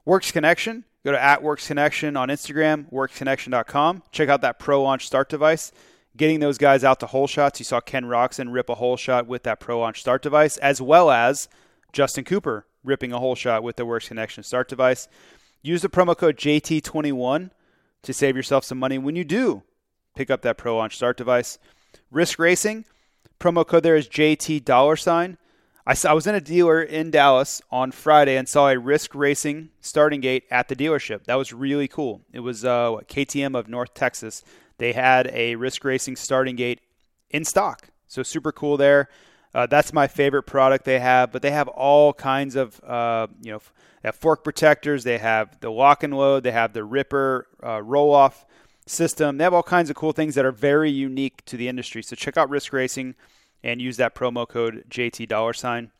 Works 0.05 0.31
Connection, 0.31 0.85
go 1.03 1.11
to 1.11 1.21
at 1.21 1.41
Works 1.41 1.67
Connection 1.67 2.15
on 2.15 2.29
Instagram, 2.29 2.91
worksconnection.com. 2.91 4.03
Check 4.11 4.29
out 4.29 4.41
that 4.41 4.59
Pro 4.59 4.83
Launch 4.83 5.07
Start 5.07 5.29
device. 5.29 5.71
Getting 6.17 6.39
those 6.39 6.57
guys 6.57 6.83
out 6.83 6.99
to 7.01 7.05
hole 7.05 7.27
shots. 7.27 7.59
You 7.59 7.63
saw 7.63 7.79
Ken 7.79 8.05
Roczen 8.05 8.51
rip 8.51 8.69
a 8.69 8.75
hole 8.75 8.97
shot 8.97 9.27
with 9.27 9.43
that 9.43 9.59
Pro 9.59 9.79
Launch 9.79 10.01
Start 10.01 10.23
device, 10.23 10.57
as 10.57 10.81
well 10.81 11.11
as 11.11 11.47
Justin 11.93 12.23
Cooper 12.23 12.65
ripping 12.83 13.13
a 13.13 13.19
hole 13.19 13.35
shot 13.35 13.61
with 13.61 13.75
the 13.75 13.85
Works 13.85 14.07
Connection 14.07 14.43
Start 14.43 14.67
device. 14.67 15.07
Use 15.61 15.83
the 15.83 15.89
promo 15.89 16.17
code 16.17 16.37
JT21 16.37 17.51
to 18.01 18.13
save 18.13 18.35
yourself 18.35 18.63
some 18.63 18.79
money 18.79 18.97
when 18.97 19.15
you 19.15 19.23
do 19.23 19.63
pick 20.15 20.31
up 20.31 20.41
that 20.41 20.57
Pro 20.57 20.75
Launch 20.75 20.95
Start 20.95 21.15
device. 21.15 21.59
Risk 22.09 22.39
Racing, 22.39 22.85
promo 23.39 23.65
code 23.65 23.83
there 23.83 23.95
is 23.95 24.07
JT 24.07 24.65
dollar 24.65 24.95
sign. 24.95 25.37
I, 25.85 26.13
was 26.13 26.27
in 26.27 26.35
a 26.35 26.41
dealer 26.41 26.81
in 26.81 27.11
Dallas 27.11 27.61
on 27.71 27.91
Friday 27.91 28.35
and 28.35 28.49
saw 28.49 28.67
a 28.67 28.77
Risk 28.77 29.15
Racing 29.15 29.69
starting 29.79 30.19
gate 30.19 30.43
at 30.51 30.67
the 30.67 30.75
dealership. 30.75 31.23
That 31.25 31.35
was 31.35 31.53
really 31.53 31.87
cool. 31.87 32.23
It 32.33 32.41
was 32.41 32.65
uh, 32.65 32.97
KTM 33.07 33.57
of 33.57 33.69
North 33.69 33.93
Texas. 33.93 34.43
They 34.77 34.93
had 34.93 35.29
a 35.33 35.55
Risk 35.55 35.83
Racing 35.83 36.15
starting 36.15 36.55
gate 36.55 36.81
in 37.29 37.45
stock. 37.45 37.89
So 38.07 38.23
super 38.23 38.51
cool 38.51 38.77
there. 38.77 39.09
Uh, 39.53 39.65
that's 39.65 39.91
my 39.93 40.07
favorite 40.07 40.43
product 40.43 40.85
they 40.85 40.99
have, 40.99 41.31
but 41.31 41.41
they 41.41 41.51
have 41.51 41.67
all 41.67 42.13
kinds 42.13 42.55
of 42.55 42.79
uh, 42.83 43.27
you 43.41 43.51
know 43.51 43.59
they 44.01 44.09
have 44.09 44.15
fork 44.15 44.43
protectors. 44.43 45.03
They 45.03 45.17
have 45.17 45.59
the 45.61 45.71
lock 45.71 46.03
and 46.03 46.15
load. 46.15 46.43
They 46.43 46.51
have 46.51 46.73
the 46.73 46.83
Ripper 46.83 47.47
uh, 47.63 47.81
roll 47.81 48.13
off 48.13 48.45
system. 48.85 49.37
They 49.37 49.43
have 49.43 49.53
all 49.53 49.63
kinds 49.63 49.89
of 49.89 49.95
cool 49.95 50.11
things 50.11 50.35
that 50.35 50.45
are 50.45 50.51
very 50.51 50.91
unique 50.91 51.43
to 51.45 51.57
the 51.57 51.67
industry. 51.67 52.03
So 52.03 52.15
check 52.15 52.37
out 52.37 52.49
Risk 52.49 52.71
Racing 52.71 53.15
and 53.63 53.81
use 53.81 53.97
that 53.97 54.15
promo 54.15 54.47
code 54.47 54.83
JT 54.89 55.27
dollar 55.27 55.53
sign. 55.53 55.91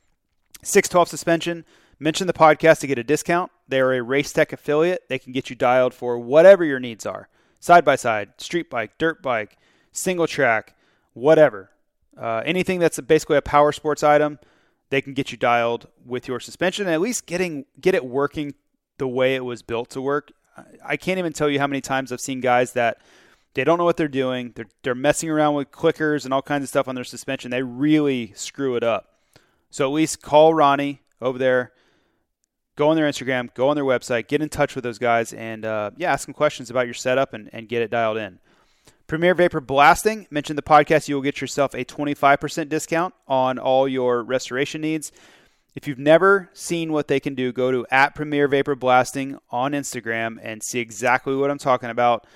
612 0.64 1.10
suspension. 1.10 1.66
Mention 2.00 2.28
the 2.28 2.34
podcast 2.34 2.80
to 2.82 2.88
get 2.88 3.00
a 3.00 3.04
discount. 3.04 3.52
They 3.68 3.80
are 3.80 3.94
a 3.94 4.00
Racetech 4.00 4.54
affiliate. 4.54 5.10
They 5.10 5.18
can 5.18 5.32
get 5.32 5.50
you 5.50 5.56
dialed 5.56 5.94
for 5.94 6.20
whatever 6.20 6.64
your 6.64 6.80
needs 6.80 7.06
are 7.06 7.28
side 7.60 7.86
by 7.86 7.96
side, 7.96 8.30
street 8.38 8.70
bike, 8.70 8.98
dirt 8.98 9.22
bike, 9.22 9.58
single 9.92 10.28
track, 10.28 10.76
whatever. 11.14 11.72
Uh, 12.20 12.42
anything 12.46 12.80
that's 12.80 13.00
basically 13.02 13.38
a 13.38 13.42
power 13.42 13.72
sports 13.72 14.04
item, 14.04 14.40
they 14.90 15.02
can 15.02 15.14
get 15.14 15.32
you 15.32 15.38
dialed 15.38 15.88
with 16.06 16.28
your 16.28 16.40
suspension 16.40 16.86
and 16.86 16.94
at 16.94 17.02
least 17.02 17.26
getting 17.26 17.66
get 17.80 17.94
it 17.94 18.06
working 18.06 18.54
the 18.98 19.08
way 19.08 19.36
it 19.36 19.46
was 19.46 19.62
built 19.62 19.90
to 19.92 20.02
work. 20.02 20.32
I 20.84 20.98
can't 20.98 21.20
even 21.20 21.34
tell 21.34 21.50
you 21.50 21.60
how 21.60 21.68
many 21.68 21.82
times 21.82 22.12
I've 22.12 22.22
seen 22.22 22.42
guys 22.42 22.74
that 22.74 23.00
they 23.54 23.64
don't 23.64 23.78
know 23.78 23.84
what 23.84 23.98
they're 23.98 24.08
doing. 24.08 24.54
They're 24.56 24.68
they're 24.84 24.96
messing 24.96 25.30
around 25.30 25.56
with 25.56 25.72
clickers 25.72 26.26
and 26.26 26.34
all 26.34 26.42
kinds 26.42 26.64
of 26.64 26.70
stuff 26.70 26.88
on 26.88 26.96
their 26.96 27.04
suspension. 27.04 27.52
They 27.52 27.64
really 27.64 28.34
screw 28.36 28.76
it 28.76 28.84
up. 28.84 29.20
So 29.70 29.86
at 29.86 29.94
least 29.94 30.22
call 30.22 30.54
Ronnie 30.54 31.02
over 31.22 31.38
there. 31.38 31.74
Go 32.78 32.90
on 32.90 32.96
their 32.96 33.10
Instagram, 33.10 33.52
go 33.56 33.70
on 33.70 33.76
their 33.76 33.84
website, 33.84 34.28
get 34.28 34.40
in 34.40 34.50
touch 34.50 34.76
with 34.76 34.84
those 34.84 35.00
guys, 35.00 35.34
and 35.34 35.66
uh, 35.66 35.90
yeah, 35.98 36.14
ask 36.14 36.28
them 36.28 36.34
questions 36.36 36.70
about 36.70 36.86
your 36.86 36.94
setup 36.94 37.34
and, 37.34 37.50
and 37.52 37.68
get 37.68 37.82
it 37.82 37.90
dialed 37.90 38.18
in. 38.18 38.38
Premier 39.08 39.34
Vapor 39.34 39.62
Blasting, 39.62 40.28
mention 40.30 40.56
the 40.56 40.62
podcast, 40.62 41.08
you 41.08 41.16
will 41.16 41.24
get 41.24 41.42
yourself 41.42 41.74
a 41.74 41.84
25% 41.84 42.70
discount 42.70 43.16
on 43.28 43.58
all 43.58 43.88
your 43.88 44.22
restoration 44.22 44.82
needs. 44.82 45.12
If 45.74 45.88
you've 45.88 45.98
never 45.98 46.52
seen 46.54 46.92
what 46.92 47.08
they 47.08 47.20
can 47.20 47.34
do, 47.34 47.52
go 47.52 47.72
to 47.72 47.88
at 47.90 48.14
Premier 48.14 48.48
Vapor 48.48 48.76
Blasting 48.76 49.40
on 49.50 49.72
Instagram 49.72 50.38
and 50.44 50.62
see 50.62 50.80
exactly 50.80 51.36
what 51.36 51.50
I'm 51.50 51.58
talking 51.58 51.90
about. 51.90 52.28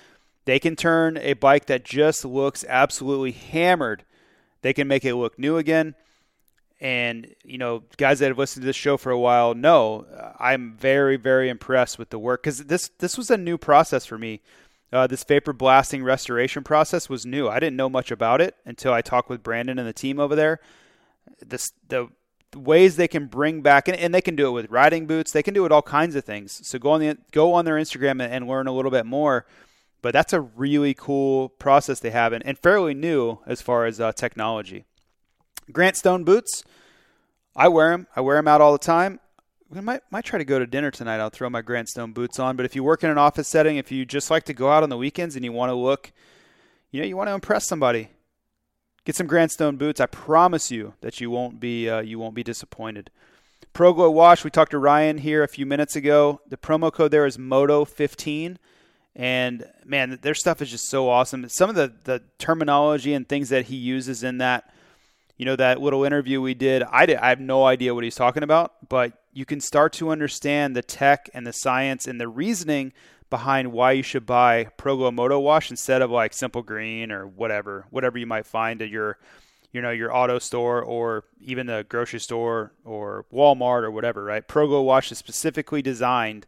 They 0.45 0.57
can 0.57 0.75
turn 0.75 1.17
a 1.17 1.33
bike 1.33 1.67
that 1.67 1.85
just 1.85 2.25
looks 2.25 2.65
absolutely 2.67 3.31
hammered, 3.31 4.05
they 4.63 4.73
can 4.73 4.87
make 4.87 5.05
it 5.05 5.13
look 5.13 5.37
new 5.37 5.57
again. 5.57 5.93
And, 6.81 7.35
you 7.43 7.59
know, 7.59 7.83
guys 7.97 8.19
that 8.19 8.29
have 8.29 8.39
listened 8.39 8.63
to 8.63 8.65
this 8.65 8.75
show 8.75 8.97
for 8.97 9.11
a 9.11 9.19
while 9.19 9.53
know 9.53 10.07
I'm 10.39 10.75
very, 10.75 11.15
very 11.15 11.47
impressed 11.47 11.99
with 11.99 12.09
the 12.09 12.17
work 12.17 12.41
because 12.41 12.65
this, 12.65 12.89
this 12.97 13.17
was 13.17 13.29
a 13.29 13.37
new 13.37 13.59
process 13.59 14.03
for 14.03 14.17
me. 14.17 14.41
Uh, 14.91 15.05
this 15.05 15.23
vapor 15.23 15.53
blasting 15.53 16.03
restoration 16.03 16.63
process 16.63 17.07
was 17.07 17.25
new. 17.25 17.47
I 17.47 17.59
didn't 17.59 17.77
know 17.77 17.87
much 17.87 18.09
about 18.09 18.41
it 18.41 18.55
until 18.65 18.91
I 18.93 19.01
talked 19.01 19.29
with 19.29 19.43
Brandon 19.43 19.77
and 19.77 19.87
the 19.87 19.93
team 19.93 20.19
over 20.19 20.35
there. 20.35 20.59
This, 21.39 21.71
the 21.87 22.09
ways 22.55 22.95
they 22.95 23.07
can 23.07 23.27
bring 23.27 23.61
back, 23.61 23.87
and, 23.87 23.95
and, 23.95 24.13
they 24.13 24.19
can 24.19 24.35
do 24.35 24.47
it 24.47 24.51
with 24.51 24.69
riding 24.69 25.07
boots. 25.07 25.31
They 25.31 25.43
can 25.43 25.53
do 25.53 25.65
it 25.65 25.71
all 25.71 25.81
kinds 25.81 26.15
of 26.15 26.25
things. 26.25 26.67
So 26.67 26.77
go 26.77 26.91
on 26.91 26.99
the 26.99 27.17
go 27.31 27.53
on 27.53 27.63
their 27.63 27.75
Instagram 27.75 28.21
and, 28.21 28.33
and 28.33 28.47
learn 28.47 28.67
a 28.67 28.73
little 28.73 28.91
bit 28.91 29.05
more. 29.05 29.45
But 30.01 30.13
that's 30.13 30.33
a 30.33 30.41
really 30.41 30.93
cool 30.93 31.49
process 31.49 31.99
they 31.99 32.09
have, 32.09 32.33
and, 32.33 32.45
and 32.45 32.57
fairly 32.57 32.95
new 32.95 33.37
as 33.45 33.61
far 33.61 33.85
as 33.85 34.01
uh, 34.01 34.11
technology. 34.11 34.85
Grant 35.71 35.97
Stone 35.97 36.23
boots. 36.23 36.63
I 37.55 37.67
wear 37.67 37.91
them. 37.91 38.07
I 38.15 38.21
wear 38.21 38.37
them 38.37 38.47
out 38.47 38.61
all 38.61 38.71
the 38.71 38.77
time. 38.77 39.19
I 39.75 39.81
might 39.81 40.01
might 40.11 40.25
try 40.25 40.37
to 40.37 40.45
go 40.45 40.59
to 40.59 40.67
dinner 40.67 40.91
tonight. 40.91 41.19
I'll 41.19 41.29
throw 41.29 41.49
my 41.49 41.61
Grant 41.61 41.89
Stone 41.89 42.13
boots 42.13 42.39
on. 42.39 42.55
But 42.55 42.65
if 42.65 42.75
you 42.75 42.83
work 42.83 43.03
in 43.03 43.09
an 43.09 43.17
office 43.17 43.47
setting, 43.47 43.77
if 43.77 43.91
you 43.91 44.05
just 44.05 44.29
like 44.29 44.43
to 44.45 44.53
go 44.53 44.69
out 44.69 44.83
on 44.83 44.89
the 44.89 44.97
weekends 44.97 45.35
and 45.35 45.45
you 45.45 45.51
want 45.51 45.69
to 45.69 45.75
look, 45.75 46.11
you 46.91 47.01
know, 47.01 47.07
you 47.07 47.15
want 47.15 47.29
to 47.29 47.33
impress 47.33 47.67
somebody, 47.67 48.09
get 49.05 49.15
some 49.15 49.27
Grant 49.27 49.51
Stone 49.51 49.77
boots. 49.77 50.01
I 50.01 50.05
promise 50.07 50.71
you 50.71 50.93
that 51.01 51.21
you 51.21 51.29
won't 51.29 51.59
be 51.59 51.89
uh, 51.89 52.01
you 52.01 52.19
won't 52.19 52.35
be 52.35 52.43
disappointed. 52.43 53.11
ProGlow 53.73 54.11
Wash. 54.11 54.43
We 54.43 54.49
talked 54.49 54.71
to 54.71 54.79
Ryan 54.79 55.19
here 55.19 55.43
a 55.43 55.47
few 55.47 55.65
minutes 55.65 55.95
ago. 55.95 56.41
The 56.47 56.57
promo 56.57 56.91
code 56.91 57.11
there 57.11 57.25
is 57.25 57.37
Moto15. 57.37 58.57
And 59.15 59.65
man, 59.85 60.19
their 60.21 60.33
stuff 60.33 60.61
is 60.61 60.71
just 60.71 60.89
so 60.89 61.09
awesome. 61.09 61.47
Some 61.49 61.69
of 61.69 61.75
the, 61.75 61.93
the 62.03 62.23
terminology 62.37 63.13
and 63.13 63.27
things 63.27 63.49
that 63.49 63.65
he 63.65 63.75
uses 63.75 64.23
in 64.23 64.37
that 64.39 64.73
you 65.41 65.45
know 65.45 65.55
that 65.55 65.81
little 65.81 66.03
interview 66.03 66.39
we 66.39 66.53
did? 66.53 66.83
I, 66.83 67.07
did, 67.07 67.17
I 67.17 67.29
have 67.29 67.39
no 67.39 67.65
idea 67.65 67.95
what 67.95 68.03
he's 68.03 68.13
talking 68.13 68.43
about 68.43 68.73
but 68.87 69.13
you 69.33 69.43
can 69.43 69.59
start 69.59 69.91
to 69.93 70.11
understand 70.11 70.75
the 70.75 70.83
tech 70.83 71.31
and 71.33 71.47
the 71.47 71.51
science 71.51 72.05
and 72.05 72.21
the 72.21 72.27
reasoning 72.27 72.93
behind 73.31 73.71
why 73.71 73.93
you 73.93 74.03
should 74.03 74.27
buy 74.27 74.67
ProGlow 74.77 75.11
Moto 75.11 75.39
Wash 75.39 75.71
instead 75.71 76.03
of 76.03 76.11
like 76.11 76.33
Simple 76.33 76.61
Green 76.61 77.11
or 77.11 77.25
whatever 77.25 77.87
whatever 77.89 78.19
you 78.19 78.27
might 78.27 78.45
find 78.45 78.83
at 78.83 78.89
your 78.89 79.17
you 79.71 79.81
know 79.81 79.89
your 79.89 80.15
auto 80.15 80.37
store 80.37 80.79
or 80.83 81.23
even 81.39 81.65
the 81.65 81.87
grocery 81.89 82.19
store 82.19 82.73
or 82.85 83.25
Walmart 83.33 83.81
or 83.81 83.89
whatever 83.89 84.23
right? 84.23 84.47
ProGlow 84.47 84.85
Wash 84.85 85.11
is 85.11 85.17
specifically 85.17 85.81
designed 85.81 86.45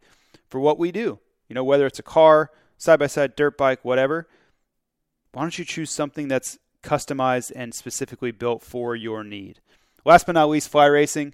for 0.48 0.60
what 0.60 0.78
we 0.78 0.92
do. 0.92 1.18
You 1.48 1.56
know 1.56 1.64
whether 1.64 1.88
it's 1.88 1.98
a 1.98 2.04
car 2.04 2.52
side 2.78 3.00
by 3.00 3.08
side 3.08 3.36
dirt 3.36 3.58
bike 3.58 3.84
whatever 3.84 4.28
why 5.32 5.42
don't 5.42 5.58
you 5.58 5.66
choose 5.66 5.90
something 5.90 6.28
that's 6.28 6.60
customized 6.84 7.52
and 7.56 7.74
specifically 7.74 8.32
built 8.32 8.62
for 8.62 8.96
your 8.96 9.24
need. 9.24 9.60
Last 10.06 10.26
but 10.26 10.34
not 10.34 10.50
least, 10.50 10.70
fly 10.70 10.86
racing. 10.86 11.34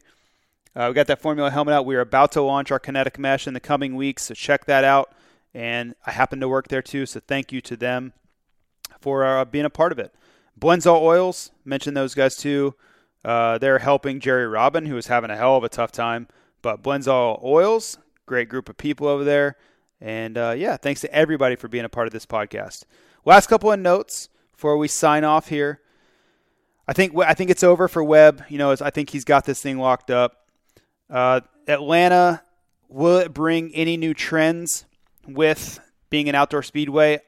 Uh, 0.76 0.86
we 0.90 0.94
got 0.94 1.08
that 1.08 1.22
Formula 1.22 1.50
helmet 1.50 1.74
out. 1.74 1.86
We 1.86 1.96
are 1.96 2.02
about 2.02 2.32
to 2.34 2.42
launch 2.42 2.72
our 2.72 2.80
kinetic 2.80 3.18
mesh 3.18 3.48
in 3.48 3.54
the 3.54 3.60
coming 3.60 3.96
weeks, 3.96 4.24
so 4.24 4.34
check 4.34 4.66
that 4.66 4.84
out. 4.84 5.12
And 5.54 5.96
I 6.06 6.12
happen 6.12 6.40
to 6.40 6.48
work 6.48 6.68
there 6.68 6.84
too, 6.84 7.06
so 7.06 7.20
thank 7.20 7.52
you 7.52 7.60
to 7.62 7.76
them 7.76 8.14
for 9.02 9.26
uh, 9.26 9.46
being 9.46 9.66
a 9.66 9.70
part 9.70 9.92
of 9.92 10.00
it. 10.00 10.14
Blendzall 10.60 11.02
Oils, 11.02 11.52
mentioned 11.66 11.98
those 11.98 12.14
guys 12.14 12.36
too. 12.36 12.76
Uh, 13.26 13.58
they're 13.58 13.80
helping 13.80 14.20
Jerry 14.20 14.48
Robin, 14.48 14.86
who 14.86 14.98
is 14.98 15.08
having 15.08 15.30
a 15.30 15.38
hell 15.38 15.58
of 15.58 15.64
a 15.64 15.70
tough 15.70 15.92
time. 15.92 16.28
But 16.62 16.84
Blendzall 16.84 17.44
Oils, 17.44 17.98
great 18.26 18.50
group 18.50 18.70
of 18.70 18.78
people 18.78 19.08
over 19.08 19.24
there. 19.24 19.58
And 20.00 20.38
uh, 20.38 20.54
yeah, 20.56 20.78
thanks 20.78 21.02
to 21.02 21.14
everybody 21.14 21.56
for 21.56 21.68
being 21.68 21.86
a 21.86 21.90
part 21.90 22.08
of 22.08 22.14
this 22.14 22.26
podcast. 22.26 22.84
Last 23.26 23.48
couple 23.48 23.72
of 23.72 23.80
notes 23.80 24.30
before 24.60 24.76
we 24.76 24.90
sign 24.90 25.24
off 25.24 25.48
here. 25.48 25.80
I 26.86 26.92
think 26.92 27.18
I 27.18 27.34
think 27.34 27.50
it's 27.50 27.64
over 27.64 27.88
for 27.88 28.04
Webb. 28.04 28.44
You 28.50 28.58
know, 28.58 28.76
I 28.82 28.90
think 28.90 29.10
he's 29.10 29.24
got 29.24 29.46
this 29.46 29.62
thing 29.62 29.78
locked 29.78 30.12
up. 30.12 30.50
Uh, 31.10 31.40
Atlanta 31.66 32.44
will 32.90 33.20
it 33.20 33.34
bring 33.34 33.74
any 33.74 33.96
new 33.96 34.14
trends 34.14 34.84
with 35.26 35.80
being 36.10 36.28
an 36.28 36.36
outdoor 36.36 36.62
speedway? 36.62 37.22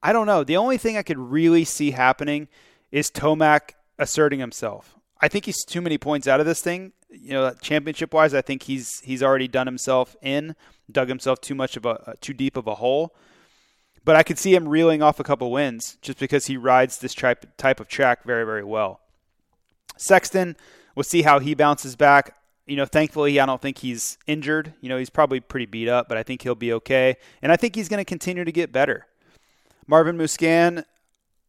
I 0.00 0.12
don't 0.12 0.26
know. 0.26 0.44
The 0.44 0.58
only 0.58 0.78
thing 0.78 0.96
I 0.96 1.02
could 1.02 1.18
really 1.18 1.64
see 1.64 1.90
happening 1.90 2.46
is 2.92 3.10
Tomac 3.10 3.72
asserting 3.98 4.38
himself. 4.38 4.94
I 5.20 5.26
think 5.26 5.46
he's 5.46 5.64
too 5.64 5.80
many 5.80 5.98
points 5.98 6.28
out 6.28 6.38
of 6.38 6.46
this 6.46 6.62
thing. 6.62 6.92
You 7.08 7.32
know, 7.32 7.52
championship 7.60 8.14
wise, 8.14 8.32
I 8.32 8.42
think 8.42 8.62
he's 8.62 9.00
he's 9.00 9.24
already 9.24 9.48
done 9.48 9.66
himself 9.66 10.14
in, 10.22 10.54
dug 10.88 11.08
himself 11.08 11.40
too 11.40 11.56
much 11.56 11.76
of 11.76 11.84
a 11.84 12.14
too 12.20 12.32
deep 12.32 12.56
of 12.56 12.68
a 12.68 12.76
hole. 12.76 13.12
But 14.04 14.16
I 14.16 14.22
could 14.22 14.38
see 14.38 14.54
him 14.54 14.66
reeling 14.68 15.02
off 15.02 15.20
a 15.20 15.24
couple 15.24 15.50
wins 15.50 15.98
just 16.00 16.18
because 16.18 16.46
he 16.46 16.56
rides 16.56 16.98
this 16.98 17.14
type 17.14 17.80
of 17.80 17.88
track 17.88 18.24
very 18.24 18.44
very 18.44 18.64
well. 18.64 19.00
Sexton, 19.96 20.56
we'll 20.94 21.04
see 21.04 21.22
how 21.22 21.38
he 21.38 21.54
bounces 21.54 21.96
back. 21.96 22.34
You 22.66 22.76
know, 22.76 22.86
thankfully, 22.86 23.38
I 23.38 23.46
don't 23.46 23.60
think 23.60 23.78
he's 23.78 24.16
injured. 24.26 24.74
You 24.80 24.88
know, 24.88 24.96
he's 24.96 25.10
probably 25.10 25.40
pretty 25.40 25.66
beat 25.66 25.88
up, 25.88 26.08
but 26.08 26.16
I 26.16 26.22
think 26.22 26.42
he'll 26.42 26.54
be 26.54 26.72
okay. 26.74 27.16
And 27.42 27.50
I 27.50 27.56
think 27.56 27.74
he's 27.74 27.88
going 27.88 27.98
to 27.98 28.04
continue 28.04 28.44
to 28.44 28.52
get 28.52 28.72
better. 28.72 29.06
Marvin 29.86 30.16
Musquin, 30.16 30.84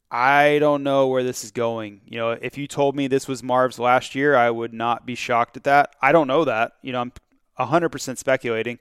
I 0.09 0.57
don't 0.59 0.83
know 0.83 1.07
where 1.07 1.23
this 1.23 1.43
is 1.43 1.51
going. 1.51 2.01
You 2.05 2.17
know, 2.17 2.31
if 2.31 2.57
you 2.57 2.67
told 2.67 2.95
me 2.95 3.07
this 3.07 3.27
was 3.27 3.43
Marv's 3.43 3.79
last 3.79 4.15
year, 4.15 4.35
I 4.35 4.49
would 4.49 4.73
not 4.73 5.05
be 5.05 5.15
shocked 5.15 5.55
at 5.55 5.63
that. 5.65 5.95
I 6.01 6.11
don't 6.11 6.27
know 6.27 6.43
that. 6.43 6.73
You 6.81 6.91
know, 6.91 7.01
I'm 7.01 7.13
100% 7.59 8.17
speculating 8.17 8.79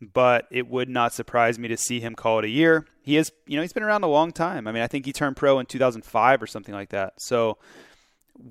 but 0.00 0.46
it 0.50 0.68
would 0.68 0.88
not 0.88 1.12
surprise 1.12 1.58
me 1.58 1.68
to 1.68 1.76
see 1.76 2.00
him 2.00 2.14
call 2.14 2.38
it 2.38 2.44
a 2.44 2.48
year. 2.48 2.86
He 3.02 3.16
is, 3.16 3.32
you 3.46 3.56
know, 3.56 3.62
he's 3.62 3.72
been 3.72 3.82
around 3.82 4.02
a 4.02 4.08
long 4.08 4.32
time. 4.32 4.66
I 4.66 4.72
mean, 4.72 4.82
I 4.82 4.86
think 4.86 5.04
he 5.04 5.12
turned 5.12 5.36
pro 5.36 5.58
in 5.58 5.66
2005 5.66 6.42
or 6.42 6.46
something 6.46 6.74
like 6.74 6.90
that. 6.90 7.14
So, 7.18 7.58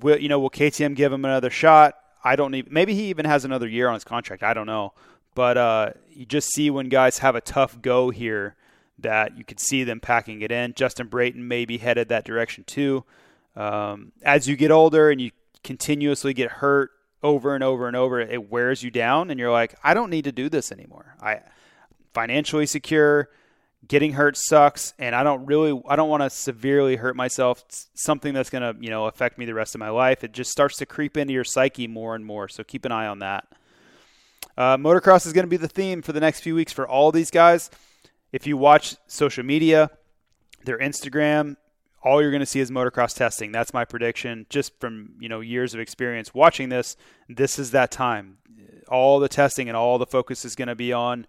will, 0.02 0.20
you 0.20 0.30
know, 0.30 0.40
will 0.40 0.50
KTM 0.50 0.96
give 0.96 1.12
him 1.12 1.26
another 1.26 1.50
shot? 1.50 1.96
I 2.24 2.36
don't 2.36 2.54
even. 2.54 2.72
Maybe 2.72 2.94
he 2.94 3.06
even 3.06 3.26
has 3.26 3.46
another 3.46 3.68
year 3.68 3.88
on 3.88 3.96
his 3.96 4.04
contract. 4.04 4.44
I 4.44 4.54
don't 4.54 4.68
know. 4.68 4.94
But 5.34 5.58
uh, 5.58 5.92
you 6.12 6.26
just 6.26 6.50
see 6.54 6.70
when 6.70 6.90
guys 6.90 7.20
have 7.20 7.36
a 7.36 7.42
tough 7.42 7.82
go 7.82 8.10
here 8.10 8.56
that 9.00 9.38
you 9.38 9.44
could 9.44 9.60
see 9.60 9.84
them 9.84 10.00
packing 10.00 10.42
it 10.42 10.52
in. 10.52 10.74
Justin 10.74 11.08
Brayton 11.08 11.48
may 11.48 11.66
be 11.66 11.78
headed 11.78 12.10
that 12.10 12.26
direction 12.26 12.64
too. 12.66 13.06
Um, 13.56 14.12
as 14.22 14.48
you 14.48 14.56
get 14.56 14.72
older 14.72 15.10
and 15.10 15.22
you 15.22 15.32
continuously 15.64 16.34
get 16.34 16.52
hurt 16.52 16.92
over 17.22 17.56
and 17.56 17.64
over 17.64 17.88
and 17.88 17.96
over, 17.96 18.20
it 18.20 18.50
wears 18.50 18.84
you 18.84 18.92
down, 18.92 19.30
and 19.30 19.40
you're 19.40 19.52
like, 19.52 19.76
I 19.84 19.94
don't 19.94 20.10
need 20.10 20.24
to 20.24 20.32
do 20.32 20.50
this 20.50 20.72
anymore. 20.72 21.16
I 21.22 21.42
financially 22.14 22.66
secure, 22.66 23.30
getting 23.88 24.14
hurt 24.14 24.38
sucks, 24.38 24.94
and 24.98 25.16
I 25.16 25.24
don't 25.24 25.46
really, 25.46 25.82
I 25.88 25.96
don't 25.96 26.10
want 26.10 26.24
to 26.24 26.30
severely 26.30 26.96
hurt 26.96 27.16
myself. 27.16 27.64
something 27.96 28.34
that's 28.34 28.50
going 28.50 28.62
to, 28.62 28.82
you 28.82 28.90
know, 28.90 29.06
affect 29.06 29.38
me 29.38 29.46
the 29.46 29.54
rest 29.54 29.76
of 29.76 29.80
my 29.80 29.90
life. 29.90 30.24
It 30.24 30.32
just 30.32 30.52
starts 30.52 30.78
to 30.78 30.86
creep 30.86 31.18
into 31.18 31.34
your 31.34 31.44
psyche 31.44 31.88
more 31.88 32.16
and 32.16 32.26
more. 32.26 32.48
So 32.48 32.64
keep 32.64 32.86
an 32.86 32.92
eye 32.92 33.08
on 33.08 33.20
that. 33.20 33.48
Uh, 34.58 34.78
motocross 34.78 35.26
is 35.26 35.34
going 35.34 35.46
to 35.46 35.50
be 35.50 35.58
the 35.58 35.68
theme 35.68 36.02
for 36.02 36.12
the 36.12 36.20
next 36.20 36.42
few 36.42 36.56
weeks 36.56 36.74
for 36.74 36.88
all 36.88 37.12
these 37.12 37.32
guys. 37.32 37.70
If 38.32 38.46
you 38.46 38.58
watch 38.58 38.96
social 39.08 39.44
media, 39.44 39.90
their 40.66 40.78
Instagram, 40.78 41.56
all 42.02 42.22
you're 42.22 42.32
going 42.32 42.40
to 42.40 42.46
see 42.46 42.60
is 42.60 42.72
motocross 42.72 43.16
testing. 43.16 43.52
That's 43.52 43.74
my 43.74 43.86
prediction. 43.86 44.46
Just 44.50 44.80
from 44.80 45.14
you 45.20 45.30
know 45.30 45.42
years 45.42 45.74
of 45.74 45.80
experience 45.80 46.34
watching 46.34 46.70
this, 46.70 46.96
this 47.28 47.60
is 47.60 47.72
that 47.72 47.92
time. 47.92 48.38
All 48.88 49.20
the 49.20 49.30
testing 49.30 49.68
and 49.68 49.78
all 49.78 49.98
the 49.98 50.06
focus 50.06 50.46
is 50.46 50.56
going 50.56 50.68
to 50.68 50.76
be 50.76 50.94
on 50.94 51.28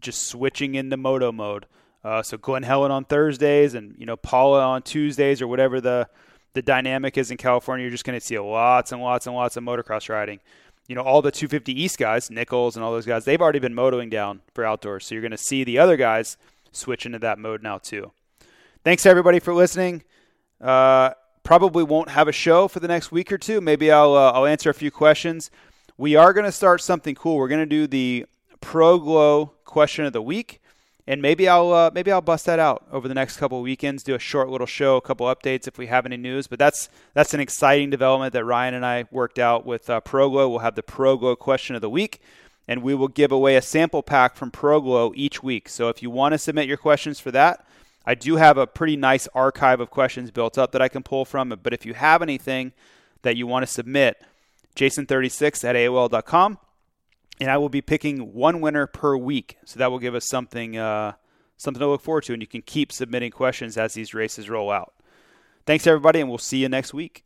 just 0.00 0.28
switching 0.28 0.74
into 0.74 0.96
moto 0.96 1.32
mode. 1.32 1.66
Uh, 2.04 2.22
so 2.22 2.36
Glen 2.36 2.62
Helen 2.62 2.92
on 2.92 3.04
Thursdays 3.04 3.74
and 3.74 3.94
you 3.98 4.06
know 4.06 4.16
Pala 4.16 4.64
on 4.64 4.82
Tuesdays 4.82 5.42
or 5.42 5.48
whatever 5.48 5.80
the 5.80 6.08
the 6.52 6.62
dynamic 6.62 7.18
is 7.18 7.30
in 7.30 7.36
California. 7.36 7.84
You're 7.84 7.90
just 7.90 8.04
going 8.04 8.18
to 8.18 8.24
see 8.24 8.38
lots 8.38 8.92
and 8.92 9.02
lots 9.02 9.26
and 9.26 9.34
lots 9.34 9.56
of 9.56 9.64
motocross 9.64 10.08
riding. 10.08 10.40
You 10.88 10.94
know 10.94 11.02
all 11.02 11.20
the 11.20 11.32
250 11.32 11.78
East 11.78 11.98
guys, 11.98 12.30
Nichols 12.30 12.76
and 12.76 12.84
all 12.84 12.92
those 12.92 13.06
guys. 13.06 13.24
They've 13.24 13.42
already 13.42 13.58
been 13.58 13.74
motoing 13.74 14.10
down 14.10 14.42
for 14.54 14.64
outdoors. 14.64 15.06
So 15.06 15.14
you're 15.14 15.22
going 15.22 15.32
to 15.32 15.36
see 15.36 15.64
the 15.64 15.78
other 15.78 15.96
guys 15.96 16.36
switch 16.70 17.06
into 17.06 17.18
that 17.18 17.38
mode 17.38 17.62
now 17.62 17.78
too. 17.78 18.12
Thanks 18.86 19.04
everybody 19.04 19.40
for 19.40 19.52
listening. 19.52 20.04
Uh, 20.60 21.10
probably 21.42 21.82
won't 21.82 22.08
have 22.08 22.28
a 22.28 22.32
show 22.32 22.68
for 22.68 22.78
the 22.78 22.86
next 22.86 23.10
week 23.10 23.32
or 23.32 23.36
two. 23.36 23.60
Maybe 23.60 23.90
I'll 23.90 24.14
uh, 24.14 24.30
I'll 24.30 24.46
answer 24.46 24.70
a 24.70 24.74
few 24.74 24.92
questions. 24.92 25.50
We 25.98 26.14
are 26.14 26.32
going 26.32 26.46
to 26.46 26.52
start 26.52 26.80
something 26.80 27.16
cool. 27.16 27.36
We're 27.36 27.48
going 27.48 27.62
to 27.62 27.66
do 27.66 27.88
the 27.88 28.26
Pro 28.60 29.00
Glow 29.00 29.46
question 29.64 30.04
of 30.04 30.12
the 30.12 30.22
week, 30.22 30.60
and 31.04 31.20
maybe 31.20 31.48
I'll 31.48 31.72
uh, 31.72 31.90
maybe 31.92 32.12
I'll 32.12 32.20
bust 32.20 32.46
that 32.46 32.60
out 32.60 32.86
over 32.92 33.08
the 33.08 33.14
next 33.14 33.38
couple 33.38 33.58
of 33.58 33.64
weekends. 33.64 34.04
Do 34.04 34.14
a 34.14 34.20
short 34.20 34.50
little 34.50 34.68
show, 34.68 34.94
a 34.94 35.00
couple 35.00 35.26
updates 35.26 35.66
if 35.66 35.78
we 35.78 35.88
have 35.88 36.06
any 36.06 36.16
news. 36.16 36.46
But 36.46 36.60
that's 36.60 36.88
that's 37.12 37.34
an 37.34 37.40
exciting 37.40 37.90
development 37.90 38.34
that 38.34 38.44
Ryan 38.44 38.74
and 38.74 38.86
I 38.86 39.06
worked 39.10 39.40
out 39.40 39.66
with 39.66 39.90
uh, 39.90 40.00
ProGlow. 40.02 40.48
We'll 40.48 40.60
have 40.60 40.76
the 40.76 40.84
ProGlow 40.84 41.36
question 41.40 41.74
of 41.74 41.82
the 41.82 41.90
week, 41.90 42.20
and 42.68 42.84
we 42.84 42.94
will 42.94 43.08
give 43.08 43.32
away 43.32 43.56
a 43.56 43.62
sample 43.62 44.04
pack 44.04 44.36
from 44.36 44.52
ProGlow 44.52 45.10
each 45.16 45.42
week. 45.42 45.68
So 45.68 45.88
if 45.88 46.04
you 46.04 46.10
want 46.10 46.34
to 46.34 46.38
submit 46.38 46.68
your 46.68 46.76
questions 46.76 47.18
for 47.18 47.32
that, 47.32 47.66
I 48.06 48.14
do 48.14 48.36
have 48.36 48.56
a 48.56 48.66
pretty 48.66 48.96
nice 48.96 49.26
archive 49.34 49.80
of 49.80 49.90
questions 49.90 50.30
built 50.30 50.56
up 50.56 50.72
that 50.72 50.82
I 50.82 50.88
can 50.88 51.02
pull 51.02 51.24
from. 51.24 51.52
It. 51.52 51.62
But 51.62 51.72
if 51.72 51.84
you 51.84 51.94
have 51.94 52.22
anything 52.22 52.72
that 53.22 53.36
you 53.36 53.46
want 53.46 53.64
to 53.64 53.72
submit, 53.72 54.22
Jason36 54.76 55.64
at 55.64 55.74
AOL.com 55.74 56.58
and 57.40 57.50
I 57.50 57.58
will 57.58 57.68
be 57.68 57.82
picking 57.82 58.32
one 58.32 58.60
winner 58.60 58.86
per 58.86 59.16
week. 59.16 59.58
So 59.64 59.78
that 59.78 59.90
will 59.90 59.98
give 59.98 60.14
us 60.14 60.26
something 60.26 60.76
uh, 60.76 61.12
something 61.56 61.80
to 61.80 61.88
look 61.88 62.02
forward 62.02 62.24
to, 62.24 62.32
and 62.32 62.42
you 62.42 62.48
can 62.48 62.62
keep 62.62 62.92
submitting 62.92 63.30
questions 63.30 63.76
as 63.76 63.94
these 63.94 64.14
races 64.14 64.48
roll 64.48 64.70
out. 64.70 64.94
Thanks 65.64 65.86
everybody, 65.86 66.20
and 66.20 66.28
we'll 66.28 66.38
see 66.38 66.58
you 66.58 66.68
next 66.68 66.94
week. 66.94 67.25